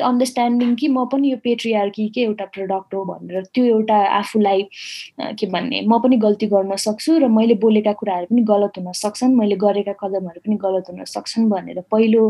कि 0.76 0.88
म 0.88 1.04
पनि 1.12 1.30
यो 1.30 1.36
पेट्रियार्कीकै 1.44 2.22
एउटा 2.22 2.44
product 2.54 2.94
हो 2.94 3.04
भनेर 3.04 3.44
त्यो 3.54 3.64
एउटा 3.64 3.96
आफूलाई 4.18 4.62
के 5.40 5.46
भन्ने 5.46 5.80
म 5.88 5.98
पनि 6.02 6.16
गल्ती 6.26 6.46
गर्न 6.46 6.76
सक्छु 6.86 7.18
र 7.18 7.28
मैले 7.28 7.54
बोलेका 7.64 7.92
कुराहरू 8.00 8.26
पनि 8.30 8.42
गलत 8.52 8.78
हुन 8.78 8.92
सक्छन् 9.02 9.36
मैले 9.36 9.56
गरेका 9.64 9.92
कदमहरू 10.02 10.40
पनि 10.46 10.56
गलत 10.64 10.90
हुन 10.90 11.04
सक्छन् 11.16 11.50
भनेर 11.50 11.80
पहिलो 11.90 12.24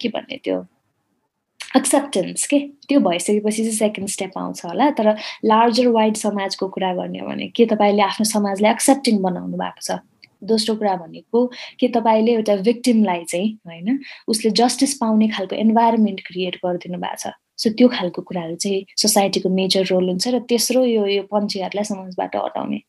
के 0.00 0.08
भन्ने 0.16 0.40
त्यो 0.44 0.60
एक्सेप्टेन्स 1.76 2.46
के 2.46 2.58
त्यो 2.88 3.00
भइसकेपछि 3.00 3.62
चाहिँ 3.62 3.76
सेकेन्ड 3.76 4.10
स्टेप 4.10 4.38
आउँछ 4.38 4.64
होला 4.64 4.90
तर 4.98 5.14
लार्जर 5.44 5.88
वाइड 5.98 6.16
समाजको 6.16 6.68
कुरा 6.68 6.94
गर्ने 6.94 7.18
हो 7.18 7.28
भने 7.28 7.48
के 7.56 7.66
तपाईँले 7.66 8.02
आफ्नो 8.02 8.24
समाजलाई 8.32 8.72
एक्सेप्टिङ 8.72 9.22
बनाउनु 9.22 9.56
भएको 9.58 9.86
छ 9.88 10.00
दोस्रो 10.50 10.74
कुरा 10.76 10.94
भनेको 10.96 11.46
के 11.80 11.88
तपाईँले 11.96 12.32
एउटा 12.32 12.56
भिक्टिमलाई 12.68 13.24
चाहिँ 13.24 13.48
होइन 13.66 13.98
उसले 14.28 14.50
जस्टिस 14.60 14.94
पाउने 15.00 15.28
खालको 15.36 15.56
इन्भाइरोमेन्ट 15.64 16.20
क्रिएट 16.26 16.56
गरिदिनु 16.64 16.98
भएको 16.98 17.16
छ। 17.22 17.34
सो 17.62 17.70
त्यो 17.78 17.88
खालको 17.88 18.22
कुराहरू 18.22 18.56
चाहिँ 18.56 18.84
सोसाइटीको 18.98 19.48
मेजर 19.60 19.84
रोल 19.90 20.08
हुन्छ 20.08 20.28
र 20.28 20.38
तेस्रो 20.50 20.84
यो 20.84 21.06
यो 21.06 21.22
पन्छीहरूलाई 21.30 21.84
समाजबाट 21.84 22.36
हटाउने। 22.36 22.80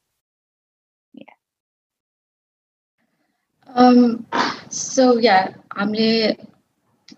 सो 4.72 5.04
या 5.20 5.38
हामीले 5.78 6.10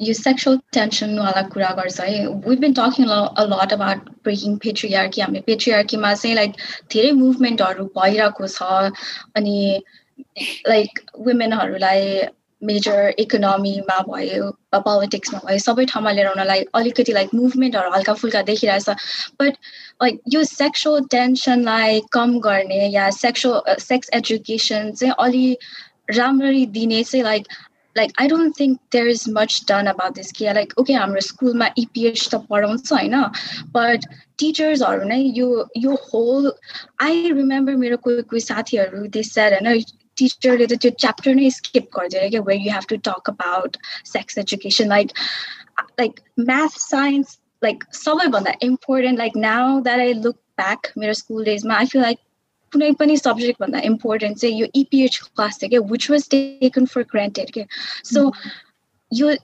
यो 0.01 0.13
सेक्सुअल 0.13 0.57
टेन्सनवाला 0.73 1.41
कुरा 1.53 1.69
गर्छ 1.79 1.99
है। 2.01 2.25
We 2.47 2.55
been 2.63 2.73
talking 2.73 3.05
a 3.07 3.43
lot 3.51 3.73
about 3.73 4.09
breaking 4.23 4.55
patriarchy 4.63 5.21
हामीले 5.21 5.41
पेट्रियार्कीमा 5.47 6.13
चाहिँ 6.13 6.35
लाइक 6.35 6.51
धेरै 6.91 7.11
मुभमेन्टहरू 7.19 7.85
भइरहेको 7.97 8.47
छ 8.47 8.91
अनि 9.35 9.55
लाइक 10.67 10.99
वुमेनहरूलाई 11.19 12.27
मेजर 12.61 13.13
इकोनोमीमा 13.19 13.97
भयो 14.03 14.49
पोलिटिक्समा 14.75 15.39
भयो 15.39 15.59
सबै 15.59 15.85
ठाउँमा 15.85 16.11
लिएर 16.11 16.27
उनीहरूलाई 16.27 16.65
अलिकति 16.73 17.13
लाइक 17.13 17.33
मुभमेन्टहरू 17.33 17.91
हल्का 17.91 18.13
फुल्का 18.15 18.41
देखिरहेछ 18.43 18.89
बट 19.41 19.57
लाइक 20.01 20.21
यो 20.29 20.43
सेक्सुअल 20.45 21.05
टेन्सनलाई 21.11 22.01
कम 22.11 22.39
गर्ने 22.41 22.81
या 22.89 23.09
सेक्सुअल 23.17 23.75
सेक्स 23.83 24.09
एजुकेसन 24.13 24.91
चाहिँ 24.93 25.13
अलि 25.19 25.45
राम्ररी 26.13 26.65
दिने 26.73 27.03
चाहिँ 27.03 27.23
like 27.23 27.47
like 27.95 28.11
I 28.17 28.27
don't 28.27 28.51
think 28.51 28.79
there 28.91 29.07
is 29.07 29.27
much 29.27 29.65
done 29.65 29.87
about 29.87 30.15
this. 30.15 30.31
Yeah, 30.37 30.53
like 30.53 30.73
okay, 30.77 30.95
हाम्रो 30.95 31.21
स्कुलमा 31.21 31.67
इपिएच 31.77 32.27
त 32.29 32.35
पढाउँछ 32.49 32.91
होइन 32.91 33.15
बट 33.71 34.07
टिचर्सहरू 34.39 35.07
नै 35.07 35.19
यो 35.35 35.47
यो 35.77 35.95
होल 36.05 36.51
आई 37.01 37.31
रिमेम्बर 37.31 37.75
मेरो 37.75 37.97
कोही 37.99 38.21
कोही 38.23 38.41
साथीहरू 38.43 39.05
दे 39.09 39.23
सेड 39.25 39.53
होइन 39.55 39.83
टिचरले 40.17 40.65
त 40.65 40.81
त्यो 40.81 40.91
च्याप्टर 40.97 41.33
नै 41.35 41.49
स्किप 41.51 41.89
गरिदिएर 41.95 42.29
क्या 42.29 42.41
where 42.43 42.61
you 42.61 42.73
have 42.73 42.89
to 42.89 42.97
talk 43.05 43.29
about 43.29 43.77
sex 44.07 44.37
education 44.37 44.87
like 44.89 45.11
like 45.99 46.19
math 46.43 46.79
science 46.81 47.37
like 47.61 47.83
सबैभन्दा 47.95 48.53
important 48.63 49.19
like 49.19 49.37
now 49.43 49.79
that 49.81 49.99
I 49.99 50.13
look 50.21 50.37
back 50.57 50.91
मेरो 50.97 51.13
स्कुल 51.15 51.43
डेजमा 51.45 51.75
आई 51.75 51.85
फिल 51.85 52.01
लाइक 52.01 52.23
कुनै 52.71 52.91
पनि 52.99 53.17
सब्जेक्ट 53.17 53.61
भन्दा 53.61 53.79
इम्पोर्टेन्ट 53.85 54.37
चाहिँ 54.37 54.55
यो 54.55 54.67
इपिएच 54.75 55.17
क्लास 55.19 55.61
थियो 55.61 55.69
क्या 55.69 55.79
which 55.91 56.09
was 56.11 56.29
taken 56.29 56.85
for 56.93 57.03
granted 57.11 57.51
के 57.51 57.65
सो 58.05 58.31
यो 59.11 59.35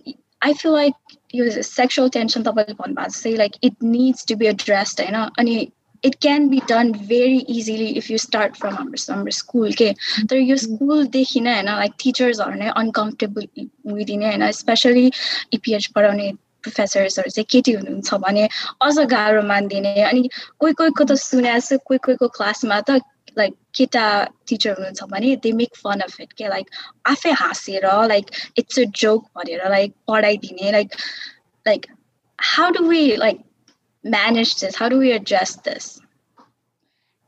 आई 0.41 0.53
फिल 0.53 0.73
लाइक 0.73 1.17
यो 1.36 1.49
सेक्सुअल 1.63 2.10
टेन्सन 2.10 2.43
तपाईँले 2.43 2.73
भन्नुभएको 2.73 3.10
जस्तै 3.10 3.36
like 3.36 3.60
it 3.63 3.84
needs 3.89 4.25
to 4.27 4.36
be 4.36 4.47
addressed 4.47 5.01
होइन 5.01 5.21
अनि 5.39 5.55
it 6.03 6.19
can 6.19 6.49
be 6.49 6.59
done 6.61 6.93
very 6.93 7.41
easily 7.47 7.97
if 7.97 8.09
you 8.09 8.17
start 8.17 8.57
from 8.57 8.77
our 8.77 8.97
summer 8.97 9.31
school 9.31 9.73
के 9.73 9.93
तर 10.29 10.37
यो 10.37 10.55
स्कुलदेखि 10.57 11.39
नै 11.39 11.53
होइन 11.53 11.69
लाइक 11.79 11.93
टिचर्सहरू 12.03 12.55
नै 12.59 12.69
अनकम्फर्टेबल 12.81 13.47
हुइदिने 13.91 14.27
होइन 14.27 14.51
स्पेसली 14.61 15.05
इपिएच 15.53 15.85
पढाउने 15.95 16.31
प्रोफेसर्सहरू 16.63 17.29
चाहिँ 17.29 17.45
केटी 17.49 17.71
हुनुहुन्छ 17.71 18.13
भने 18.25 18.47
अझ 18.81 18.97
गाह्रो 19.13 19.41
मानिदिने। 19.53 19.93
अनि 20.03 20.29
कोही 20.59 20.73
कोहीको 20.81 21.03
त 21.03 21.17
सुनेको 21.25 21.59
छु 21.67 21.77
कोही 21.85 21.99
कोहीको 22.07 22.27
क्लासमा 22.37 22.79
त 22.89 22.99
लाइक 23.37 23.53
केटा 23.75 24.05
टिचर 24.47 24.73
हुनुहुन्छ 24.77 25.03
भने 25.13 25.35
they 25.45 25.51
make 25.61 25.75
fun 25.83 25.99
of 26.07 26.19
it 26.21 26.33
के 26.33 26.47
लाइक 26.47 26.65
आफै 27.13 27.31
हाँसेर 27.43 27.87
लाइक 28.13 28.25
इट्स 28.57 28.79
अ 28.79 28.83
जोक 29.03 29.29
भनेर 29.37 29.69
like 29.69 29.93
पढाइदिने 30.07 30.71
like 30.71 30.99
like 31.65 31.87
how 32.39 32.69
do 32.77 32.83
we 32.89 33.05
like 33.15 33.39
manage 34.03 34.55
this? 34.55 34.75
How 34.75 34.89
do 34.89 34.97
we 34.97 35.11
address 35.11 35.55
this? 35.57 35.99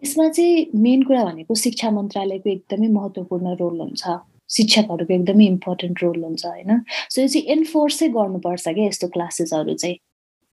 यसमा 0.03 0.27
चाहिँ 0.29 0.65
मेन 0.75 1.03
कुरा 1.03 1.23
भनेको 1.25 1.55
शिक्षा 1.55 1.89
मन्त्रालयको 1.91 2.49
एकदमै 2.49 2.87
महत्त्वपूर्ण 2.91 3.55
रोल 3.59 3.79
हुन्छ 3.79 4.15
शिक्षकहरूको 4.49 5.13
एकदमै 5.13 5.45
इम्पोर्टेन्ट 5.45 6.03
रोल 6.03 6.23
हुन्छ 6.23 6.45
होइन 6.45 6.79
सो 7.09 7.21
यो 7.21 7.27
चाहिँ 7.27 7.45
इन्फोर्सै 7.55 8.07
गर्नुपर्छ 8.15 8.67
क्या 8.69 8.87
यस्तो 8.87 9.07
क्लासेसहरू 9.13 9.75
चाहिँ 9.75 9.95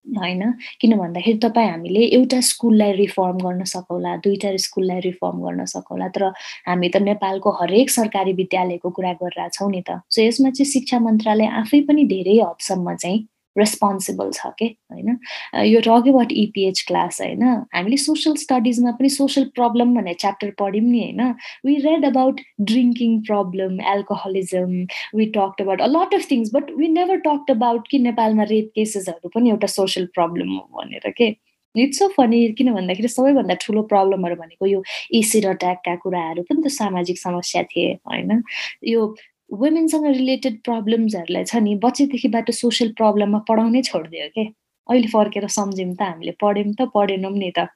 होइन 0.07 0.53
किन 0.81 0.97
भन्दाखेरि 0.99 1.39
तपाईँ 1.39 1.71
हामीले 1.71 2.05
एउटा 2.19 2.41
स्कुललाई 2.51 2.93
रिफर्म 3.01 3.39
गर्न 3.39 3.65
सकौँला 3.73 4.15
दुईवटा 4.25 4.57
स्कुललाई 4.67 5.01
रिफर्म 5.09 5.43
गर्न 5.43 5.65
सकौँला 5.75 6.09
तर 6.15 6.25
हामी 6.69 6.89
त 6.89 7.03
नेपालको 7.09 7.51
हरेक 7.61 7.91
सरकारी 7.91 8.33
विद्यालयको 8.43 8.91
कुरा 9.01 9.13
गरिरहेछौँ 9.25 9.71
नि 9.71 9.83
त 9.91 10.01
सो 10.09 10.23
यसमा 10.23 10.51
चाहिँ 10.51 10.71
शिक्षा 10.73 10.99
मन्त्रालय 11.09 11.53
आफै 11.65 11.81
पनि 11.91 12.05
धेरै 12.15 12.39
हदसम्म 12.41 12.97
चाहिँ 12.97 13.21
रेस्पोन्सिबल 13.61 14.31
छ 14.35 14.53
के 14.59 14.67
होइन? 14.67 15.19
यो 15.67 15.81
टक 15.87 16.33
इपिएच 16.33 16.85
क्लास 16.89 17.21
होइन? 17.21 17.43
हामीले 17.75 17.97
सोसियल 18.05 18.37
स्टडिजमा 18.37 18.93
पनि 19.01 19.09
सोसियल 19.17 19.47
प्रब्लम 19.55 19.95
भन्ने 19.95 20.15
च्याप्टर 20.21 20.51
पढ्यौँ 20.61 20.85
नि 20.85 21.03
होइन? 21.03 21.35
We 21.67 21.77
read 21.89 22.05
about 22.05 22.41
drinking 22.73 23.21
problem 23.27 23.81
alcoholism 23.95 24.73
we 25.17 25.27
talked 25.37 25.63
about 25.63 25.81
a 25.81 25.87
lot 25.97 26.15
of 26.15 26.31
things 26.31 26.51
but 26.55 26.71
we 26.79 26.89
never 26.89 27.21
talked 27.29 27.51
about 27.51 27.89
कि 27.91 27.99
नेपालमा 28.09 28.43
रेप 28.51 28.73
केसेसहरू 28.75 29.29
पनि 29.35 29.51
एउटा 29.51 29.67
सोसियल 29.77 30.07
प्रब्लम 30.15 30.57
हो 30.57 30.83
भनेर 30.83 31.11
के 31.17 31.35
इट्स 31.75 31.99
सो 31.99 32.07
फनी 32.17 32.39
किन 32.59 32.73
भन्दाखेरि 32.75 33.09
सबैभन्दा 33.09 33.55
ठुलो 33.63 33.83
प्रब्लमहरू 33.91 34.37
भनेको 34.37 34.67
यो 34.67 34.83
एसिड 35.15 35.45
अट्याकका 35.47 35.95
कुराहरू 36.05 36.43
पनि 36.43 36.63
त 36.63 36.73
सामाजिक 36.77 37.19
समस्या 37.19 37.63
थिए 37.71 37.93
होइन? 38.11 38.43
यो 38.85 39.05
वुमेनसँग 39.51 40.07
रिलेटेड 40.07 40.61
प्रब्लम्सहरूलाई 40.65 41.45
छ 41.45 41.57
नि 41.57 41.75
बच्चैदेखिबाट 41.85 42.51
सोसियल 42.51 42.93
प्रब्लममा 42.93 43.39
पढाउनै 43.49 43.83
छोडिदियो 43.83 44.29
के? 44.35 44.45
अहिले 44.89 45.09
फर्केर 45.09 45.47
सम्झ्यौँ 45.49 45.95
त 45.95 46.03
हामीले 46.03 46.33
पढ्यौँ 46.41 46.75
त 46.75 46.89
पढेनौँ 46.95 47.33
नि 47.33 47.51
त। 47.59 47.67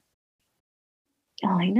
होइन? 1.45 1.77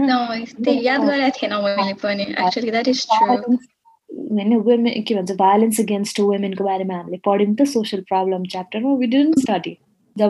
वुमेन 4.67 5.01
के 5.07 5.15
भन्छ 5.15 5.31
भाइलेन्स 5.31 5.79
अगेन्स्ट 5.79 6.19
वुमेनको 6.19 6.63
बारेमा 6.63 6.95
हामीले 6.95 7.17
पढ्यौँ 7.25 7.55
त 7.55 7.67
सोसियल 7.67 8.01
प्रब्लम 8.09 8.43
च्याप्टरमा 8.53 8.93
वी 8.99 9.07
डिडन्ट 9.07 9.39
स्टडी 9.39 9.73
जब 10.17 10.27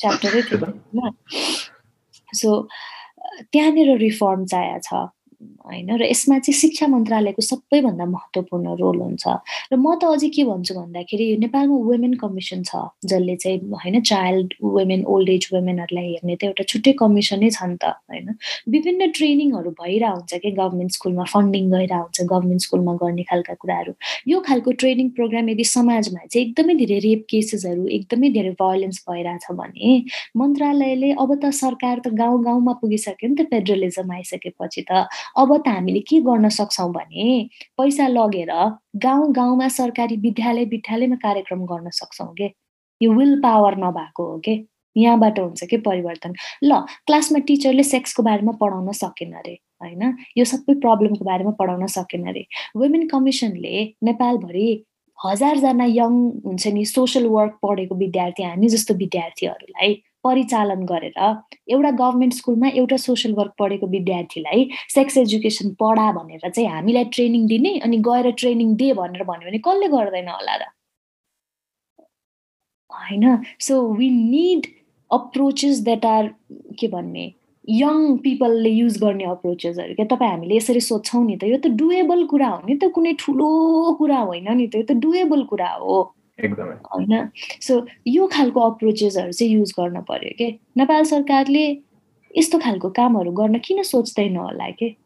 च्याप्टरै 0.00 0.42
थियो 0.42 0.60
सो 2.34 2.68
त्यहाँनिर 3.52 3.96
रिफर्म 3.98 4.44
चाहिएको 4.44 4.80
छ। 4.88 5.08
होइन? 5.40 5.90
र 5.96 6.02
यसमा 6.04 6.38
चाहिँ 6.38 6.56
शिक्षा 6.60 6.86
मन्त्रालयको 6.86 7.42
सबैभन्दा 7.42 8.04
महत्त्वपूर्ण 8.06 8.74
रोल 8.80 8.98
हुन्छ। 9.00 9.24
र 9.72 9.76
म 9.76 9.96
त 9.96 10.04
अझै 10.04 10.28
के 10.36 10.44
भन्छु 10.44 10.74
भन्दाखेरि 10.74 11.24
यो 11.32 11.36
नेपालमा 11.40 11.76
वुमेन 11.88 12.14
कमिसन 12.20 12.62
छ 12.68 12.92
जसले 13.04 13.36
चाहिँ 13.36 13.58
होइन 13.72 14.00
चाइल्ड 14.00 14.54
वुमेन 14.60 15.04
ओल्ड 15.08 15.28
एज 15.30 15.48
वुमेनहरूलाई 15.52 16.08
हेर्ने 16.12 16.36
त 16.36 16.42
एउटा 16.50 16.64
छुट्टै 16.70 16.92
कमिसनै 17.00 17.50
छ 17.56 17.62
नि 17.70 17.76
त 17.80 17.96
होइन? 18.10 18.36
विभिन्न 18.68 19.10
ट्रेनिङहरू 19.16 19.70
भइरहेको 19.80 20.16
हुन्छ 20.16 20.32
कि 20.44 20.50
गभर्मेन्ट 20.60 20.92
स्कुलमा 20.98 21.24
फन्डिङ 21.32 21.64
गइरहेको 21.72 22.04
हुन्छ 22.04 22.20
गभर्मेन्ट 22.32 22.60
स्कुलमा 22.66 22.94
गर्ने 23.02 23.24
खालका 23.30 23.54
कुराहरू। 23.62 23.92
यो 24.28 24.40
खालको 24.48 24.70
ट्रेनिङ 24.82 25.08
प्रोग्राम 25.16 25.48
यदि 25.54 25.64
समाजमा 25.64 26.20
चाहिँ 26.26 26.46
एकदमै 26.46 26.74
धेरै 26.82 26.98
रेप 27.06 27.24
केसेसहरू 27.30 27.86
एकदमै 27.98 28.30
धेरै 28.36 28.52
भायोलेन्स 28.60 28.98
भइरहेछ 29.08 29.46
भने 29.60 29.88
मन्त्रालयले 30.36 31.10
अब 31.16 31.30
त 31.42 31.50
सरकार 31.62 31.96
त 32.04 32.14
गाउँ 32.20 32.42
गाउँमा 32.44 32.72
पुगिसक्यो 32.84 33.28
नि 33.30 33.36
त 33.40 33.48
फेडरलिजम 33.50 34.12
आइसकेपछि 34.12 34.82
त। 34.90 35.08
अब 35.38 35.56
त 35.56 35.68
हामीले 35.68 36.00
के 36.08 36.20
गर्न 36.20 36.48
सक्छौँ 36.48 36.90
भने 36.92 37.48
पैसा 37.78 38.06
लगेर 38.08 38.52
गाउँ 39.04 39.32
गाउँमा 39.32 39.68
सरकारी 39.68 40.16
विद्यालय 40.16 40.64
विद्यालयमा 40.64 41.16
कार्यक्रम 41.22 41.64
गर्न 41.66 41.90
सक्छौँ 41.90 42.32
के? 42.34 42.50
यो 43.00 43.12
विल 43.12 43.40
पावर 43.42 43.76
नभएको 43.78 44.26
हो 44.32 44.38
कि? 44.38 44.66
यहाँबाट 44.96 45.38
हुन्छ 45.38 45.64
कि 45.64 45.76
परिवर्तन? 45.86 46.34
ल 46.64 46.80
क्लासमा 47.06 47.38
टिचरले 47.46 47.82
सेक्सको 47.82 48.22
बारेमा 48.22 48.52
पढाउन 48.60 48.92
सकेन 48.92 49.32
अरे 49.32 49.54
होइन? 49.82 50.16
यो 50.38 50.44
सबै 50.44 50.74
प्रब्लमको 50.80 51.24
बारेमा 51.24 51.50
पढाउन 51.58 51.86
सकेन 51.86 52.28
अरे। 52.28 52.46
वुमेन 52.76 53.06
कमिसनले 53.08 53.84
नेपालभरि 54.04 54.68
हजारजना 55.18 55.84
यङ 55.84 56.12
हुन्छ 56.46 56.66
नि 56.74 56.84
सोसियल 56.84 57.26
वर्क 57.26 57.58
पढेको 57.62 57.94
विद्यार्थी 57.94 58.42
हामी 58.42 58.68
जस्तो 58.68 58.94
विद्यार्थीहरूलाई 58.94 59.94
परिचालन 60.24 60.84
गरेर 60.86 61.18
एउटा 61.68 61.90
गभर्मेन्ट 61.90 62.34
स्कुलमा 62.34 62.68
एउटा 62.74 62.96
सोसियल 63.04 63.34
वर्क 63.34 63.52
पढेको 63.58 63.86
विद्यार्थीलाई 63.94 64.68
सेक्स 64.94 65.16
एजुकेसन 65.18 65.70
पढा 65.80 66.10
भनेर 66.12 66.50
चाहिँ 66.50 66.68
हामीलाई 66.70 67.04
ट्रेनिङ 67.16 67.46
दिने 67.48 67.78
अनि 67.88 67.98
गएर 68.08 68.30
ट्रेनिङ 68.42 68.74
दे 68.76 68.92
भनेर 69.00 69.24
भन्यो 69.24 69.50
भने 69.50 69.58
कसले 69.68 69.88
गर्दैन 69.96 70.28
होला 70.28 70.56
र 70.56 70.70
होइन। 72.90 73.42
So 73.60 73.74
we 73.94 74.10
need 74.10 74.66
approaches 75.10 75.84
that 75.84 76.04
are 76.06 76.28
के 76.80 76.88
भन्ने 76.88 77.26
यङ 77.68 78.16
पिपलले 78.18 78.70
युज 78.70 78.98
गर्ने 79.02 79.24
अप्रोचेसहरू 79.24 79.94
क्या? 79.94 80.06
तपाईँ 80.10 80.30
हामीले 80.30 80.56
यसरी 80.56 80.80
सोध्छौँ 80.80 81.24
नि 81.26 81.36
त 81.36 81.44
यो 81.44 81.56
त 81.64 81.66
डुएबल 81.80 82.24
कुरा 82.26 82.48
हो 82.48 82.60
नि 82.68 82.76
त। 82.76 82.90
कुनै 82.94 83.12
ठुलो 83.20 83.50
कुरा 83.98 84.18
होइन 84.18 84.48
नि 84.56 84.66
त 84.66 84.74
यो 84.76 84.82
त 84.90 84.92
डुएबल 85.04 85.44
कुरा 85.50 85.70
हो। 85.74 85.98
होइन? 86.46 87.28
सो 87.60 87.86
यो 88.06 88.26
खालको 88.26 88.60
अप्रोचेसहरू 88.60 89.32
चाहिँ 89.32 89.52
युज 89.52 89.72
गर्न 89.80 90.00
पर्यो 90.00 90.34
कि? 90.38 90.58
नेपाल 90.76 91.04
सरकारले 91.04 91.78
यस्तो 92.36 92.58
खालको 92.58 92.90
कामहरू 92.90 93.32
गर्न 93.32 93.58
किन 93.58 93.82
सोच्दैन 93.82 94.36
होला 94.36 94.70
कि? 94.70 94.96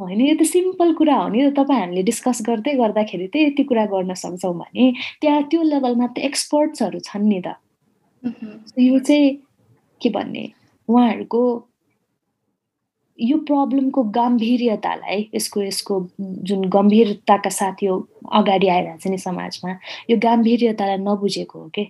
होइन 0.00 0.20
यो 0.20 0.34
त 0.40 0.42
सिम्पल 0.42 0.92
कुरा 0.94 1.16
हो 1.16 1.28
नि 1.28 1.50
त 1.50 1.54
तपाईँ 1.56 1.80
हामीले 1.80 2.02
डिस्कस 2.02 2.42
गर्दै 2.46 2.74
गर्दाखेरि 2.74 3.26
चाहिँ 3.26 3.46
यति 3.46 3.62
कुरा 3.64 3.86
गर्न 3.86 4.14
सक्छौँ 4.14 4.54
भने 4.54 4.92
त्यहाँ 5.20 5.42
त्यो 5.42 5.62
लेभलमा 5.62 6.06
त 6.06 6.18
एक्सपर्ट्सहरू 6.18 6.98
छन् 6.98 7.28
नि 7.28 7.42
त। 7.46 7.54
यो 8.78 8.98
चाहिँ 8.98 9.36
के 10.00 10.10
भन्ने? 10.10 10.52
उहाँहरूको 10.88 11.67
यो 13.20 13.36
प्रब्लमको 13.46 14.02
गाम्भीर्यतालाई 14.14 15.28
यसको 15.34 15.62
यसको 15.62 15.94
जुन 16.20 16.64
गम्भीरताका 16.74 17.50
साथ 17.50 17.82
यो 17.82 17.94
अगाडि 18.32 18.68
आइरहेको 18.68 18.98
छ 19.02 19.10
नि 19.10 19.18
समाजमा 19.18 19.78
यो 20.10 20.16
गाम्भीर्यतालाई 20.22 20.96
नबुझेको 21.04 21.58
हो 21.58 21.68
कि? 21.74 21.84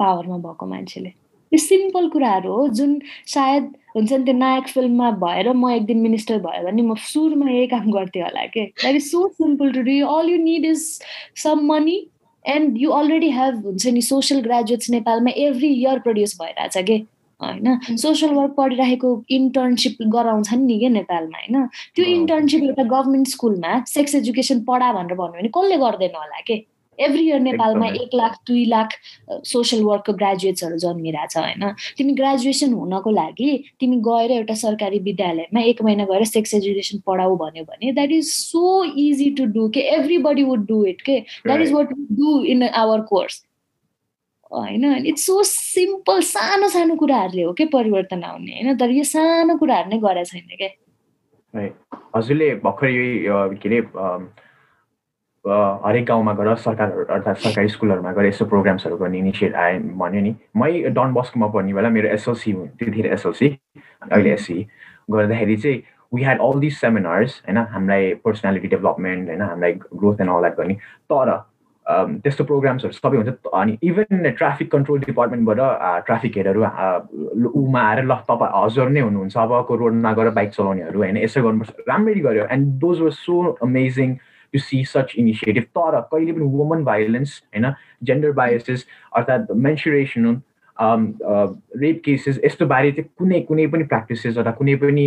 पावरमा 0.00 0.36
भएको 0.46 0.66
मान्छेले। 0.66 1.12
यो 1.52 1.58
सिम्पल 1.58 2.08
कुराहरू 2.08 2.52
हो 2.52 2.68
जुन 2.80 3.00
सायद 3.34 3.70
हुन्छ 3.96 4.12
नि 4.12 4.24
त्यो 4.24 4.34
नायक 4.34 4.68
फिल्ममा 4.68 5.10
भएर 5.22 5.52
म 5.52 5.70
एक 5.70 5.84
दिन 5.86 5.98
मिनिस्टर 5.98 6.38
भयो 6.46 6.64
भने 6.66 6.82
म 6.82 6.94
सुरुमा 6.94 7.50
यही 7.50 7.66
काम 7.66 7.90
गर्थेँ 7.92 8.22
होला 8.22 8.44
कि? 8.46 8.64
That 8.80 8.94
is 8.94 9.10
so 9.10 9.26
simple 9.28 9.72
to 9.72 9.82
do 9.82 9.96
all 10.16 10.30
you 10.30 10.42
need 10.42 10.64
is 10.64 10.82
some 11.44 11.66
money 11.72 11.96
and 12.44 12.78
you 12.80 12.90
already 12.98 13.30
have 13.30 13.64
हुन्छ 13.66 13.86
नि 13.86 14.02
सोसियल 14.02 14.40
ग्रेजुएट्स 14.42 14.90
नेपालमा 14.90 15.30
एभ्री 15.46 15.72
इयर 15.74 15.98
प्रड्युस 16.06 16.36
भइरहेछ 16.42 16.78
कि? 16.90 16.98
होइन? 17.42 17.96
सोसियल 17.96 18.32
वर्क 18.34 18.54
पढिरहेको 18.56 19.12
इन्टर्नसिप 19.30 20.02
गराउँछन् 20.16 20.66
नि 20.66 20.78
क्या 20.78 20.88
नेपालमा 20.98 21.38
होइन? 21.38 21.66
त्यो 21.96 22.04
इन्टर्नसिप 22.16 22.62
एउटा 22.62 22.82
गभर्मेन्ट 22.96 23.28
स्कुलमा 23.28 23.84
सेक्स 23.88 24.14
एजुकेसन 24.14 24.60
पढा 24.68 24.92
भनेर 24.92 25.14
भन्यो 25.14 25.40
भने 25.40 25.48
कसले 25.56 25.76
गर्दैन 25.86 26.16
होला 26.16 26.40
के? 26.46 26.64
एभ्री 26.98 27.22
इयर 27.26 27.40
नेपालमा 27.40 27.86
एक 27.86 28.14
लाख 28.14 28.34
दुई 28.46 28.64
लाख 28.68 28.88
सोसियल 29.50 29.82
वर्कको 29.84 30.12
ग्रेजुएट्सहरू 30.12 30.76
जन्मिरहेछ 30.78 31.36
होइन? 31.36 31.64
तिमी 31.98 32.12
ग्रेजुएसन 32.14 32.72
हुनको 32.72 33.10
लागि 33.10 33.50
तिमी 33.80 33.96
गएर 34.08 34.30
एउटा 34.32 34.54
सरकारी 34.62 34.98
विद्यालयमा 35.08 35.60
एक 35.70 35.82
महिना 35.82 36.04
गएर 36.10 36.24
सेक्स 36.28 36.54
एजुकेसन 36.54 36.98
पढाऊ 37.06 37.36
भन्यो 37.36 37.64
भने 37.64 37.92
that 37.92 38.10
is 38.12 38.26
so 38.32 38.84
easy 38.84 39.30
to 39.38 39.44
do 39.56 39.68
के? 39.74 39.80
Every 39.96 40.18
body 40.44 40.66
would 40.68 40.84
do 40.86 41.00
it 41.02 41.18
that 41.46 41.60
is 41.60 41.72
what 41.72 41.92
do 42.20 42.42
in 42.44 42.62
our 42.68 43.00
course 43.08 43.44
होइन? 44.52 44.84
इट्स 45.06 45.26
सो 45.26 45.42
सिम्पल 45.42 46.20
सानो 46.26 46.68
सानो 46.68 46.94
कुराहरूले 46.96 47.42
हो 47.42 47.52
कि 47.52 47.64
परिवर्तन 47.74 48.22
आउने 48.24 48.52
होइन? 48.52 48.76
तर 48.78 48.90
यो 48.90 49.04
सानो 49.04 49.56
कुराहरू 49.58 49.90
नै 49.90 49.98
गरेको 49.98 50.24
छैन 50.24 50.56
क्या 50.56 51.68
हजुरले 52.16 52.54
भर्खर 52.64 52.88
के 53.62 53.68
अरे 53.68 53.78
हरेक 55.44 56.04
गाउँमा 56.06 56.32
गएर 56.34 56.54
सरकारहरू 56.56 57.04
अर्थात् 57.04 57.38
सरकारी 57.40 57.68
स्कुलहरूमा 57.68 58.12
गएर 58.12 58.26
यस्तो 58.26 58.44
प्रोग्राम्सहरू 58.46 58.96
गर्ने 58.96 59.18
इनिसिएट 59.18 59.54
आए 59.54 59.78
भन्यो 60.02 60.20
नि। 60.20 60.34
मै 60.56 60.72
डन 60.92 61.12
बस्कोमा 61.14 61.46
पढ्ने 61.54 61.74
बेला 61.74 61.88
मेरो 61.88 62.08
एसएलसी 62.08 62.52
त्यतिखेर 62.52 63.06
एसएलसी 63.12 63.48
अहिले 64.10 64.32
एससी 64.32 64.66
गर्दाखेरि 65.10 65.56
चाहिँ 65.56 65.82
we 66.14 66.22
had 66.22 66.40
all 66.40 66.60
this 66.60 66.80
seminars 66.80 67.42
होइन? 67.46 67.58
हामीलाई 67.72 68.14
पर्सनालिटी 68.24 68.68
डेभलपमेन्ट 68.68 69.28
होइन? 69.28 69.42
हामीलाई 69.42 69.72
ग्रोथ 69.72 70.20
एन्ड 70.20 70.30
अल 70.30 70.40
द्याट 70.40 70.56
गर्ने। 70.56 70.74
तर 71.12 71.28
त्यस्तो 72.22 72.44
प्रोग्राम्सहरू 72.44 72.92
सबै 72.92 73.16
हुन्छ। 73.16 73.50
अनि 73.60 73.76
इभन 73.82 74.30
ट्राफिक 74.38 74.70
कन्ट्रोल 74.72 74.98
डिपार्टमेन्टबाट 75.00 76.06
ट्राफिकहरू 76.06 76.60
उमा 77.62 77.80
आएर 77.82 78.04
ल 78.04 78.14
तपाईँ 78.30 78.52
हजुर 78.54 78.88
नै 78.88 79.00
हुनुहुन्छ 79.00 79.36
अबको 79.36 79.76
रोडमा 79.76 80.12
गएर 80.12 80.30
बाइक 80.38 80.50
चलाउनेहरू 80.50 80.98
होइन 80.98 81.16
यसो 81.24 81.42
गर्नुपर्छ। 81.42 81.88
राम्ररी 81.88 82.20
गऱ्यो 82.20 82.44
and 82.50 82.66
those 82.84 83.00
were 83.00 83.10
so 83.18 83.40
amazing 83.62 84.14
to 84.54 84.58
see 84.58 84.84
such 84.84 85.14
initiative 85.18 85.64
तर 85.78 86.00
कहिले 86.12 86.32
पनि 86.32 86.46
वुमन 86.54 86.84
भाइलेन्स 86.84 87.42
होइन 87.54 87.72
जेन्डर 88.04 88.32
बायसेस 88.38 88.86
अर्थात् 89.16 89.52
मेन्सुरेसन 89.66 90.40
रेप 91.82 92.00
केसेस 92.04 92.40
यस्तो 92.44 92.66
बारे 92.66 92.92
चाहिँ 92.92 93.10
कुनै 93.18 93.40
कुनै 93.48 93.66
पनि 93.66 93.84
प्र्याक्टिसेस 93.84 94.38
अथवा 94.38 94.52
कुनै 94.58 94.74
पनि 94.82 95.06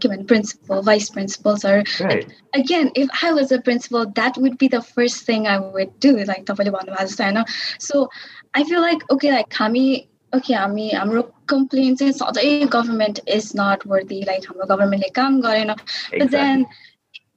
के 0.00 0.08
भन्छ 0.08 0.26
principal, 0.26 0.82
vice 0.82 1.08
principals 1.10 1.64
are 1.64 1.82
right 2.00 2.32
again, 2.54 2.90
if 2.94 3.08
I 3.22 3.32
was 3.32 3.52
a 3.52 3.60
principal, 3.60 4.06
that 4.20 4.36
would 4.38 4.58
be 4.58 4.68
the 4.68 4.82
first 4.82 5.24
thing 5.24 5.46
I 5.46 5.58
would 5.58 5.98
do. 6.00 6.12
Like 6.32 6.44
तपाईँले 6.46 6.70
भन्नुभएको 6.70 7.04
जस्तो 7.04 7.24
होइन 7.24 7.44
So 7.78 8.08
I 8.54 8.64
feel 8.64 8.80
like 8.80 9.08
okay, 9.10 9.32
like 9.32 9.50
हामी 9.50 9.86
okay, 10.32 10.54
हामी 10.54 10.90
हाम्रो 10.94 11.22
complain 11.46 11.96
चाहिँ 11.96 12.12
सधैँ 12.12 12.68
government 12.68 13.20
is 13.26 13.54
not 13.54 13.86
worthy. 13.86 14.24
Like 14.24 14.46
हाम्रो 14.46 14.66
governmentले 14.74 15.12
काम 15.14 15.40
गरेन. 15.42 15.74
But 16.18 16.30
then 16.30 16.66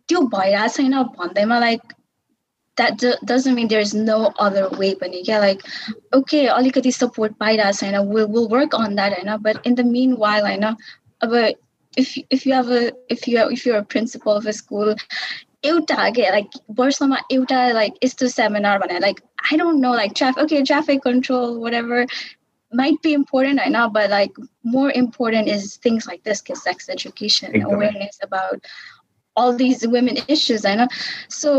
त्यो 0.10 0.22
भइरहेको 0.36 0.76
छैन 0.78 1.04
भन्दैमा 1.18 1.60
like 1.60 1.94
that 2.78 2.98
do- 2.98 3.20
doesn't 3.26 3.56
mean 3.56 3.68
there's 3.68 3.94
no 3.94 4.34
other 4.40 4.68
way 4.80 4.94
पनि 5.02 5.24
क्या 5.26 5.40
like 5.40 5.62
okay 6.14 6.46
अलिकति 6.48 6.92
support 6.98 7.38
पाइरहेको 7.40 7.80
छैन 7.80 8.08
we'll, 8.08 8.28
we'll 8.28 8.50
work 8.50 8.74
on 8.74 8.96
that 8.96 9.14
होइन 9.14 9.38
but 9.42 9.66
in 9.66 9.76
the 9.76 9.84
meanwhile 9.84 10.46
होइन 10.46 10.64
अब 11.24 11.54
if 11.97 12.17
if 12.31 12.47
you 12.47 12.53
have 12.53 12.71
a 12.71 12.93
if 13.09 13.27
you 13.27 13.49
if 13.51 13.67
you're 13.67 13.79
a 13.79 13.85
principal 13.85 14.33
of 14.33 14.47
a 14.47 14.53
school 14.53 14.95
एउटा 15.65 16.09
के 16.17 16.31
like 16.33 16.51
वर्षमा 16.81 17.19
एउटा 17.33 17.61
like 17.75 17.95
यस्तो 18.05 18.29
seminar 18.33 18.79
भने 18.81 19.01
like 19.01 19.23
I 19.53 19.57
don't 19.57 19.81
know 19.81 19.93
like 19.93 20.15
traffic 20.15 20.43
okay 20.45 20.63
traffic 20.63 21.03
control 21.03 21.61
whatever 21.61 22.07
might 22.73 23.01
be 23.03 23.15
important 23.15 23.61
I 23.65 23.69
know 23.69 23.89
but 23.89 24.11
like 24.11 24.33
more 24.65 24.91
important 24.91 25.49
is 25.49 25.77
things 25.77 26.07
like 26.07 26.23
this 26.25 26.43
cause 26.43 26.63
sex 26.63 26.89
education 26.89 27.55
Exactly. 27.55 27.75
awareness 27.75 28.19
about 28.23 28.65
all 29.35 29.57
these 29.57 29.87
women 29.87 30.19
issues 30.29 30.65
I 30.65 30.75
know 30.75 30.89
so 31.29 31.55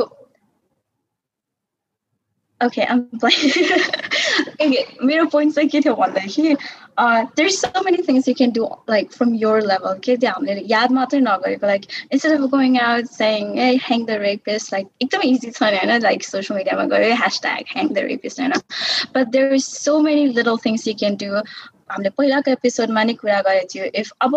okay 2.62 2.86
I'm 2.88 3.08
like 3.22 3.34
okay 4.60 4.86
मेरो 5.02 5.30
point 5.30 5.54
चाहिँ 5.54 5.68
के 5.68 5.80
थियो 5.80 5.94
भन्दाखेरि 5.94 6.56
uh, 6.98 7.26
there's 7.36 7.58
so 7.58 7.82
many 7.82 8.02
things 8.02 8.28
you 8.28 8.34
can 8.34 8.50
do 8.50 8.68
like 8.86 9.12
from 9.12 9.34
your 9.34 9.62
level 9.62 9.94
के 10.04 10.16
त्यो 10.16 10.30
हामीले 10.30 10.64
याद 10.72 10.92
मात्रै 10.98 11.20
नगरेको 11.20 11.66
like 11.66 11.86
instead 12.10 12.38
of 12.38 12.50
going 12.50 12.78
out 12.78 13.08
saying 13.08 13.56
hey 13.56 13.76
hang 13.76 14.06
the 14.06 14.18
rapist 14.20 14.72
like 14.72 14.88
एकदमै 15.00 15.30
easy 15.32 15.52
छ 15.58 15.72
नि 15.74 15.82
होइन 15.82 16.02
like 16.08 16.26
social 16.30 16.56
media 16.60 16.76
मा 16.82 16.86
गयो 16.94 17.16
hashtag 17.24 17.74
hang 17.76 17.92
the 17.98 18.04
rapist 18.08 18.44
होइन 18.44 18.58
but 19.16 19.32
there 19.32 19.52
is 19.60 19.66
so 19.66 20.00
many 20.08 20.28
little 20.40 20.62
things 20.66 20.86
you 20.86 20.96
can 21.04 21.16
do 21.24 21.42
हामीले 21.92 22.10
पहिलाको 22.18 22.50
एपिसोडमा 22.50 23.04
नै 23.04 23.14
कुरा 23.22 23.40
गरेको 23.48 23.68
थियो 23.74 23.90
इफ 24.02 24.10
अब 24.20 24.36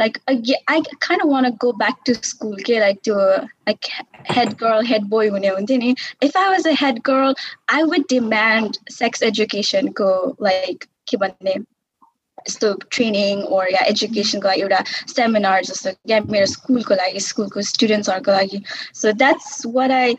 like 0.00 0.18
I 0.28 0.80
kind 0.80 1.22
of 1.22 1.28
want 1.28 1.50
go 1.64 1.72
back 1.82 2.00
to 2.06 2.14
school 2.30 2.56
के 2.62 2.78
लाइक 2.78 3.00
त्यो 3.04 3.18
like 3.18 3.92
head 4.30 4.56
girl 4.64 4.86
head 4.86 5.12
boy 5.14 5.28
हुने 5.36 5.54
हुन्थ्यो 5.58 5.78
नि 5.84 5.94
if 6.22 6.36
I 6.36 6.48
was 6.48 6.66
a 6.68 6.74
head 6.80 6.98
girl 7.10 7.34
I 7.74 7.82
would 7.92 8.08
demand 8.10 8.76
sex 8.92 9.22
एजुकेसनको 9.22 10.10
like 10.42 10.84
के 11.08 11.16
भन्ने 11.16 11.54
यस्तो 12.48 12.72
ट्रेनिङ 12.92 13.42
ओर 13.56 13.68
या 13.72 13.84
एजुकेसनको 13.88 14.48
लागि 14.48 14.62
एउटा 14.62 14.82
सेमिनार 15.16 15.64
जस्तो 15.64 15.90
या 16.08 16.20
मेरो 16.30 16.46
स्कुलको 16.46 16.94
लागि 16.94 17.20
स्कुलको 17.26 17.62
स्टुडेन्ट्सहरूको 17.68 18.32
लागि। 18.32 18.62
So 18.94 19.12
that's 19.12 19.62
what 19.76 19.90
I 19.90 20.16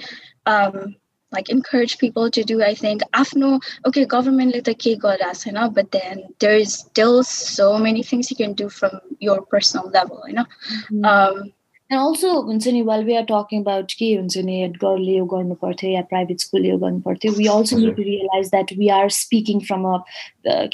like 1.35 1.49
encourage 1.49 1.99
people 1.99 2.31
to 2.31 2.43
do 2.43 2.63
i 2.63 2.75
think 2.75 3.03
afno 3.13 3.61
okay 3.87 4.05
government 4.05 4.55
let 4.55 4.65
the 4.65 5.71
but 5.75 5.91
then 5.93 6.25
there 6.41 6.57
is 6.57 6.75
still 6.75 7.23
so 7.23 7.79
many 7.79 8.03
things 8.03 8.31
you 8.31 8.37
can 8.37 8.53
do 8.53 8.69
from 8.69 9.01
your 9.21 9.41
personal 9.43 9.89
level 9.91 10.21
you 10.27 10.35
know 10.35 10.45
mm-hmm. 10.45 11.05
um 11.05 11.53
and 11.91 11.99
also 11.99 12.45
while 12.85 13.05
we 13.05 13.17
are 13.17 13.27
talking 13.27 13.63
about 13.63 13.95
के 13.99 14.15
हुन्छ 14.17 14.37
नि 14.49 14.57
गर्लले 14.83 15.17
यो 15.17 15.25
गर्नु 15.33 15.55
पर्थ्यो 15.63 15.91
या 15.91 16.03
private 16.11 16.41
स्कुलले 16.41 16.69
यो 16.69 16.77
गर्नु 16.79 17.01
पर्थ्यो 17.07 17.33
we 17.39 17.47
also 17.55 17.79
need 17.79 17.97
to 17.97 18.03
realize 18.03 18.51
that 18.51 18.73
we 18.79 18.89
are 18.99 19.09
speaking 19.17 19.61
from 19.71 19.85
a 19.95 19.99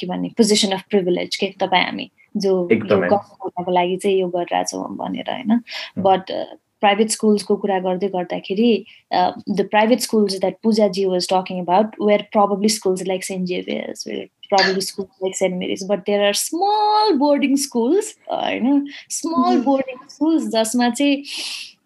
के 0.00 0.06
भन्ने 0.06 0.28
पोजिसन 0.38 0.72
अफ 0.76 0.82
प्रिभिलेज 0.90 1.36
के 1.36 1.46
तपाईँ 1.60 1.84
हामी 1.84 2.10
जो 2.44 2.52
गर्नको 2.74 3.72
लागि 3.72 3.96
चाहिँ 4.02 4.18
यो 4.18 4.28
गरिरहेछौँ 4.36 4.84
भनेर 4.96 5.30
होइन 5.30 5.60
बट 6.08 6.32
प्राइभेट 6.81 7.09
स्कुल्सको 7.11 7.55
कुरा 7.63 7.79
गर्दै 7.87 8.07
गर्दाखेरि 8.17 8.73
the 9.13 9.67
private 9.71 9.99
schools 10.09 10.39
that 10.39 10.57
पूजाजी 10.63 11.05
was 11.15 11.27
talking 11.33 11.63
about 11.65 11.95
where 12.01 12.27
probably 12.37 12.69
schools 12.77 13.07
like 13.07 13.23
saint 13.23 13.47
Xavier's 13.47 14.07
probably 14.51 14.81
schools 14.81 15.09
like 15.21 15.35
St. 15.35 15.57
Mary's, 15.59 15.83
but 15.89 16.05
there 16.05 16.23
are 16.27 16.33
small 16.33 17.17
boarding 17.17 17.57
schools, 17.57 18.13
होइन 18.29 18.87
small 19.09 19.61
boarding 19.67 20.01
schools 20.07 20.47
जसमा 20.55 20.89
चाहिँ 20.89 21.23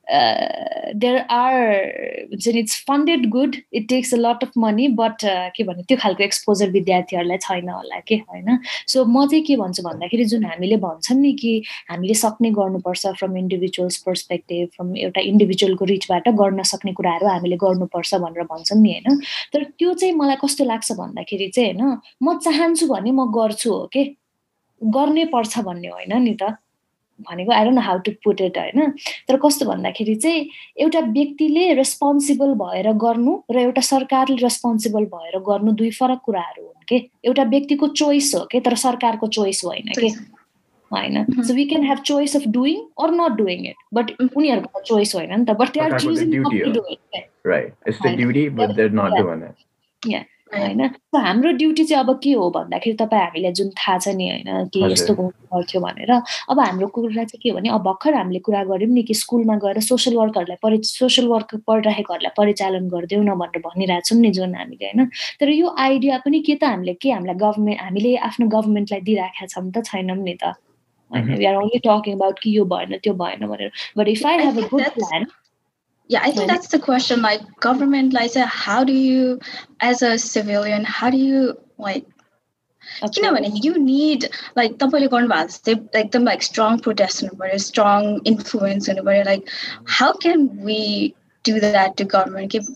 देयर 0.10 1.18
आर 1.18 1.54
हुन्छ 2.32 2.48
नि 2.48 2.60
it's 2.60 2.84
funded 2.88 3.26
good 3.30 3.56
it 3.74 3.88
takes 3.90 4.14
a 4.14 4.18
lot 4.18 4.44
of 4.44 4.52
money 4.58 4.88
but 5.00 5.26
के 5.56 5.64
भन्ने 5.64 5.84
त्यो 5.84 5.98
खालको 6.02 6.24
exposure 6.24 6.70
विद्यार्थीहरूलाई 6.72 7.38
छैन 7.38 7.70
होला 7.70 8.00
के 8.08 8.16
होइन? 8.16 8.58
सो 8.88 9.06
म 9.06 9.26
चाहिँ 9.28 9.44
के 9.46 9.56
भन्छु 9.58 9.84
भन्दाखेरि 9.84 10.26
जुन 10.26 10.46
हामीले 10.46 10.78
भन्छौँ 10.78 11.18
नि 11.18 11.32
कि 11.42 11.54
हामीले 11.90 12.14
सक्ने 12.14 12.52
गर्नुपर्छ 12.52 13.08
फ्रम 13.20 13.38
इन्डिभिजुअल्स 13.38 13.98
पर्सपेक्टिभ 14.06 14.68
फ्रम 14.76 14.96
एउटा 14.98 15.22
इन्डिभिजुअलको 15.22 15.86
रिचबाट 15.86 16.30
गर्न 16.42 16.64
सक्ने 16.74 16.94
कुराहरू 16.94 17.28
हामीले 17.28 17.58
गर्नुपर्छ 17.66 18.16
भनेर 18.16 18.44
भन्छौँ 18.52 18.82
नि 18.82 18.92
होइन? 18.92 19.22
तर 19.54 19.64
त्यो 19.64 19.94
चाहिँ 19.94 20.14
मलाई 20.14 20.36
कस्तो 20.44 20.66
लाग्छ 20.66 20.92
भन्दाखेरि 20.92 21.48
चाहिँ 21.56 21.74
होइन 21.74 21.98
म 22.24 22.38
चाहन्छु 22.46 22.88
भने 22.88 23.12
म 23.12 23.32
गर्छु 23.32 23.72
हो 23.72 23.90
के? 23.94 24.04
गर्नै 24.82 25.26
पर्छ 25.34 25.60
भन्ने 25.60 25.88
होइन 25.88 26.14
नि 26.24 26.38
त। 26.42 26.44
भनेको 27.22 27.52
I 27.52 27.64
don't 27.66 27.80
how 27.80 27.98
to 27.98 28.12
put 28.24 28.42
it 28.42 28.58
होइन? 28.58 28.92
तर 29.28 29.38
कस्तो 29.38 29.66
भन्दाखेरि 29.66 30.16
चाहिँ 30.16 30.50
एउटा 30.78 31.00
व्यक्तिले 31.00 31.74
रेस्पोन्सिबल 31.74 32.54
भएर 32.54 32.92
गर्नु 32.92 33.42
र 33.52 33.60
एउटा 33.60 33.82
सरकारले 33.82 34.36
रेस्पोन्सिबल 34.36 35.06
भएर 35.06 35.40
गर्नु 35.40 35.72
दुई 35.72 35.92
फरक 35.92 36.20
कुराहरू 36.26 36.64
हुन् 36.64 36.84
कि? 36.90 37.10
एउटा 37.26 37.44
व्यक्तिको 37.44 37.88
चोइस 37.88 38.36
हो 38.36 38.46
कि? 38.52 38.60
तर 38.60 38.76
सरकारको 38.76 39.28
चोइस 39.28 39.66
होइन 39.66 39.88
कि? 40.00 40.10
होइन? 40.94 41.26
So 41.44 41.54
we 41.54 41.66
can 41.66 41.84
have 41.84 41.98
choice 41.98 42.36
of 42.36 42.44
doing 42.48 42.78
or 43.00 43.12
not 43.12 43.32
doing 43.32 43.66
it 43.66 43.76
but 43.94 44.12
उनीहरूको 44.22 44.82
चोइस 44.82 45.16
होइन 45.16 45.40
नि 45.40 45.46
त 45.46 45.50
बट 45.50 45.74
दे 45.74 45.80
आर 45.80 46.00
चुजिङ 46.00 46.32
होइन? 50.60 50.82
हाम्रो 51.16 51.52
ड्युटी 51.52 51.84
चाहिँ 51.84 52.04
अब 52.04 52.20
के 52.24 52.32
हो 52.32 52.50
भन्दाखेरि 52.50 52.96
तपाईँ 52.96 53.22
हामीलाई 53.22 53.52
जुन 53.52 53.70
थाहा 53.70 53.98
छ 53.98 54.08
नि 54.16 54.30
होइन 54.30 54.68
कि 54.74 54.92
यस्तो 54.92 55.14
गर्नु 55.14 55.30
पर्थ्यो 55.52 55.82
भनेर 55.82 56.12
अब 56.12 56.60
हाम्रो 56.60 56.88
कुरा 56.88 57.24
चाहिँ 57.24 57.40
के 57.44 57.50
हो 57.50 57.56
भने 57.56 57.70
अब 57.70 57.82
भर्खर 57.82 58.14
हामीले 58.14 58.40
कुरा 58.40 58.64
गऱ्यौँ 58.64 58.92
नि 58.92 59.04
कि 59.04 59.14
स्कुलमा 59.14 59.56
गएर 59.64 59.80
सोसियल 59.82 60.18
वर्कहरूलाई 60.18 60.58
परि 60.64 60.82
सोसियल 60.84 61.28
वर्क 61.28 61.56
पढिरहेकोहरूलाई 61.68 62.34
परिचालन 62.38 62.88
गरिदेऊ 62.90 63.24
न 63.24 63.36
भनेर 63.36 63.62
भनिरहेछौँ 63.66 64.20
नि 64.20 64.32
जुन 64.32 64.56
हामीले 64.56 64.86
होइन? 64.86 65.06
तर 65.40 65.50
यो 65.50 65.76
आइडिया 65.80 66.18
पनि 66.26 66.40
के 66.42 66.56
त 66.56 66.64
हामीले 66.64 66.94
के 66.94 67.12
हामीलाई 67.12 67.36
गभर्मेन्ट 67.36 67.82
हामीले 67.82 68.16
आफ्नो 68.30 68.48
गभर्मेन्टलाई 68.48 69.02
दिइराखेका 69.02 69.48
छौँ 69.48 69.72
त 69.72 69.86
छैनौँ 69.86 70.18
नि 70.18 70.38
त। 70.44 70.54
होइन 71.12 71.38
we 71.38 71.46
are 71.46 71.56
only 71.56 71.80
talking 71.80 72.16
about 72.16 72.40
कि 72.40 72.58
यो 72.58 72.66
भएन 72.66 72.98
त्यो 72.98 73.14
भएन 73.14 73.48
भनेर। 73.48 73.72
But 73.98 74.08
if 74.08 74.26
I 74.26 74.38
have 74.38 74.64
a 74.64 74.68
good 74.68 74.84
plan 74.84 75.26
yeah 76.08 76.22
i 76.24 76.32
think 76.32 76.48
that's 76.48 76.68
the 76.68 76.80
question 76.80 77.22
like 77.22 77.42
government 77.60 78.14
like 78.14 78.34
how 78.36 78.84
do 78.84 78.94
you 78.94 79.40
as 79.82 80.02
a 80.02 80.18
civilian 80.18 80.84
how 80.84 81.10
do 81.10 81.18
you 81.18 81.58
like 81.78 82.06
you 83.16 83.22
know 83.22 83.32
right. 83.32 83.64
you 83.64 83.78
need 83.80 84.30
like 84.56 84.78
they 85.60 85.76
like 85.94 86.12
them 86.12 86.24
like 86.24 86.44
strong 86.44 86.80
protest 86.80 87.24
strong 87.58 88.22
influence 88.26 88.88
anybody 88.88 89.24
like 89.24 89.50
how 89.86 90.14
can 90.14 90.62
we 90.62 91.16
do 91.46 91.60
that 91.60 91.96
to 91.96 92.04
government? 92.04 92.52
Give 92.52 92.68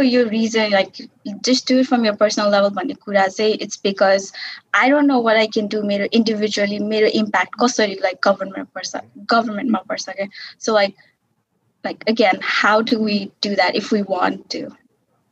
your 0.00 0.28
reason 0.28 0.72
like 0.72 1.00
just 1.40 1.66
do 1.66 1.78
it 1.78 1.86
from 1.86 2.04
your 2.04 2.16
personal 2.16 2.50
level 2.50 2.68
but 2.68 2.86
say 3.32 3.52
it's 3.52 3.76
because 3.76 4.32
i 4.74 4.88
don't 4.88 5.06
know 5.06 5.20
what 5.20 5.36
i 5.36 5.46
can 5.46 5.68
do 5.68 5.82
individually 6.12 6.80
major 6.80 7.10
impact 7.14 7.54
oh, 7.60 7.96
like 8.02 8.20
government 8.20 8.72
person 8.74 9.02
government 9.26 9.70
so 10.58 10.72
like 10.72 10.96
like 11.88 12.04
again 12.06 12.38
how 12.40 12.76
do 12.82 13.00
we 13.08 13.16
do 13.40 13.56
that 13.56 13.80
if 13.82 13.90
we 13.92 14.02
want 14.02 14.48
to? 14.50 14.62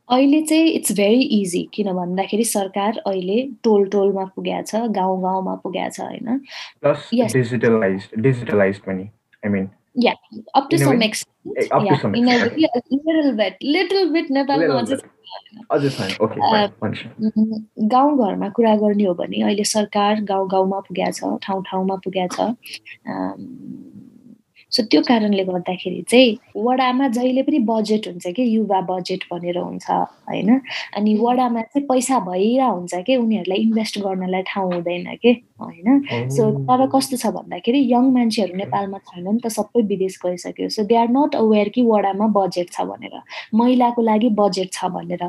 अहिले 0.09 0.41
चाहिँ 0.41 0.67
it's 0.67 0.91
very 0.91 1.21
easy 1.37 1.69
किन 1.73 1.93
भन्दाखेरि 1.93 2.43
सरकार 2.43 2.97
अहिले 3.07 3.49
टोल 3.63 3.87
टोलमा 3.87 4.23
पुगेको 4.35 4.61
छ 4.63 4.75
गाउँ 4.75 5.21
गाउँमा 5.21 5.55
पुगेको 5.55 5.89
छ 5.89 5.99
होइन? 5.99 6.39
डिजिटलाइज 8.21 8.77
पनि 8.77 9.03
I 9.45 9.49
mean 9.49 9.69
yeah 9.97 10.13
up 10.55 10.67
to 10.71 10.77
some 10.77 11.03
extent 11.03 12.57
little 12.57 13.31
bit 13.31 13.57
little 13.63 14.09
bit 14.09 14.31
नेपालमा 14.31 14.81
गाउँघरमा 17.79 18.49
कुरा 18.49 18.75
गर्ने 18.75 19.03
हो 19.03 19.13
भने 19.13 19.41
अहिले 19.41 19.63
सरकार 19.63 20.21
गाउँ 20.23 20.49
गाउँमा 20.49 20.79
पुगेको 20.79 21.37
छ 21.37 21.39
ठाउँ 21.43 21.63
ठाउँमा 21.63 21.95
पुगेको 21.95 22.35
छ 22.35 22.55
सो 24.71 24.83
त्यो 24.83 25.01
कारणले 25.01 25.43
गर्दाखेरि 25.43 26.01
चाहिँ 26.01 26.37
वडामा 26.55 27.07
जहिले 27.07 27.41
पनि 27.41 27.57
बजेट 27.57 28.07
हुन्छ 28.07 28.27
कि 28.27 28.43
युवा 28.55 28.81
बजेट 28.81 29.23
भनेर 29.31 29.57
हुन्छ 29.57 29.91
होइन? 29.91 30.59
अनि 30.95 31.15
वडामा 31.15 31.61
चाहिँ 31.61 31.87
पैसा 31.87 32.19
भइरहेको 32.19 32.73
हुन्छ 32.75 32.95
कि 32.95 33.15
उनीहरूलाई 33.15 33.59
इन्भेस्ट 33.59 33.99
गर्नलाई 33.99 34.41
ठाउँ 34.41 34.73
हुँदैन 34.73 35.15
कि? 35.15 35.33
होइन? 35.59 36.01
सो 36.29 36.49
तर 36.67 36.85
कस्तो 36.93 37.17
छ 37.17 37.33
भन्दाखेरि 37.35 37.79
यङ 37.93 38.11
मान्छेहरू 38.13 38.57
नेपालमा 38.57 38.97
छैन 39.09 39.27
नि 39.27 39.39
त 39.39 39.47
सबै 39.57 39.81
विदेश 39.91 40.17
गइसक्यो। 40.25 40.69
So 40.69 40.83
they 40.85 40.95
are 40.95 41.09
not 41.09 41.35
aware 41.35 41.69
कि 41.75 41.81
वडामा 41.81 42.27
बजेट 42.37 42.71
छ 42.71 42.85
भनेर 42.89 43.15
महिलाको 43.53 44.01
लागि 44.01 44.29
बजेट 44.39 44.69
छ 44.73 44.91
भनेर। 44.95 45.23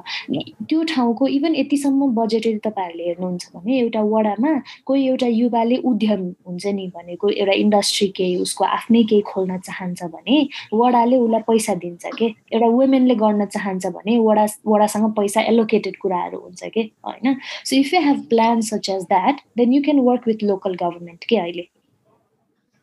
त्यो 0.68 0.83
ठाउँको 0.95 1.26
इभन 1.39 1.55
यतिसम्म 1.57 2.11
बजेट 2.14 2.47
यदि 2.47 2.61
तपाईँहरूले 2.66 3.05
हेर्नुहुन्छ 3.05 3.45
भने 3.55 3.79
एउटा 3.79 4.03
वडामा 4.14 4.53
कोही 4.87 5.07
एउटा 5.09 5.26
युवाले 5.26 5.76
उद्यम 5.91 6.22
हुन्छ 6.47 6.66
नि 6.79 6.87
भनेको 6.97 7.29
एउटा 7.29 7.55
इन्डस्ट्री 7.64 8.09
केही 8.16 8.37
उसको 8.45 8.64
आफ्नै 8.64 9.03
केही 9.11 9.22
खोल्न 9.33 9.59
चाहन्छ 9.68 10.03
भने 10.14 10.37
वडाले 10.72 11.16
उसलाई 11.16 11.43
पैसा 11.49 11.74
दिन्छ 11.85 12.05
कि? 12.18 12.26
एउटा 12.53 12.66
वुमेनले 12.66 13.14
गर्न 13.14 13.45
चाहन्छ 13.47 13.87
भने 13.97 14.18
वडा 14.18 14.47
वडासँग 14.66 15.11
पैसा 15.16 15.41
एलोकेटेड 15.53 15.97
कुराहरू 16.03 16.39
हुन्छ 16.39 16.64
कि? 16.74 16.83
होइन? 17.07 17.37
So 17.64 17.76
if 17.76 17.95
you 17.95 18.01
have 18.01 18.20
plan 18.31 18.61
such 18.70 18.89
as 18.91 19.03
that 19.12 19.41
then 19.59 19.72
you 19.72 19.83
can 19.83 19.99
work 20.09 20.18
with 20.18 20.43
local 20.43 20.76
government 20.76 21.24
के 21.24 21.38
अहिले 21.38 21.70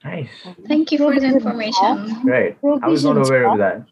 Nice. 0.05 0.29
Thank 0.67 0.93
you 0.93 0.99
for 0.99 1.21
the 1.21 1.27
information. 1.27 2.23
Right. 2.25 2.57
I 2.83 2.89
was 2.89 3.05
not 3.05 3.19
aware 3.19 3.51
of 3.51 3.59
that. 3.59 3.83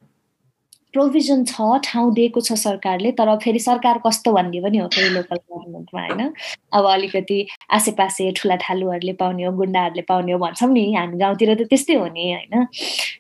Provision 0.94 1.44
छ 1.46 1.62
ठाउँ 1.84 2.14
दिएको 2.14 2.42
छ 2.42 2.54
सरकारले 2.54 3.12
तर 3.12 3.36
फेरि 3.44 3.60
सरकार 3.60 4.00
कस्तो 4.06 4.32
भन्ने 4.34 4.60
पनि 4.62 4.78
हो 4.78 4.88
फेरि 4.88 5.10
लोकल 5.10 5.36
गभर्मेन्टमा 5.36 6.02
होइन? 6.02 6.34
अब 6.74 6.86
अलिकति 6.86 7.38
आसेपासे 7.72 8.32
ठुला 8.38 8.56
ठालुहरूले 8.56 9.14
पाउने 9.14 9.44
हो 9.44 9.52
गुन्डाहरूले 9.58 10.02
पाउने 10.02 10.32
हो 10.32 10.40
भन्छौँ 10.40 10.72
नि 10.74 10.94
हामी 10.94 11.18
गाउँतिर 11.18 11.54
त 11.56 11.68
त्यस्तै 11.70 11.96
हो 11.96 12.06
नि 12.08 12.32
होइन? 12.34 12.68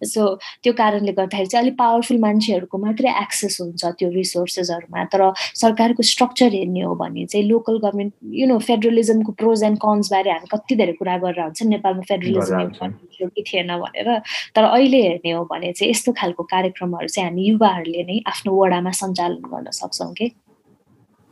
सो 0.03 0.36
त्यो 0.63 0.74
कारणले 0.74 1.11
गर्दाखेरि 1.11 1.47
चाहिँ 1.47 1.63
अलिक 1.65 1.78
पावरफुल 1.78 2.17
मान्छेहरूको 2.19 2.78
मात्रै 2.78 3.09
एक्सेस 3.21 3.57
हुन्छ 3.61 3.86
त्यो 3.99 4.09
रिसोर्सेसहरूमा 4.11 5.03
तर 5.13 5.24
सरकारको 5.55 6.03
स्ट्रक्चर 6.03 6.53
हेर्ने 6.53 6.82
हो 6.82 6.95
भने 6.95 7.26
चाहिँ 7.26 7.47
लोकल 7.47 7.78
गभर्मेन्ट 7.78 8.13
यु 8.34 8.47
नो 8.47 8.57
फेडरलिजमको 8.59 9.32
प्रोज 9.41 9.63
एन्ड 9.63 9.78
कन्सबारे 9.80 10.32
हामी 10.32 10.47
कति 10.53 10.76
धेरै 10.76 10.93
कुरा 11.01 11.17
गरेर 11.26 11.41
हुन्छ 11.43 11.63
नेपालमा 11.74 12.05
फेडरलिजम 12.09 13.30
कि 13.36 13.43
थिएन 13.47 13.76
भनेर 13.78 14.09
तर 14.55 14.63
अहिले 14.63 15.01
हेर्ने 15.01 15.32
हो 15.32 15.43
भने 15.51 15.71
चाहिँ 15.74 15.89
यस्तो 15.91 16.11
खालको 16.21 16.43
कार्यक्रमहरू 16.53 17.07
चाहिँ 17.07 17.30
हामी 17.30 17.62
युवाहरूले 17.64 18.03
नै 18.03 18.20
आफ्नो 18.28 18.51
वडामा 18.59 18.91
सञ्चालन 18.91 19.43
गर्न 19.51 19.70
सक्छौँ 19.72 20.14
कि? 20.14 20.28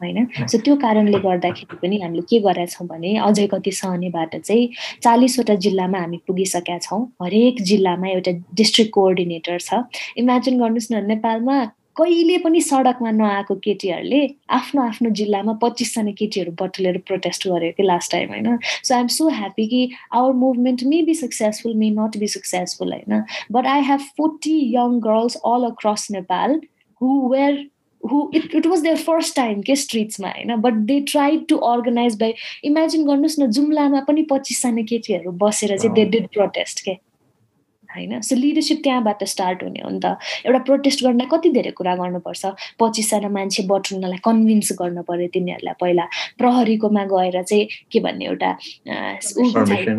होइन? 0.01 0.47
सो 0.49 0.57
त्यो 0.65 0.75
कारणले 0.81 1.19
गर्दाखेरि 1.19 1.77
पनि 1.77 1.97
हामीले 2.01 2.21
के 2.29 2.39
गरेका 2.39 2.71
छौँ 2.73 2.87
भने 2.87 3.11
अझै 3.27 3.45
कति 3.53 3.71
सहनेबाट 3.71 4.35
चाहिँ 4.47 4.69
चालिसवटा 5.03 5.55
जिल्लामा 5.65 5.99
हामी 5.99 6.17
पुगिसकेका 6.27 6.77
छौँ। 6.87 7.01
हरेक 7.21 7.61
जिल्लामा 7.61 8.07
एउटा 8.07 8.31
डिस्ट्रिक्ट 8.57 8.91
कोअर्डिनेटर 8.97 9.57
छ। 9.59 9.69
इमेजिन 10.17 10.57
गर्नुहोस् 10.61 10.91
न 10.91 11.05
नेपालमा 11.05 11.57
कहिले 11.97 12.37
पनि 12.37 12.61
सडकमा 12.61 13.11
नआएको 13.11 13.55
केटीहरूले 13.63 14.21
आफ्नो 14.49 14.81
आफ्नो 14.81 15.09
जिल्लामा 15.19 15.53
पच्चिसजना 15.63 16.11
केटीहरू 16.11 16.51
बटुलेर 16.61 16.97
प्रोटेस्ट 17.07 17.47
गर्यो 17.47 17.71
कि 17.77 17.83
लास्ट 17.83 18.11
टाइम 18.11 18.29
होइन? 18.29 18.57
सो 18.83 18.95
आइएम 18.95 19.07
सो 19.07 19.29
ह्याप्पी 19.29 19.67
कि 19.67 19.81
our 20.13 20.33
movement 20.45 20.83
may 20.83 21.01
be 21.01 21.15
successful 21.15 21.73
may 21.73 21.89
not 21.89 22.17
be 22.17 22.27
successful 22.27 22.93
होइन? 22.93 23.23
But 23.51 23.67
I 23.67 23.81
have 23.91 23.99
forty 24.17 24.57
young 24.75 24.99
girls 24.99 25.35
all 25.35 25.69
across 25.71 26.07
Nepal 26.11 26.59
who 27.01 27.19
were 27.33 27.67
who 28.03 28.19
it, 28.33 28.45
it 28.55 28.65
was 28.65 28.81
their 28.83 28.97
first 28.97 29.35
time 29.37 29.59
के 29.65 29.75
स्ट्रिट्समा 29.75 30.29
होइन? 30.29 30.55
But 30.61 30.73
they 30.89 30.99
try 31.01 31.37
to 31.49 31.57
organize 31.57 32.15
by 32.19 32.33
imagine 32.63 33.05
गर्नुहोस् 33.05 33.39
न 33.39 33.47
जुम्लामा 33.57 33.99
पनि 34.07 34.21
पच्चिसजना 34.31 34.81
केटीहरू 34.89 35.31
बसेर 35.43 35.77
चाहिँ 35.77 35.93
दे 35.95 36.05
डिड 36.05 36.27
प्रोटेस्ट 36.33 36.79
के? 36.85 36.97
होइन? 37.95 38.21
सो 38.21 38.35
लिडरसिप 38.35 38.79
त्यहाँबाट 38.83 39.23
स्टार्ट 39.23 39.63
हुने 39.63 39.81
हो 39.83 39.89
नि 39.89 39.99
त। 39.99 40.17
एउटा 40.45 40.59
प्रोटेस्ट 40.67 41.03
गर्न 41.03 41.25
कति 41.31 41.49
धेरै 41.51 41.71
कुरा 41.77 41.95
गर्नुपर्छ? 41.95 42.43
पच्चिसजना 42.79 43.29
मान्छे 43.29 43.63
बटुल्नलाई 43.67 44.19
कन्भिन्स 44.25 44.71
गर्नु 44.81 45.01
पऱ्यो 45.09 45.27
तिनीहरूलाई 45.33 45.75
पहिला। 45.81 46.05
प्रहरीकोमा 46.39 47.03
गएर 47.13 47.41
चाहिँ 47.43 47.67
के 47.91 47.99
भन्ने 47.99 48.25
एउटा 48.25 48.51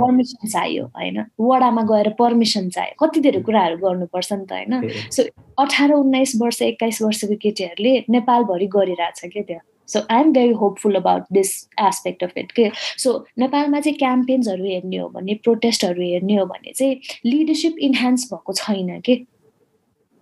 पर्मिसन 0.02 0.48
चाहियो 0.48 0.84
होइन? 0.96 1.18
वडामा 1.40 1.82
गएर 1.92 2.08
पर्मिसन 2.18 2.68
चाहियो। 2.68 2.94
कति 3.00 3.20
धेरै 3.20 3.40
कुराहरू 3.42 3.76
गर्नुपर्छ 3.84 4.32
नि 4.32 4.46
त 4.46 4.52
होइन? 4.52 4.88
सो 5.10 5.22
अठार 5.58 5.92
उन्नाइस 5.92 6.32
वर्ष 6.42 6.62
एक्काइस 6.62 7.02
वर्षको 7.02 7.36
केटीहरूले 7.42 7.92
नेपालभरि 8.10 8.66
गरिरहेछ 8.66 9.20
क्या 9.32 9.42
त्यहाँ 9.42 9.64
so 9.88 10.00
I 10.10 10.20
am 10.20 10.32
very 10.32 10.52
hopeful 10.52 10.94
about 10.94 11.24
this 11.32 11.50
aspect 11.80 12.24
of 12.24 12.38
it 12.38 12.52
के 12.52 12.70
सो 12.98 13.18
नेपालमा 13.38 13.80
चाहिँ 13.80 13.98
क्याम्पेन्सहरू 13.98 14.64
हेर्ने 14.64 14.96
हो 14.96 15.08
भने 15.08 15.34
प्रोटेस्टहरू 15.44 16.02
हेर्ने 16.02 16.36
हो 16.36 16.46
भने 16.46 16.72
चाहिँ 16.72 17.00
लिडरसिप 17.26 17.78
इन्हान्स 17.78 18.32
भएको 18.32 18.52
छैन 18.52 19.00
कि? 19.00 19.26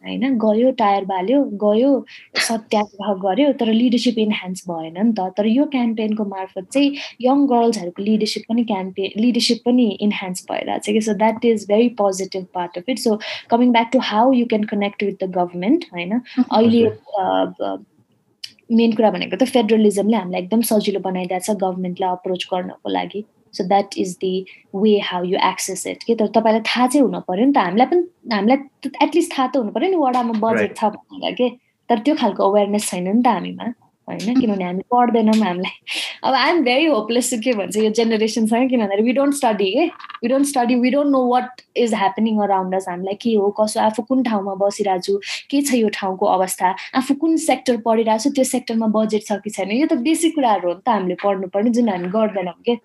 होइन? 0.05 0.39
गयो 0.39 0.71
टायर 0.71 1.05
बाल्यो 1.05 1.43
गयो 1.63 1.89
सत्याग्रह 2.39 3.13
गर्यो 3.23 3.53
तर 3.53 3.73
लिडरसिप 3.73 4.19
इन्हान्स 4.19 4.65
भएन 4.71 4.95
नि 5.07 5.13
त। 5.13 5.29
तर 5.37 5.47
यो 5.47 5.65
क्याम्पेनको 5.65 6.25
मार्फत 6.25 6.69
चाहिँ 6.73 6.95
यङ 7.21 7.47
गर्ल्सहरूको 7.47 8.03
लिडरसिप 8.03 8.43
पनि 8.49 8.65
क्याम्पेन 8.65 9.21
लिडरसिप 9.21 9.59
पनि 9.67 9.87
इन्हान्स 10.01 10.45
भइरहेको 10.51 10.79
छ 10.79 10.93
कि? 10.93 11.01
So 11.01 11.15
that 11.15 11.45
is 11.45 11.67
very 11.69 11.89
positive 12.01 12.47
part 12.55 12.79
of 12.79 12.89
it 12.89 12.99
so 12.99 13.19
coming 13.51 13.73
back 13.73 13.91
to 13.93 13.99
how 14.09 14.33
you 14.33 14.47
can 14.47 14.65
connect 14.73 15.03
with 15.03 15.25
the 15.25 15.31
government 15.37 15.85
होइन? 15.93 16.21
अहिले 16.51 16.83
मेन 18.79 18.93
कुरा 18.97 19.11
भनेको 19.11 19.37
त 19.37 19.49
फेडरलिजमले 19.57 20.17
हामीलाई 20.17 20.43
एकदम 20.43 20.61
सजिलो 20.71 21.01
बनाइदिएको 21.07 21.45
छ 21.47 21.57
गभर्मेन्टलाई 21.63 22.11
अप्रोच 22.19 22.47
गर्नको 22.53 22.89
लागि. 22.97 23.25
So 23.55 23.65
that 23.69 23.99
is 23.99 24.11
the 24.21 24.33
way 24.75 24.99
how 25.05 25.25
you 25.25 25.39
access 25.51 25.87
it 25.87 26.03
कि 26.07 26.15
तर 26.15 26.27
तपाईँलाई 26.37 26.63
थाहा 26.69 26.87
चाहिँ 26.87 27.05
हुनु 27.07 27.21
पऱ्यो 27.29 27.47
नि 27.47 27.53
त 27.53 27.59
हामीलाई 27.59 27.87
पनि 27.93 28.35
हामीलाई 28.35 28.59
एटलिस्ट 29.07 29.31
थाहा 29.37 29.47
त 29.47 29.57
हुनु 29.57 29.73
पऱ्यो 29.75 29.91
नि 29.91 29.97
वडामा 30.07 30.35
बजेट 30.45 30.77
छ 30.79 30.91
भनेर 30.97 31.35
के? 31.41 31.49
तर 31.89 31.99
त्यो 32.07 32.15
खालको 32.23 32.51
अवेरनेस 32.51 32.91
छैन 32.91 33.09
नि 33.09 33.23
त 33.23 33.27
हामीमा। 33.27 33.67
होइन? 34.11 34.41
किनभने 34.41 34.65
हामी 34.65 34.83
पढ्दैनौँ 34.93 35.35
हामीलाई 35.35 35.99
अब 36.25 36.35
आइएम 36.35 36.63
भेरी 36.65 36.85
होपलेस 36.87 37.31
के 37.45 37.53
भन्छ 37.61 37.77
यो 37.77 37.91
जेनेरेसनसँग 37.99 38.69
किन 38.71 38.81
भन्दाखेरि 38.81 39.07
वी 39.07 39.13
डोन्ट 39.13 39.35
स्टडी 39.35 39.71
के 39.73 39.85
we 40.23 40.29
don't 40.29 40.47
study 40.47 40.75
we 40.81 40.91
don't 40.91 41.11
know 41.13 41.25
what 41.29 41.63
is 41.77 41.95
happening 41.95 42.41
around 42.43 42.75
us 42.75 42.87
हामीलाई 42.89 43.15
के 43.23 43.35
हो 43.35 43.51
कसो 43.61 43.81
आफू 43.81 44.03
कुन 44.11 44.23
ठाउँमा 44.23 44.55
बसिरहेको 44.65 45.03
छु 45.07 45.47
के 45.51 45.63
छ 45.63 45.75
यो 45.75 45.89
ठाउँको 45.95 46.27
अवस्था 46.27 46.75
आफू 47.01 47.15
कुन 47.15 47.37
सेक्टर 47.47 47.77
पढिरहेको 47.87 48.23
छु 48.25 48.31
त्यो 48.31 48.45
सेक्टरमा 48.45 48.87
बजेट 48.99 49.27
छ 49.27 49.41
कि 49.45 49.51
छैन? 49.51 49.71
यो 49.71 49.87
त 49.87 50.01
बेसिक 50.09 50.35
कुराहरू 50.35 50.69
हो 50.69 50.75
नि 50.75 50.83
त 50.87 50.89
हामीले 50.89 51.17
पढ्नुपर्ने 51.25 51.71
जुन 51.71 51.89
हामी 51.89 52.09
गर्दैनौँ 52.17 52.55
के? 52.67 52.79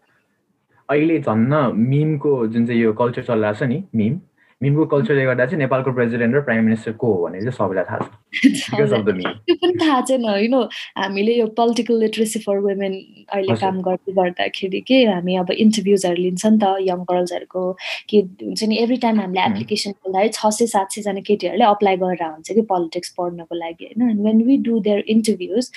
अहिले 0.90 1.20
झन्न 1.20 1.54
मिमको 1.76 2.32
जुन 2.48 2.66
चाहिँ 2.66 2.82
यो 2.82 2.94
कल्चर 2.94 3.24
चलिरहेको 3.30 3.60
छ 3.60 3.70
नि 3.70 3.84
मिम 3.96 4.20
मिमको 4.66 4.86
कल्चरले 4.94 5.26
गर्दा 5.26 5.46
चाहिँ 5.46 5.60
नेपालको 5.60 5.94
प्रेसिडेन्ट 5.94 6.36
र 6.36 6.42
प्राइम 6.42 6.64
मिनिस्टर 6.66 6.92
को 7.02 7.14
हो 7.14 7.28
भनेर 7.28 7.42
चाहिँ 7.42 7.58
सबैलाई 7.58 7.86
थाहा 7.90 8.00
छ। 8.00 8.10
त्यो 9.46 9.56
पनि 9.56 9.74
थाहा 9.82 10.02
छैन 10.02 10.26
होइन? 10.26 10.56
हामीले 10.98 11.34
यो 11.36 11.48
पोलिटिकल 11.60 12.00
लिटरेसी 12.00 12.40
फर 12.40 12.58
वुमेन 12.60 12.94
अहिले 13.30 13.56
काम 13.56 13.82
गर्दै 13.82 14.14
गर्दाखेरि 14.14 14.82
के 14.82 14.98
हामी 15.06 15.36
अब 15.36 15.52
इन्टरभ्युजहरू 15.58 16.22
लिन्छ 16.22 16.46
नि 16.46 16.60
त 16.64 16.72
यङ 16.90 17.04
गर्ल्सहरूको 17.12 17.64
के 18.10 18.18
हुन्छ 18.44 18.64
नि 18.64 18.78
एभ्री 18.78 18.98
टाइम 19.06 19.20
हामीले 19.22 19.42
एप्लिकेसन 19.46 19.92
खोल्दाखेरि 19.92 20.34
छ 20.34 20.54
सय 20.58 20.68
सात 20.68 20.88
सयजना 20.92 21.22
केटीहरूले 21.30 21.66
अप्लाई 21.66 21.98
गरेर 21.98 22.24
हुन्छ 22.24 22.52
कि 22.52 22.62
पोलिटिक्स 22.74 23.10
पढ्नको 23.18 23.56
लागि 23.56 23.86
होइन? 23.86 24.20
When 24.28 24.44
we 24.44 24.58
do 24.68 24.80
their 24.80 25.04
interviews 25.08 25.72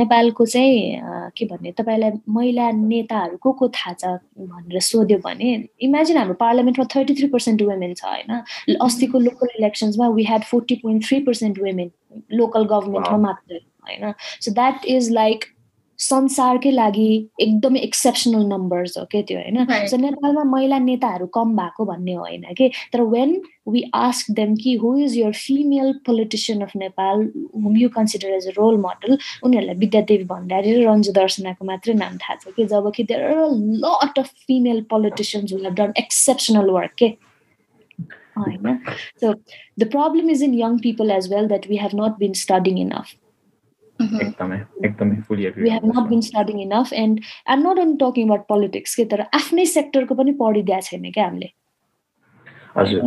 नेपालको 0.00 0.46
चाहिँ 0.46 1.00
के 1.36 1.44
भन्ने 1.46 1.72
तपाईँलाई 1.72 2.12
महिला 2.28 2.70
नेताहरू 2.70 3.36
को 3.36 3.52
को 3.52 3.68
थाहा 3.68 3.92
छ 3.92 4.18
भनेर 4.38 4.80
सोध्यो 4.80 5.18
भने 5.18 5.52
इमेजिन 5.82 6.16
हाम्रो 6.16 6.34
पार्लियामेन्टमा 6.34 6.86
थर्टी 6.96 7.14
थ्री 7.14 7.28
पर्सेन्ट 7.28 7.62
वुमेन 7.62 7.94
छ। 7.94 8.05
होइन 8.08 8.76
अस्तिको 8.80 9.18
local 9.20 9.58
इलेक्सन्समा 9.58 10.08
we 10.10 10.24
had 10.24 10.44
forty 10.44 10.74
point 10.82 11.04
three 11.04 11.20
percent 11.22 11.58
women 11.58 11.90
local 12.34 12.64
गभर्मेन्टमा 12.66 13.18
मात्रै 13.18 13.58
होइन 13.58 14.12
सो 14.22 14.52
द्याट 14.52 14.84
इज 14.90 15.10
लाइक 15.12 15.44
संसारकै 15.98 16.70
लागि 16.70 17.08
एकदमै 17.40 17.80
एक्सेप्सनल 17.80 18.44
नम्बर्स 18.46 18.96
हो 18.98 19.04
क्या 19.10 19.20
त्यो 19.22 19.38
होइन 19.38 19.86
सो 19.88 19.96
नेपालमा 19.96 20.42
महिला 20.46 20.78
नेताहरू 20.80 21.26
कम 21.34 21.56
भएको 21.56 21.84
भन्ने 21.84 22.14
होइन 22.14 22.42
कि 22.58 22.68
तर 22.92 23.02
वेन 23.12 23.32
वी 23.68 23.82
आस्क 23.94 24.30
देम 24.32 24.54
कि 24.56 24.74
who 24.76 24.94
is 24.98 25.16
your 25.18 25.32
female 25.36 25.92
politician 26.06 26.60
of 26.62 26.76
Nepal 26.76 27.22
whom 27.56 27.76
you 27.76 27.88
consider 27.88 28.34
as 28.36 28.48
a 28.48 28.52
role 28.56 28.76
model 28.78 29.16
उनीहरूलाई 29.16 29.76
विद्यादेवी 29.76 30.24
भण्डारी 30.26 30.74
र 30.74 30.88
रन्जु 30.88 31.12
दर्शनाको 31.12 31.66
मात्रै 31.66 31.94
नाम 31.96 32.18
थाहा 32.18 32.36
छ 32.36 32.56
कि 32.56 32.66
जब 32.66 32.90
कि 32.96 33.04
there 33.04 33.38
are 33.38 33.56
lot 33.86 34.18
of 34.18 34.32
female 34.42 34.82
politicians 34.90 35.52
who 35.52 35.58
have 35.60 35.74
done 35.76 35.96
exceptional 35.98 36.70
work 36.72 36.94
के 36.98 37.14
होइन 38.38 38.78
so 39.20 39.32
the 39.78 39.90
problem 39.90 40.30
is 40.30 40.42
in 40.42 40.54
young 40.54 40.78
people 40.78 41.10
as 41.10 41.32
well 41.32 41.48
that 41.48 41.66
we 41.68 41.76
have 41.76 41.90
not 41.94 42.18
been 42.18 42.32
studying 42.42 42.78
enough 42.78 43.14
we 44.00 45.70
have 45.70 45.84
not 45.84 46.08
been 46.08 46.20
studying 46.20 46.60
enough 46.60 46.92
and 46.92 47.20
I'm 47.48 47.60
not 47.60 47.78
only 47.78 47.96
talking 48.00 48.26
about 48.26 48.46
politics 48.48 48.94
के 48.96 49.04
तर 49.04 49.20
आफ्नै 49.34 49.64
सेक्टरको 49.66 50.14
पनि 50.14 50.32
पढिदिएको 50.42 50.80
छैन 50.90 51.10
क्या 51.10 51.24
हामीले? 51.24 51.50
हजुर। 52.76 53.02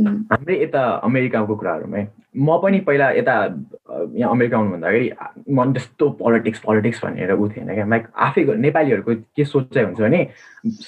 हाम्रै 0.00 0.56
यता 0.62 0.82
अमेरिकाको 1.04 1.54
कुराहरूमै 1.56 2.06
म 2.36 2.56
पनि 2.62 2.78
पहिला 2.80 3.10
यता 3.12 3.34
यहाँ 4.16 4.30
अमेरिका 4.30 4.56
आउनुभन्दा 4.56 4.88
अगाडि 4.88 5.08
मन 5.52 5.72
त्यस्तो 5.72 6.08
पोलिटिक्स 6.20 6.60
पोलिटिक्स 6.60 7.04
भनेर 7.04 7.32
ऊ 7.32 7.48
थिएन 7.48 7.74
क्या। 7.74 7.84
लाइक 7.86 8.06
आफै 8.26 8.44
नेपालीहरूको 8.56 9.14
के 9.36 9.44
सोचाइ 9.44 9.84
हुन्छ 9.84 10.00
भने 10.00 10.20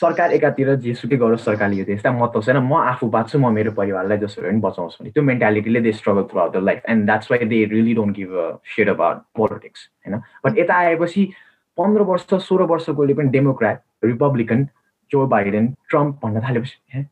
सरकार 0.01 0.33
एकातिर 0.33 0.75
जेसुकै 0.89 1.17
गरोस् 1.21 1.45
सरकारले 1.45 1.77
यो 1.77 1.85
त्यस्ता 1.85 2.13
महत्त्व 2.13 2.41
छैन 2.49 2.57
म 2.65 2.73
आफू 2.73 3.09
बाँच्छु 3.13 3.39
म 3.39 3.53
मेरो 3.53 3.73
परिवारलाई 3.77 4.19
जसरी 4.25 4.49
पनि 4.49 4.61
बचाउँछु 4.65 5.05
भने। 5.05 5.11
त्यो 5.13 5.23
मेन्टालिटीले 5.23 5.81
they 5.85 5.93
struggle 6.01 6.23
throughout 6.41 6.57
the 6.57 6.65
life 6.65 6.83
and 6.89 7.05
that's 7.07 7.31
why 7.31 7.45
they 7.45 7.65
really 7.77 7.95
don't 7.95 8.17
give 8.17 8.33
a 8.33 8.51
said 8.77 8.89
about 8.97 9.23
politics 9.37 9.89
होइन 10.07 10.21
बट 10.47 10.59
यता 10.59 10.75
आएपछि 10.89 11.31
पन्ध्र 11.79 12.03
वर्ष 12.09 12.35
सोह्र 12.49 12.73
वर्षकोले 12.73 13.15
पनि 13.15 13.29
democrat 13.37 13.79
republican 14.05 14.69
Joe 15.11 15.27
Biden 15.29 15.75
Trump 15.91 16.21
भन्न 16.25 16.49
थालेपछि 16.49 16.79
हे 16.95 17.07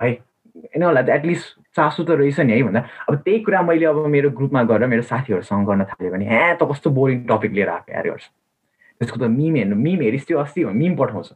है 0.00 0.12
यिनीहरूलाई 0.56 1.04
त 1.04 1.08
एटलिस्ट 1.16 1.46
चासो 1.76 2.04
त 2.04 2.10
रहेछ 2.16 2.40
नि 2.40 2.52
है 2.52 2.62
भन्दा। 2.62 2.80
अब 3.08 3.14
त्यही 3.24 3.38
कुरा 3.44 3.62
मैले 3.62 3.86
अब 3.86 4.06
मेरो 4.08 4.30
ग्रुपमा 4.32 4.62
गएर 4.64 4.86
मेरो 4.86 5.02
साथीहरूसँग 5.04 5.66
गर्न 5.66 5.84
थालेँ 5.84 6.10
भने 6.12 6.26
ह्या 6.26 6.54
त 6.56 6.68
कस्तो 6.70 6.90
बोरिङ 6.90 7.18
टपिक 7.28 7.52
लिएर 7.52 7.68
आएको 7.68 7.92
यार 7.92 8.08
गर्छ 8.10 8.24
त्यसको 9.00 9.16
त 9.20 9.28
मिम 9.28 9.56
हेर्नु 9.56 9.76
मिम 9.76 10.00
हेरिस 10.02 10.26
त्यो 10.26 10.38
अस्ति 10.38 10.64
मिम 10.64 10.96
पठाउँछ। 10.96 11.32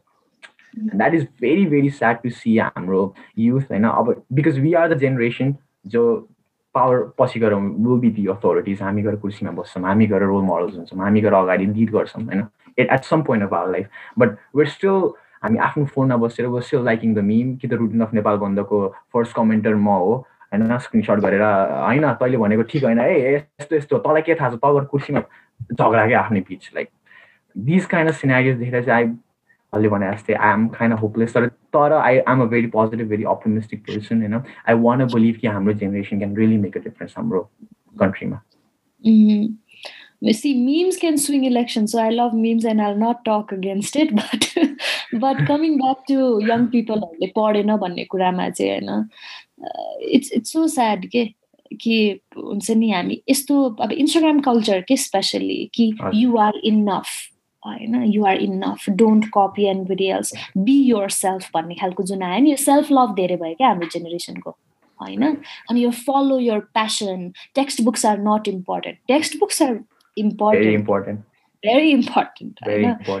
That 0.97 1.13
is 1.13 1.27
very 1.41 1.65
very 1.67 1.89
sad 1.91 2.21
to 2.23 2.29
see 2.31 2.57
हाम्रो 2.57 3.01
युथ 3.37 3.71
होइन। 3.71 3.85
अब 3.85 4.23
because 4.33 4.59
we 4.59 4.73
are 4.73 4.93
the 4.93 4.97
generation 4.99 5.55
जो 5.87 6.03
पावर 6.75 6.97
पछि 7.19 7.39
गएर 7.39 7.53
विल 7.53 7.99
बी 7.99 8.09
दि 8.15 8.25
अथोरिटिज 8.31 8.81
हामी 8.81 9.01
गएर 9.03 9.15
कुर्सीमा 9.21 9.51
बस्छौँ 9.51 9.83
हामी 9.83 10.07
गएर 10.07 10.23
रोल 10.23 10.43
मोडल्स 10.43 10.75
हुन्छौँ 10.75 10.99
हामी 10.99 11.21
गएर 11.21 11.33
अगाडि 11.33 11.65
लिड 11.65 11.91
गर्छौँ 11.91 12.23
होइन। 12.23 12.45
At 12.79 12.87
at 12.87 13.03
some 13.03 13.21
point 13.27 13.43
of 13.43 13.53
our 13.53 13.71
life 13.71 13.87
but 14.19 14.37
we're 14.55 14.67
still 14.69 15.01
हामी 15.43 15.57
आफ्नो 15.59 15.85
फोनमा 15.85 16.17
बसेर 16.17 16.59
स्टिल 16.61 16.83
लाइकिङ 16.85 17.13
द 17.15 17.19
मिम 17.25 17.55
कि 17.55 17.67
द 17.67 17.73
रुटिन 17.73 18.01
अफ 18.01 18.13
नेपाल 18.13 18.37
बन्दको 18.37 18.87
फर्स्ट 19.13 19.35
कमेन्टर 19.35 19.75
म 19.75 19.97
हो 19.99 20.15
होइन 20.53 20.77
स्क्रिनसट 20.79 21.19
गरेर 21.19 21.41
होइन 21.41 22.11
तैँले 22.15 22.37
भनेको 22.37 22.63
ठिक 22.69 22.83
होइन 22.83 22.99
है 22.99 23.33
यस्तो 23.35 23.75
यस्तो 23.75 23.97
तँलाई 23.99 24.21
के 24.21 24.35
थाहा 24.35 24.49
छ 24.49 24.59
तँ 24.65 24.85
कुर्सीमा 24.85 25.21
झगडा 25.73 26.05
क्या 26.07 26.19
आफ्नै 26.19 26.41
pitch 26.41 26.69
like 26.75 26.89
this 27.55 27.85
kind 27.85 28.11
of 28.11 28.15
scenarios 28.15 28.57
देखेर 28.57 28.83
चाहिँ 28.83 29.05
आई 29.05 29.13
अहिले 29.73 29.89
भने 29.89 30.11
जस्तै 30.11 30.33
I 30.33 30.53
am 30.53 30.67
kind 30.69 30.95
of 30.95 31.01
hopeless 31.01 31.33
तर 31.33 31.47
तर 31.73 31.93
I 31.93 32.17
am 32.27 32.41
a 32.41 32.45
very 32.45 32.67
positive 32.67 33.07
very 33.07 33.23
optimistic 33.33 33.83
person 33.83 34.21
होइन 34.21 34.33
आई 34.33 34.75
वान 34.81 35.01
अ 35.01 35.05
बिलिभ 35.13 35.35
कि 35.41 35.47
हाम्रो 35.47 35.73
generation 35.73 36.17
can 36.17 36.35
really 36.35 36.57
make 36.57 36.77
a 36.77 36.81
difference 36.81 37.13
हाम्रो 37.17 37.41
कन्ट्रीमा 37.99 38.41
see 40.29 40.53
memes 40.53 40.97
can 40.97 41.17
swing 41.17 41.43
elections 41.43 41.91
so 41.91 41.99
i 41.99 42.09
love 42.09 42.33
memes 42.33 42.63
and 42.63 42.81
i'll 42.81 42.95
not 42.95 43.25
talk 43.25 43.51
against 43.51 43.95
it 43.95 44.15
but 44.15 44.55
but 45.13 45.37
coming 45.47 45.77
back 45.77 46.05
to 46.07 46.39
young 46.47 46.67
peopleहरूले 46.67 47.27
पढेन 47.37 47.75
भन्ने 47.77 48.05
कुरामा 48.05 48.49
चाहिँ 48.49 48.71
होइन 48.71 49.09
it's 50.11 50.31
it's 50.31 50.53
so 50.53 50.67
sad 50.67 51.05
के 51.05 51.25
कि 51.81 51.97
हुन्छ 52.37 52.71
नि 52.71 52.89
हामी 52.91 53.21
यस्तो 53.29 53.63
अब 53.81 53.91
इन्स्टाग्राम 53.91 54.39
कल्चर 54.39 54.81
के 54.87 54.97
स्पेसली 54.97 55.69
कि 55.73 55.91
यु 56.15 56.37
आर 56.37 56.61
इनफ 56.63 57.07
होइन 57.65 58.03
you 58.03 58.25
are 58.25 58.37
enough 58.37 58.89
don't 58.89 59.25
copy 59.37 59.65
and 59.69 60.01
else 60.01 60.33
be 60.57 60.81
yourself 61.09 61.49
भन्ने 61.53 61.75
खालको 61.75 62.03
जुन 62.03 62.23
आयो 62.23 62.41
नि 62.41 62.51
यो 62.51 62.57
सेल्फ 62.57 62.91
लभ 62.91 63.15
धेरै 63.15 63.35
भयो 63.35 63.55
क्या 63.55 63.67
हाम्रो 63.67 63.87
जेनेरेसनको 63.93 64.57
होइन 64.99 65.23
अनि 65.23 65.83
यो 65.83 65.91
follow 66.05 66.39
your 66.39 66.59
passion 66.59 67.31
textbooks 67.81 68.05
are 68.05 68.19
not 68.27 68.47
important 68.47 68.97
textbooks 69.39 69.61
are 69.61 69.79
important 70.17 71.19
very 71.63 71.91
important 71.91 72.59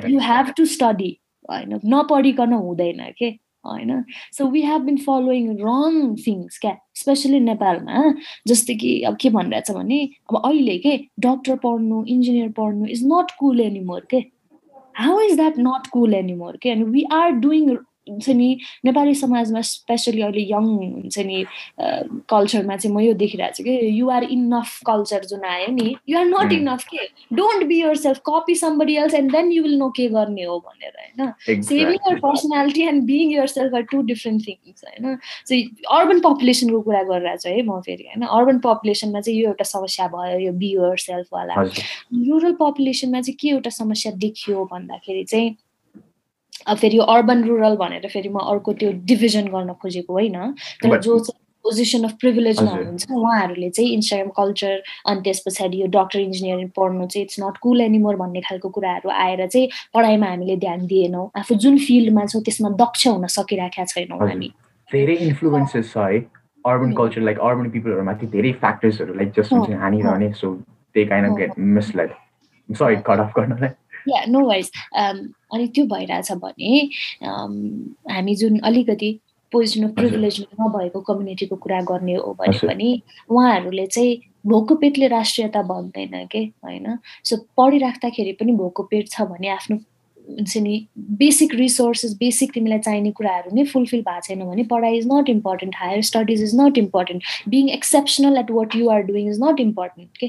you 0.09 0.19
have 0.19 0.53
to 0.57 0.65
study 0.65 1.17
होइन? 1.51 1.79
नपढिकन 1.85 2.53
हुँदैन 2.53 3.01
के 3.17 3.29
होइन? 3.65 4.03
So 4.37 4.47
we 4.51 4.61
have 4.61 4.81
been 4.81 4.97
following 4.97 5.49
wrong 5.59 6.15
things 6.27 6.59
क्या 6.59 6.75
स्पेसली 7.01 7.39
नेपालमा 7.39 8.03
जस्तै 8.47 8.75
कि 8.75 9.01
अब 9.09 9.17
के 9.21 9.29
भनिरहेछ 9.29 9.71
भने 9.71 10.03
अब 10.31 10.41
अहिले 10.45 10.77
के 10.85 10.97
डक्टर 11.27 11.55
पढ्नु 11.63 12.03
इन्जिनियर 12.07 12.49
पढ्नु 12.57 12.85
इज 12.95 13.03
नट 13.13 13.31
कुल 13.39 13.61
एनिमोर 13.61 14.07
के 14.11 14.23
how 14.95 15.19
is 15.21 15.35
that 15.35 15.59
not 15.59 15.87
cool 15.93 16.13
anymore 16.13 16.57
के 16.63 16.69
अनि 16.69 16.83
वी 16.95 17.03
आर 17.13 17.31
डुइङ 17.45 17.75
हुन्छ 18.07 18.29
नि 18.29 18.49
नेपाली 18.85 19.13
समाजमा 19.15 19.61
स्पेसली 19.61 20.21
अहिले 20.21 20.41
यङ 20.51 20.65
हुन्छ 20.75 21.19
नि 21.25 21.43
कल्चरमा 22.29 22.75
चाहिँ 22.75 22.95
म 22.95 22.99
यो 22.99 23.13
देखिरहेको 23.13 23.55
छु 23.57 23.63
कि 23.63 23.77
युआर 23.99 24.23
इनफ 24.23 24.79
कल्चर 24.87 25.25
जुन 25.31 25.45
आयो 25.45 25.67
नि 25.73 25.95
युआर 26.09 26.25
नट 26.25 26.51
इनफ 26.53 26.83
के? 26.93 27.05
Don't 27.35 27.63
be 27.67 27.79
yourself 27.95 28.19
copy 28.29 28.55
somebody 28.55 28.95
else 28.97 29.13
and 29.13 29.31
then 29.31 29.51
you 29.51 29.63
will 29.63 29.77
know 29.77 29.89
के 29.97 30.07
गर्ने 30.09 30.43
हो 30.43 30.59
भनेर 30.59 30.93
होइन? 30.97 31.61
Saving 31.61 32.09
your 32.09 32.19
personality 32.19 32.81
and 32.87 33.03
being 33.05 33.33
yourself 33.47 33.75
are 33.75 33.81
two 33.91 34.01
different 34.11 34.47
things 34.47 34.83
होइन? 34.87 35.17
सो 35.45 35.61
अर्बन 35.95 36.19
पपुलेसनको 36.27 36.81
कुरा 36.81 37.03
गरिरहेको 37.03 37.41
छु 37.43 37.49
है 37.49 37.61
म 37.61 37.79
फेरि 37.85 38.07
होइन? 38.07 38.25
अर्बन 38.25 38.59
पपुलेसनमा 38.67 39.21
चाहिँ 39.21 39.39
यो 39.39 39.47
एउटा 39.47 39.63
समस्या 39.71 40.07
भयो 40.17 40.39
यो 40.39 40.51
बी 40.61 40.73
यर 40.75 40.97
सेल्फवाला 41.07 41.61
रुरल 41.63 42.53
पपुलेसनमा 42.59 43.21
चाहिँ 43.21 43.37
के 43.41 43.49
एउटा 43.49 43.69
समस्या 43.81 44.11
देखियो 44.25 44.65
भन्दाखेरि 44.71 45.23
चाहिँ 45.23 45.55
अब 46.67 46.77
फेरि 46.77 46.97
यो 46.97 47.03
अर्बन 47.11 47.43
रुरल 47.43 47.75
भनेर 47.77 48.07
फेरि 48.07 48.29
म 48.29 48.39
अर्को 48.53 48.73
त्यो 48.79 48.91
डिभिजन 49.11 49.47
गर्न 49.53 49.73
खोजेको 49.81 50.13
होइन। 50.13 50.51
तर 50.83 50.99
जो 50.99 51.19
चाहिँ 51.19 51.39
पोजिसन 51.65 52.03
अफ 52.03 52.13
प्रिभिलेजमा 52.21 52.71
हुनुहुन्छ 52.71 53.05
उहाँहरूले 53.11 53.69
चाहिँ 53.69 53.89
इन्स्टाग्राम 53.93 54.29
कल्चर 54.37 54.81
अनि 55.07 55.21
त्यस 55.21 55.39
पछाडि 55.45 55.81
यो 55.81 55.87
डक्टर 55.93 56.19
इन्जिनियरिङ 56.19 56.67
पढ्नु 56.77 57.05
चाहिँ 57.07 57.25
इट्स 57.25 57.39
नट 57.39 57.57
कुल 57.61 57.81
एनिमोर 57.81 58.15
भन्ने 58.21 58.41
खालको 58.47 58.69
कुराहरू 58.77 59.09
आएर 59.09 59.45
चाहिँ 59.47 59.67
पढाइमा 59.93 60.27
हामीले 60.27 60.55
ध्यान 60.65 60.85
दिएनौँ। 60.87 61.29
आफू 61.37 61.55
जुन 61.65 61.77
फिल्डमा 61.85 62.25
छौँ 62.33 62.41
त्यसमा 62.41 62.69
दक्ष 62.81 63.07
हुन 63.07 63.27
सकिराखेका 63.37 63.85
छैनौँ 63.93 64.19
हामी। 64.19 64.49
धेरै 64.91 65.15
इन्फ्लुएन्सेस 65.27 65.93
छ 65.93 65.97
है 65.97 66.19
अर्बन 66.65 66.91
कल्चर 66.93 67.21
लाइक 67.21 67.39
अर्बन 67.49 67.69
पिपलहरूमाथि 67.69 68.25
धेरै 68.33 68.51
फ्याक्टर्सहरू 68.63 69.13
लाइक 69.21 69.39
हुन्छ 69.51 69.69
हानिरहने 69.83 70.31
so 70.41 70.51
they 70.95 71.05
kind 71.13 71.31
of 71.31 71.37
get 71.37 71.51
misled 71.77 72.11
sorry 72.69 72.95
cut 73.07 73.19
off 73.19 73.31
गर्नलाई। 73.37 73.69
या 74.09 74.23
नो 74.27 74.45
वाइज 74.47 74.71
अनि 74.95 75.67
त्यो 75.75 75.85
भइरहेछ 75.93 76.31
भने 76.43 76.79
हामी 78.13 78.35
जुन 78.35 78.59
अलिकति 78.71 79.19
पोजिसन 79.51 79.83
अफ 79.83 79.95
प्रिभिलेज 79.95 80.39
नभएको 80.41 80.99
कम्युनिटीको 81.07 81.55
कुरा 81.63 81.81
गर्ने 81.91 82.15
हो 82.15 82.33
भने 82.39 82.57
पनि 82.67 83.01
उहाँहरूले 83.29 83.85
चाहिँ 83.87 84.19
भोको 84.47 84.75
पेटले 84.75 85.07
राष्ट्रियता 85.07 85.61
भन्दैन 85.61 86.25
के? 86.31 86.39
होइन? 86.65 86.97
सो 87.23 87.37
पढिराख्दाखेरि 87.57 88.31
पनि 88.39 88.51
भोको 88.57 88.83
पेट 88.91 89.09
छ 89.09 89.21
भने 89.31 89.49
आफ्नो 89.49 89.77
हुन्छ 89.77 90.57
नि 90.57 90.75
बेसिक 91.19 91.53
रिसोर्सेस 91.55 92.15
बेसिक 92.17 92.53
तिमीलाई 92.53 92.79
चाहिने 92.79 93.11
कुराहरू 93.11 93.55
नै 93.55 93.63
फुलफिल 93.73 94.01
भएको 94.01 94.21
छैन 94.27 94.45
भने 94.45 94.63
पढाइ 94.71 94.97
is 94.97 95.07
not 95.11 95.29
important 95.29 95.75
higher 95.77 96.01
studies 96.09 96.41
is 96.43 96.55
not 96.59 96.77
important 96.77 97.23
being 97.49 97.69
exceptional 97.69 98.37
at 98.37 98.51
what 98.51 98.75
you 98.75 98.89
are 98.89 99.01
doing 99.11 99.29
is 99.29 99.39
not 99.43 99.59
important 99.59 100.17
के? 100.17 100.27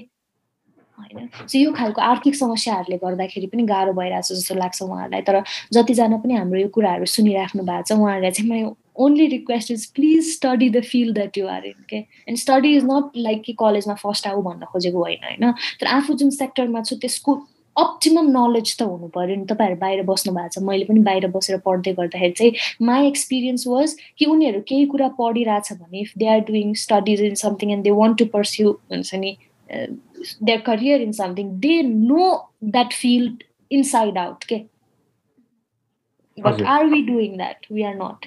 होइन। 1.02 1.28
सो 1.46 1.58
यो 1.58 1.72
खालको 1.72 2.02
आर्थिक 2.02 2.34
समस्याहरूले 2.36 2.98
गर्दाखेरि 3.04 3.46
पनि 3.46 3.62
गाह्रो 3.72 3.92
भइरहेछ 3.92 4.32
जस्तो 4.32 4.54
लाग्छ 4.54 4.82
उहाँहरूलाई। 4.82 5.22
तर 5.22 5.42
जतिजना 5.72 6.16
पनि 6.22 6.34
हाम्रो 6.34 6.60
यो 6.60 6.68
कुराहरू 6.76 7.06
सुनिराख्नु 7.16 7.62
भएको 7.62 7.82
छ 7.82 7.98
उहाँहरूलाई 7.98 8.30
चाहिँ 8.30 8.48
my 8.50 8.64
only 9.02 9.26
request 9.26 9.70
is 9.70 9.86
please 9.94 10.32
study 10.32 10.68
the 10.70 10.80
field 10.84 11.14
that 11.14 11.38
you 11.38 11.46
are 11.48 11.64
in 11.66 11.84
के 11.90 11.96
and 11.96 12.38
study 12.38 12.76
is 12.76 12.84
not 12.84 13.16
like 13.16 13.42
कि 13.42 13.52
कलेजमा 13.60 13.94
फर्स्ट 14.02 14.26
आऊ 14.26 14.42
भन्न 14.42 14.64
खोजेको 14.72 14.98
होइन 14.98 15.24
होइन? 15.24 15.52
तर 15.80 15.86
आफू 15.96 16.14
जुन 16.14 16.30
सेक्टरमा 16.30 16.82
छु 16.82 16.96
त्यसको 16.96 17.40
अप्टिमम 17.76 18.26
नलेज 18.30 18.76
त 18.78 18.82
हुनु 18.82 19.08
पऱ्यो 19.14 19.36
नि। 19.36 19.44
तपाईँहरू 19.48 19.76
बाहिर 19.80 20.02
बस्नु 20.08 20.32
भएको 20.34 20.48
छ 20.54 20.62
मैले 20.62 20.84
पनि 20.84 21.00
बाहिर 21.06 21.26
बसेर 21.36 21.58
पढ्दै 21.66 21.92
गर्दाखेरि 22.00 22.32
चाहिँ 22.38 22.52
माई 22.86 23.06
एक्सपिरियन्स 23.06 23.66
वाज 23.66 23.96
कि 24.18 24.26
उनीहरू 24.28 24.60
केही 24.68 24.86
कुरा 24.92 25.08
पढिरहेछ 25.20 25.72
भने 25.72 26.00
if 26.00 26.12
they 26.18 26.26
are 26.34 26.40
doing 26.50 26.74
studies 26.82 27.22
in 27.22 27.34
something 27.42 27.72
and 27.72 27.84
they 27.84 27.90
want 28.02 28.18
to 28.18 28.26
pursue 28.34 28.76
हुन्छ 28.92 29.14
नि? 29.14 29.32
Their 30.40 30.60
career 30.60 31.00
in 31.06 31.12
something 31.12 31.48
they 31.60 31.78
know 31.82 32.28
that 32.76 32.92
field 32.92 33.42
inside 33.70 34.16
out 34.16 34.44
okay? 34.44 34.66
But 36.38 36.62
are 36.62 36.86
we 36.86 37.02
doing 37.02 37.36
that? 37.38 37.66
We 37.70 37.84
are 37.84 37.94
not. 37.94 38.26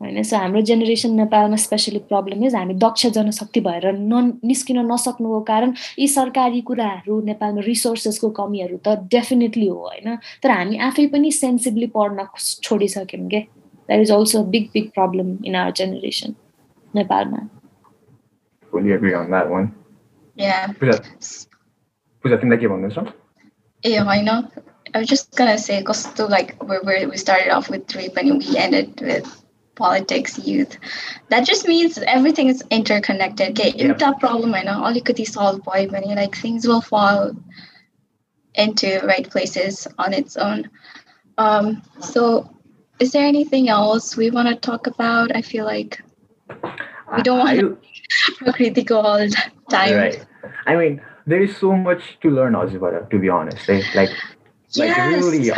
होइन 0.00 0.22
so 0.22 0.36
हाम्रो 0.36 0.60
generation 0.68 1.12
नेपालमा 1.16 1.56
especially 1.56 1.98
problem 2.08 2.44
is 2.44 2.54
हामी 2.54 2.74
दक्ष 2.74 3.06
जनशक्ति 3.16 3.60
भएर 3.60 3.86
न 3.92 4.38
निस्किन 4.44 4.78
नसक्नुको 4.92 5.40
कारण 5.50 5.72
यी 5.98 6.08
सरकारी 6.14 6.60
कुराहरू 6.68 7.20
नेपालमा 7.24 7.60
रिसोर्सेसको 7.66 8.30
कमीहरू 8.38 8.76
त 8.86 8.88
डेफिनेटली 9.14 9.66
हो 9.66 9.78
होइन? 9.86 10.16
तर 10.42 10.50
हामी 10.50 10.76
आफै 10.88 11.06
पनि 11.14 11.30
सेन्सिभली 11.38 11.86
पढ्न 11.96 12.26
छोडिसक्यौँ 12.36 13.28
के 13.30 13.40
that 13.40 14.00
is 14.00 14.12
also 14.12 14.42
big 14.52 14.68
big 14.74 14.90
problem 14.94 15.36
in 15.44 15.56
our 15.56 15.72
generation 15.80 16.34
नेपालमा. 16.94 17.40
Yeah. 20.36 20.68
Was 20.80 20.96
that, 20.96 21.06
was 22.22 22.30
that 22.30 22.40
thing? 22.40 22.50
Yeah, 23.82 24.04
why 24.04 24.20
not? 24.20 24.52
I 24.94 24.98
was 25.00 25.08
just 25.08 25.34
gonna 25.36 25.58
say, 25.58 25.82
cause 25.82 26.12
to 26.14 26.26
like 26.26 26.56
where, 26.62 26.82
where 26.82 27.08
we 27.08 27.16
started 27.16 27.50
off 27.50 27.68
with 27.68 27.94
rape 27.94 28.16
and 28.16 28.38
we 28.38 28.56
ended 28.56 29.00
with 29.00 29.42
politics, 29.74 30.38
youth. 30.38 30.78
That 31.28 31.46
just 31.46 31.68
means 31.68 31.98
everything 31.98 32.48
is 32.48 32.62
interconnected. 32.70 33.50
Okay, 33.50 33.74
yeah. 33.76 33.92
a 33.92 34.18
problem 34.18 34.54
I 34.54 34.62
know 34.62 34.82
all 34.82 34.92
you 34.92 35.02
could 35.02 35.24
solve 35.26 35.60
when 35.66 35.90
many 35.90 36.14
like 36.14 36.36
things 36.36 36.66
will 36.66 36.80
fall 36.80 37.36
into 38.54 39.00
right 39.04 39.28
places 39.28 39.86
on 39.98 40.14
its 40.14 40.36
own. 40.36 40.70
Um, 41.38 41.82
so 42.00 42.50
is 42.98 43.12
there 43.12 43.26
anything 43.26 43.68
else 43.68 44.16
we 44.16 44.30
want 44.30 44.48
to 44.48 44.56
talk 44.56 44.86
about? 44.86 45.34
I 45.36 45.42
feel 45.42 45.66
like 45.66 46.02
uh, 46.48 46.70
we 47.16 47.22
don't 47.22 47.38
want 47.38 47.60
to 47.60 47.78
Prakriti 48.38 48.82
go 48.82 49.00
all 49.00 49.28
the 49.65 49.75
time. 49.75 49.95
Right. 49.95 50.25
I 50.65 50.75
mean, 50.75 51.01
there 51.25 51.41
is 51.41 51.57
so 51.57 51.75
much 51.75 52.17
to 52.21 52.29
learn 52.29 52.53
Ozibara, 52.53 53.09
to 53.09 53.19
be 53.19 53.29
honest. 53.29 53.67
Right? 53.67 53.83
Like, 53.95 54.09
yes. 54.71 54.97
like 54.97 54.97
really, 54.97 55.51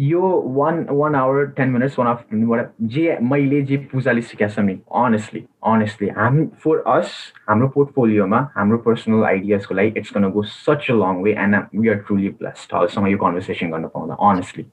यो 0.00 0.20
one 0.54 0.86
one 0.90 1.14
hour 1.14 1.44
ten 1.56 1.68
minutes 1.70 1.98
one 1.98 2.08
hour 2.08 2.70
जे 2.94 3.18
मैले 3.22 3.60
जे 3.62 3.76
पूजाले 3.92 4.20
सिकाएको 4.20 4.54
छ 4.54 4.64
नि 4.66 4.72
honestly 5.00 5.44
honestly 5.72 6.08
हाम 6.16 6.44
for 6.64 6.82
अस 6.94 7.12
हाम्रो 7.48 7.68
पोर्टफोलियोमा 7.74 8.40
हाम्रो 8.56 8.78
पर्सनल 8.86 9.24
आइडियाजको 9.24 9.74
लागि 9.74 9.92
it's 9.98 10.10
gonna 10.16 10.28
go 10.34 10.42
such 10.50 10.90
a 10.90 10.94
long 10.94 11.22
way 11.22 11.34
and 11.44 11.78
we 11.78 11.88
are 11.88 12.02
truly 12.08 12.28
blessed 12.42 12.74
हजुरसँग 12.74 13.08
यो 13.10 13.18
कन्भर्सेसन 13.18 13.70
गर्न 13.70 13.86
पाउँदा 13.94 14.14
honestly 14.30 14.66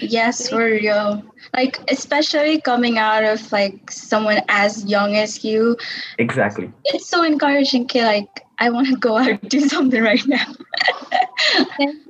Yes, 0.00 0.48
for 0.48 0.64
real. 0.64 1.22
Like 1.54 1.78
especially 1.90 2.60
coming 2.60 2.98
out 2.98 3.24
of 3.24 3.50
like 3.52 3.90
someone 3.90 4.40
as 4.48 4.84
young 4.84 5.16
as 5.16 5.44
you. 5.44 5.76
Exactly. 6.18 6.72
It's 6.86 7.08
so 7.08 7.22
encouraging. 7.22 7.86
Kid. 7.86 8.04
Like 8.04 8.46
I 8.58 8.70
want 8.70 8.88
to 8.88 8.96
go 8.96 9.16
out 9.16 9.28
and 9.28 9.48
do 9.48 9.60
something 9.68 10.02
right 10.02 10.26
now. 10.26 10.46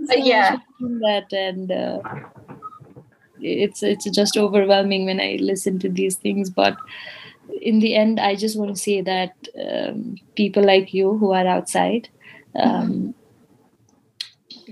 but 0.06 0.24
yeah. 0.24 0.56
That 0.80 1.32
and 1.32 1.70
uh, 1.70 2.00
it's 3.40 3.82
it's 3.82 4.08
just 4.10 4.36
overwhelming 4.36 5.06
when 5.06 5.20
I 5.20 5.38
listen 5.40 5.78
to 5.80 5.88
these 5.88 6.16
things, 6.16 6.50
but 6.50 6.76
in 7.60 7.80
the 7.80 7.94
end, 7.94 8.20
I 8.20 8.36
just 8.36 8.58
want 8.58 8.74
to 8.74 8.80
say 8.80 9.00
that 9.00 9.34
um, 9.58 10.16
people 10.36 10.62
like 10.62 10.92
you 10.92 11.16
who 11.16 11.32
are 11.32 11.46
outside. 11.46 12.08
Um, 12.54 12.90
mm-hmm 12.90 13.10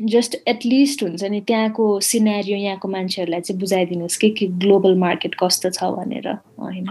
just 0.02 0.36
at least 0.48 1.02
हुन्छ 1.02 1.24
नि 1.24 1.40
त्यहाँको 1.40 2.00
scenario 2.00 2.56
यहाँको 2.58 2.88
मान्छेहरूलाई 2.88 3.40
चाहिँ 3.40 3.60
बुझाइदिनुहोस् 3.60 4.16
कि 4.16 4.30
कि 4.30 4.46
global 4.46 4.94
market 4.94 5.34
कस्तो 5.34 5.70
छ 5.70 5.84
भनेर 5.84 6.28
होइन? 6.60 6.88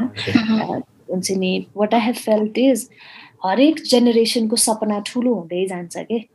हुन्छ 1.12 1.32
नि 1.32 1.66
what 1.78 1.94
I 1.94 2.02
have 2.02 2.16
felt 2.16 2.58
is 2.58 2.90
हरेक 3.46 3.76
जेनेरेसनको 3.76 4.56
सपना 4.56 5.00
ठुलो 5.00 5.34
हुँदै 5.34 5.66
जान्छ 5.66 5.98
कि? 5.98 6.28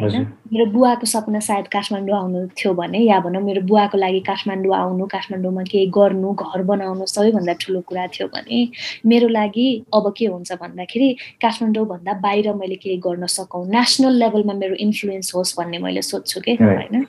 होइन? 0.00 0.26
मेरो 0.52 0.66
बुवाको 0.72 1.06
सपना 1.06 1.40
सायद 1.40 1.66
काठमाडौँ 1.72 2.16
आउनु 2.18 2.46
थियो 2.58 2.72
भने 2.74 2.98
या 2.98 3.20
भनौँ 3.20 3.42
मेरो 3.42 3.60
बुवाको 3.70 3.98
लागि 3.98 4.20
काठमाडौँ 4.26 4.74
आउनु 4.76 5.06
काठमाडौँमा 5.14 5.62
केही 5.70 5.86
गर्नु 5.98 6.32
घर 6.34 6.62
बनाउनु 6.70 7.06
सबैभन्दा 7.06 7.52
ठुलो 7.62 7.80
कुरा 7.88 8.06
थियो 8.14 8.28
भने 8.34 8.58
मेरो 9.06 9.28
लागि 9.28 9.66
अब 9.94 10.12
के 10.16 10.26
हुन्छ 10.26 10.52
भन्दाखेरि 10.62 11.08
काठमाडौँभन्दा 11.42 12.12
बाहिर 12.26 12.52
मैले 12.54 12.76
केही 12.82 12.96
गर्न 13.06 13.26
सकौँ। 13.26 13.66
नेसनल 13.68 14.14
लेभलमा 14.22 14.54
मेरो 14.54 14.74
इन्फ्लुएन्स 14.86 15.34
होस् 15.34 15.56
भन्ने 15.58 15.78
मैले 15.78 16.02
सोध्छु 16.02 16.40
कि 16.40 16.52
होइन? 16.60 17.06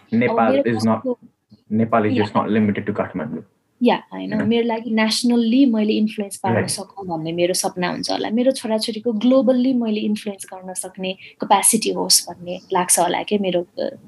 या 3.82 3.96
होइन 4.12 4.34
मेरो 4.48 4.68
लागि 4.68 4.90
नेसनल्ली 4.96 5.66
मैले 5.72 5.94
इन्फ्लुएन्स 5.94 6.38
पार्न 6.44 6.68
सकौँ 6.68 7.06
भन्ने 7.08 7.32
मेरो 7.32 7.54
सपना 7.54 7.90
हुन्छ 7.92 8.12
होला। 8.12 8.30
मेरो 8.30 8.52
छोराछोरीको 8.52 9.12
ग्लोबल्ली 9.26 9.74
मैले 9.74 10.02
इन्फ्लुएन्स 10.10 10.46
गर्न 10.54 10.74
सक्ने 10.74 11.12
कपेसिटी 11.42 11.92
होस् 12.00 12.22
भन्ने 12.30 12.60
लाग्छ 12.74 13.00
होला 13.00 13.22
कि 13.30 13.38
मेरो 13.38 13.62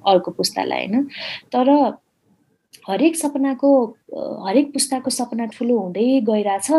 अर्को 0.08 0.32
पुस्तालाई 0.32 0.86
होइन? 0.88 1.04
तर 1.52 1.68
हरेक 2.90 3.16
सपनाको 3.16 3.70
हरेक 4.48 4.72
पुस्ताको 4.74 5.10
सपना 5.12 5.46
ठुलो 5.52 5.78
हुँदै 5.80 6.08
गइरहेछ 6.24 6.72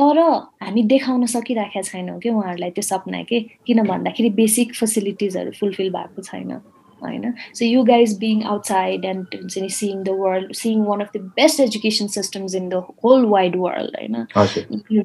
तर 0.00 0.18
हामी 0.64 0.82
देखाउन 0.88 1.26
सकिराखेका 1.28 1.82
छैनौँ 1.84 2.18
कि 2.20 2.28
उहाँहरूलाई 2.30 2.70
त्यो 2.70 2.82
सपना 2.82 3.22
के? 3.28 3.40
किन 3.66 3.82
भन्दाखेरि 3.86 4.30
बेसिक 4.40 4.74
फेसिलिटिजहरू 4.74 5.50
फुलफिल 5.60 5.90
भएको 5.92 6.22
छैन। 6.22 6.50
know 7.10 7.32
so 7.52 7.64
you 7.64 7.84
guys 7.84 8.14
being 8.14 8.44
outside 8.44 9.04
and 9.04 9.26
seeing 9.68 10.04
the 10.04 10.12
world 10.12 10.54
seeing 10.54 10.84
one 10.84 11.00
of 11.00 11.10
the 11.12 11.18
best 11.18 11.60
education 11.60 12.08
systems 12.08 12.54
in 12.54 12.68
the 12.68 12.80
whole 12.80 13.26
wide 13.26 13.56
world 13.56 13.94
you 14.00 14.08
know 14.08 14.26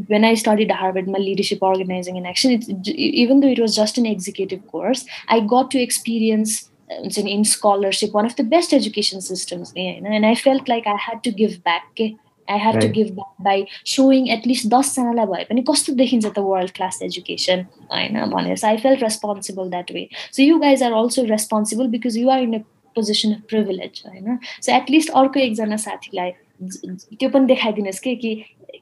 when 0.08 0.24
i 0.24 0.34
studied 0.34 0.72
harvard 0.72 1.08
my 1.08 1.20
leadership 1.20 1.60
organizing 1.62 2.18
and 2.18 2.28
action 2.28 2.52
even 2.86 3.40
though 3.40 3.48
it 3.48 3.60
was 3.60 3.76
just 3.76 3.98
an 3.98 4.06
executive 4.06 4.66
course 4.68 5.06
i 5.28 5.40
got 5.40 5.72
to 5.72 5.80
experience 5.80 6.70
uh, 6.92 7.22
in 7.22 7.44
scholarship 7.44 8.14
one 8.14 8.26
of 8.26 8.36
the 8.36 8.44
best 8.44 8.74
education 8.74 9.22
systems 9.22 9.74
you 9.76 10.00
know, 10.02 10.10
and 10.10 10.26
i 10.26 10.36
felt 10.36 10.68
like 10.68 10.88
i 10.88 10.96
had 10.96 11.24
to 11.24 11.32
give 11.32 11.64
back 11.64 11.86
eh? 12.00 12.12
I 12.50 12.60
have 12.60 12.80
to 12.80 12.88
give 12.92 13.14
back 13.14 13.44
by 13.44 13.66
showing 13.88 14.30
at least 14.30 14.68
दसजनालाई 14.68 15.26
भए 15.26 15.44
पनि 15.44 15.64
कस्तो 15.70 15.94
देखिन्छ 15.96 16.26
त 16.26 16.46
world 16.46 16.72
class 16.72 17.00
education 17.04 17.66
होइन 17.92 18.26
भनेर 18.32 18.56
so 18.56 18.68
I 18.68 18.78
felt 18.78 19.04
responsible 19.04 19.70
that 19.70 19.92
way 19.92 20.08
so 20.16 20.44
you 20.44 20.58
guys 20.60 20.84
are 20.84 20.94
also 20.96 21.24
responsible 21.28 21.88
because 21.90 22.18
you 22.18 22.30
are 22.30 22.44
in 22.44 22.54
a 22.54 22.64
position 22.96 23.34
of 23.34 23.48
privilege 23.50 24.04
होइन 24.06 24.38
so 24.44 24.76
at least 24.76 25.10
अर्को 25.16 25.40
एकजना 25.40 25.78
साथीलाई 25.82 26.32
त्यो 26.62 27.30
पनि 27.30 27.46
देखाइदिनुहोस् 27.46 28.00
कि 28.00 28.16
कि 28.18 28.32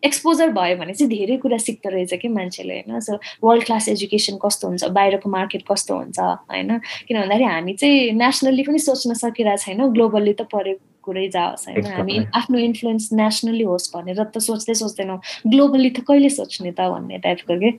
एक्सपोजर 0.04 0.50
भयो 0.52 0.78
भने 0.78 0.94
चाहिँ 0.94 1.10
धेरै 1.10 1.38
कुरा 1.38 1.58
सिक्दो 1.60 1.90
रहेछ 1.90 2.14
कि 2.22 2.28
मान्छेले 2.30 2.74
होइन 2.76 3.00
सो 3.02 3.18
वर्ल्ड 3.44 3.66
क्लास 3.66 3.88
एजुकेसन 3.90 4.38
कस्तो 4.42 4.68
हुन्छ 4.68 4.90
बाहिरको 4.92 5.30
मार्केट 5.30 5.64
कस्तो 5.68 5.98
हुन्छ 5.98 6.20
होइन 6.20 6.78
किन 7.08 7.20
भन्दाखेरि 7.20 7.44
हामी 7.46 7.74
चाहिँ 7.76 8.12
नेसनल्ली 8.16 8.64
पनि 8.64 8.80
सोच्न 8.80 9.14
सकिरहेको 9.16 9.64
छैन 9.66 9.88
ग्लोबल्ली 9.92 10.34
त 10.34 10.48
परेको 10.52 10.95
कुरै 11.06 11.28
जाओस् 11.36 11.68
होइन 11.70 11.86
हामी 11.86 12.16
आफ्नो 12.40 12.58
इन्फ्लुएन्स 12.60 13.10
नेसनली 13.14 13.64
होस् 13.64 13.92
भनेर 13.96 14.24
त 14.24 14.38
सोच्दै 14.48 14.74
सोच्दैनौँ। 14.82 15.20
ग्लोबली 15.48 15.90
त 15.90 16.04
कहिले 16.08 16.30
सोच्ने 16.30 16.72
त 16.72 16.90
भन्ने 16.94 17.18
टाइपको 17.26 17.60
के 17.60 17.70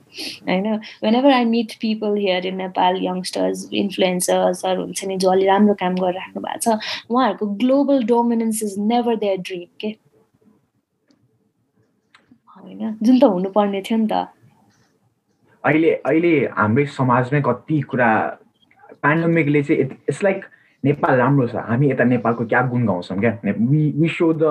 होइन? 0.47 0.65
Whenever 1.15 1.31
I 1.31 1.45
meet 1.45 1.75
people 1.81 2.17
here 2.17 2.45
in 2.47 2.57
Nepal 2.57 3.03
youngsters 3.03 3.67
इन्फ्लुएन्सर्सहरू 3.83 4.81
हुन्छ 4.81 5.05
नि 5.05 5.17
जो 5.17 5.29
अलि 5.31 5.45
राम्रो 5.45 5.73
काम 5.83 5.95
गरिराख्नु 6.01 6.41
भएको 6.41 6.59
छ 6.63 6.67
उहाँहरूको 7.11 7.45
global 7.63 8.03
dominance 8.07 8.63
is 8.63 8.75
never 8.87 9.15
their 9.23 9.37
dream 9.47 9.69
के? 9.81 9.95
होइन? 12.57 12.97
जुन 13.03 13.19
त 13.19 13.23
हुनुपर्ने 13.23 13.81
थियो 13.81 13.97
नि 13.97 14.07
त। 14.07 14.27
अहिले 15.63 15.91
अहिले 16.05 16.33
हाम्रै 16.57 16.85
समाजमै 16.95 17.41
कति 17.45 17.79
कुरा 17.91 18.09
पेन्डेमिकले 19.03 19.61
चाहिँ 19.63 19.81
इट्स 19.83 20.23
लाइक 20.23 20.45
नेपाल 20.83 21.15
राम्रो 21.17 21.47
छ. 21.47 21.55
हामी 21.55 21.89
यता 21.91 22.03
नेपालको 22.03 22.45
क्या 22.45 22.61
गुण 22.67 22.85
गाउँछौँ 22.85 23.19
क्या? 23.19 23.31
We 23.45 23.91
we 23.97 24.07
so 24.09 24.31
the 24.33 24.43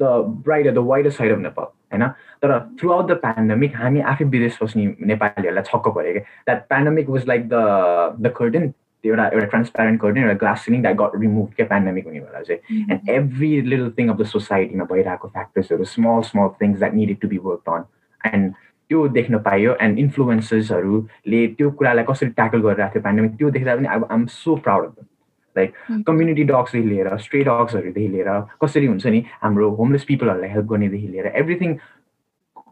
the 0.00 0.10
bright 0.44 0.72
the 0.74 0.78
wider 0.88 1.10
side 1.10 1.32
of 1.32 1.38
Nepal 1.38 1.64
होइन? 1.92 2.06
तर 2.42 2.58
थ्रु 2.80 2.90
आउट 2.92 3.10
द 3.10 3.16
पेन्डेमिक 3.24 3.76
हामी 3.76 4.00
आफै 4.12 4.24
विदेश 4.24 4.58
बस्ने 4.62 4.86
नेपालीहरूलाई 5.06 5.62
छक्क 5.70 5.88
पऱ्यो 5.96 6.12
क्या। 6.12 6.22
That 6.46 6.62
pandemic 6.70 7.08
was 7.10 7.26
like 7.28 7.48
the 7.48 7.54
the 8.20 8.32
curtain 8.36 8.72
एउटा 9.04 9.26
एउटा 9.28 9.46
ट्रान्सप्यारेन्ट 9.46 10.00
गर्ने 10.02 10.20
एउटा 10.20 10.34
glass 10.38 10.64
ceiling 10.64 10.82
that 10.82 10.96
got 10.96 11.20
remove 11.20 11.48
क्या 11.56 11.66
पेन्डेमिक 11.66 12.06
हुने 12.06 12.20
बेला 12.20 12.40
चाहिँ। 12.42 12.86
And 12.90 13.08
every 13.16 13.50
little 13.62 13.90
thing 13.98 14.08
of 14.10 14.16
the 14.20 14.24
सोसाइटीमा 14.26 14.84
भइरहेको 14.92 15.28
फ्याक्टर्सहरू 15.28 15.84
small 15.94 16.22
small 16.30 16.48
things 16.62 16.78
that 16.78 16.94
needed 16.94 17.18
to 17.20 17.28
be 17.28 17.38
work 17.44 17.68
on 17.74 17.84
and 18.32 18.52
त्यो 18.90 19.06
देख्न 19.18 19.38
पाइयो 19.42 19.76
एन्ड 19.82 19.98
इन्फ्लुएन्सेसहरूले 19.98 21.46
त्यो 21.58 21.70
कुरालाई 21.78 22.04
कसरी 22.08 22.28
ट्याकल 22.40 22.60
गरिरहेको 22.62 22.94
थियो 22.94 23.02
पेन्डेमिक 23.04 23.36
त्यो 23.38 23.50
देख्दा 23.50 23.76
पनि 23.76 23.88
अब 23.94 24.08
I'm 24.10 24.26
so 24.34 24.56
proud 24.66 24.84
of 24.86 25.04
like 25.56 25.74
community 26.06 26.44
डग्सदेखि 26.44 26.88
लिएर 26.88 27.16
स्ट्रे 27.18 27.42
डग्सहरूदेखि 27.44 28.08
लिएर 28.08 28.30
कसरी 28.62 28.86
हुन्छ 28.86 29.06
नि 29.06 29.24
हाम्रो 29.42 29.70
होमलेस 29.76 30.04
पिपलहरूलाई 30.08 30.50
हेल्प 30.50 30.66
गर्नेदेखि 30.72 31.08
लिएर 31.08 31.26
एभ्रिथिङ 31.34 31.74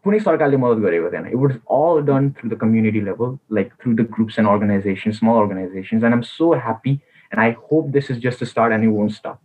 कुनै 0.04 0.18
सरकारले 0.20 0.56
मद्दत 0.56 0.82
गरेको 0.82 1.10
थिएन 1.12 1.26
it 1.26 1.34
was 1.36 1.56
all 1.76 2.02
done 2.06 2.30
through 2.38 2.50
the 2.50 2.58
community 2.60 3.00
level 3.02 3.36
like 3.58 3.72
through 3.82 3.94
the 3.94 4.08
groups 4.16 4.38
and 4.38 4.48
organization 4.48 5.18
small 5.20 5.40
organizations 5.42 6.04
and 6.04 6.14
um 6.14 6.20
so 6.30 6.52
happy 6.56 6.92
and 6.92 7.40
I 7.42 7.54
hope 7.70 7.88
this 7.96 8.10
is 8.10 8.22
just 8.26 8.44
start 8.52 8.72
and 8.72 8.84
you 8.84 8.92
won't 8.92 9.12
stop 9.12 9.38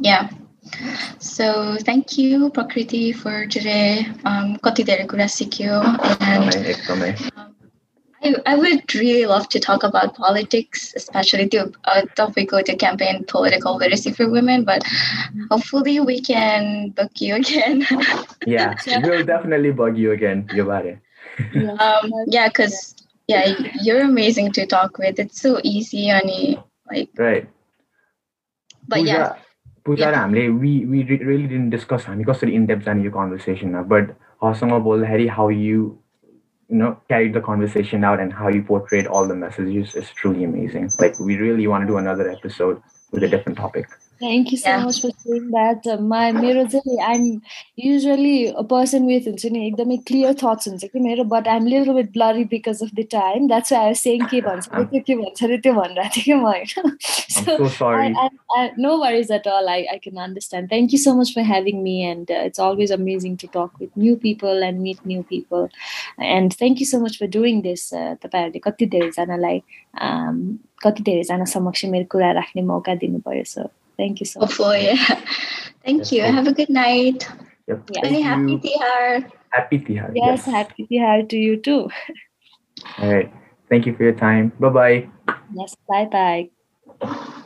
Yeah. 0.00 0.30
So 1.20 1.76
thank 1.78 2.16
you, 2.18 2.50
Prakriti, 2.50 3.12
for 3.12 3.46
today. 3.46 4.06
Um, 4.24 4.56
कति 4.64 4.84
धेरै 4.84 5.04
कुरा 5.06 5.26
सिक्यो 5.28 5.80
and 6.22 7.31
I, 8.23 8.35
I 8.45 8.55
would 8.55 8.93
really 8.95 9.25
love 9.25 9.47
to 9.49 9.59
talk 9.59 9.83
about 9.83 10.15
politics, 10.15 10.93
especially 10.95 11.45
the 11.45 11.71
uh, 11.85 12.01
topic 12.15 12.49
to 12.49 12.75
campaign 12.75 13.23
political 13.27 13.77
literacy 13.77 14.11
for 14.11 14.29
women, 14.29 14.63
but 14.65 14.83
hopefully 15.51 15.99
we 15.99 16.19
can 16.21 16.89
book 16.89 17.11
you 17.19 17.35
again. 17.35 17.85
yeah, 18.45 18.73
we'll 19.03 19.25
definitely 19.25 19.71
bug 19.71 19.97
you 19.97 20.11
again. 20.11 20.49
You 20.53 20.65
got 20.65 20.85
it. 20.85 20.99
um, 21.79 22.11
yeah, 22.25 22.47
because 22.47 22.95
yeah, 23.27 23.53
you're 23.81 24.01
amazing 24.01 24.51
to 24.53 24.65
talk 24.65 24.97
with. 24.97 25.19
It's 25.19 25.39
so 25.39 25.59
easy 25.63 26.09
and 26.09 26.57
like 26.89 27.09
right. 27.17 27.47
But 28.87 28.99
Pooja, 28.99 29.11
yeah. 29.11 29.35
Pooja 29.83 30.09
yeah. 30.09 30.23
हामीले 30.23 30.59
we 30.59 30.85
we 30.85 31.03
really 31.03 31.47
didn't 31.47 31.69
discuss 31.69 32.05
हामी 32.05 32.23
कसरी 32.23 32.51
in 32.55 32.65
depth 32.65 32.85
जाने 32.85 33.03
यो 33.03 33.11
कन्भर्सेसनमा 33.11 33.81
but 33.93 34.15
हसँग 34.43 34.71
बोल्दाखेरि 34.87 35.27
how 35.37 35.49
you 35.49 35.99
you 36.72 36.78
know 36.78 36.98
carried 37.08 37.34
the 37.34 37.40
conversation 37.40 38.02
out 38.02 38.18
and 38.18 38.32
how 38.32 38.48
you 38.48 38.62
portrayed 38.62 39.06
all 39.06 39.28
the 39.28 39.34
messages 39.34 39.94
is 39.94 40.10
truly 40.10 40.42
amazing. 40.42 40.90
Like 40.98 41.20
we 41.20 41.36
really 41.36 41.66
want 41.66 41.82
to 41.82 41.86
do 41.86 41.98
another 41.98 42.30
episode 42.30 42.82
with 43.10 43.22
a 43.22 43.28
different 43.28 43.58
topic 43.58 43.86
Thank 44.22 44.52
you 44.52 44.58
so 44.58 44.68
yeah. 44.68 44.84
much 44.84 45.00
for 45.02 45.10
saying 45.22 45.50
that. 45.50 45.86
Uh, 45.92 45.96
my 45.96 46.30
मेरो 46.30 46.64
I'm 47.02 47.42
usually 47.74 48.46
a 48.46 48.62
person 48.62 49.06
with 49.06 49.24
हुन्छ 49.26 49.50
नि 49.54 49.62
एकदमै 49.70 49.96
clear 50.10 50.32
thoughts 50.42 50.68
हुन्छ 50.68 50.90
कि 50.92 51.00
मेरो 51.06 51.24
but 51.32 51.48
I'm 51.54 51.66
a 51.66 51.70
little 51.72 51.96
bit 51.96 52.12
blurry 52.12 52.44
because 52.44 52.82
of 52.86 52.92
the 52.98 53.04
time. 53.14 53.48
That's 53.48 53.72
why 53.72 53.80
I 53.86 53.88
was 53.88 54.02
saying 54.06 54.22
के 54.34 54.40
भन्छ 54.46 54.68
अरे 54.68 54.84
त्यो 54.92 55.00
के 55.08 55.16
भन्छ 55.22 55.44
अरे 55.44 55.58
त्यो 55.64 55.72
भनिरहेको 55.80 56.14
थिएँ 56.16 56.24
कि 56.24 56.34
म 56.34 56.44
होइन. 57.88 59.00
Worries 59.02 59.30
at 59.30 59.46
all. 59.46 59.68
I, 59.68 59.86
I 59.92 59.98
can 59.98 60.18
understand. 60.18 60.70
Thank 60.70 60.92
you 60.92 60.98
so 60.98 61.14
much 61.14 61.34
for 61.34 61.42
having 61.42 61.82
me 61.82 62.04
and 62.04 62.30
uh, 62.30 62.42
it's 62.50 62.58
always 62.60 62.90
amazing 62.92 63.36
to 63.38 63.48
talk 63.48 63.76
with 63.80 63.96
new 63.96 64.16
people 64.16 64.62
and 64.62 64.80
meet 64.80 65.04
new 65.04 65.22
people. 65.24 65.68
And 66.18 66.54
thank 66.54 66.78
you 66.78 66.86
so 66.86 67.00
much 67.00 67.18
for 67.18 67.26
doing 67.26 67.62
this. 67.62 67.90
तपाईँहरूले 67.92 68.58
कति 68.70 68.86
धेरैजनालाई 68.96 69.62
कति 70.86 71.02
धेरैजना 71.02 71.44
समक्ष 71.58 71.84
मेरो 71.84 72.04
कुरा 72.10 72.32
राख्ने 72.40 72.62
मौका 72.74 72.94
दिनुभयो 73.04 73.44
so 73.58 73.70
Thank 73.96 74.20
you 74.20 74.26
so 74.26 74.40
Hopefully, 74.40 74.86
much. 74.86 75.08
Yeah. 75.08 75.20
Thank 75.84 75.98
yes, 75.98 76.12
you. 76.12 76.22
Have 76.22 76.46
a 76.46 76.52
good 76.52 76.70
night. 76.70 77.28
Yep. 77.66 77.90
Yeah. 77.92 78.00
Very 78.02 78.20
happy 78.20 78.58
Tihar. 78.58 79.30
Happy 79.50 79.78
Tihar. 79.78 80.12
Yes, 80.14 80.46
yes, 80.46 80.46
happy 80.46 80.86
Tihar 80.90 81.28
to 81.28 81.36
you 81.36 81.56
too. 81.56 81.90
All 82.98 83.12
right. 83.12 83.32
Thank 83.68 83.86
you 83.86 83.94
for 83.96 84.04
your 84.04 84.14
time. 84.14 84.52
Bye 84.60 84.68
bye. 84.68 85.08
Yes, 85.54 85.76
bye 85.88 86.06
bye. 86.06 87.42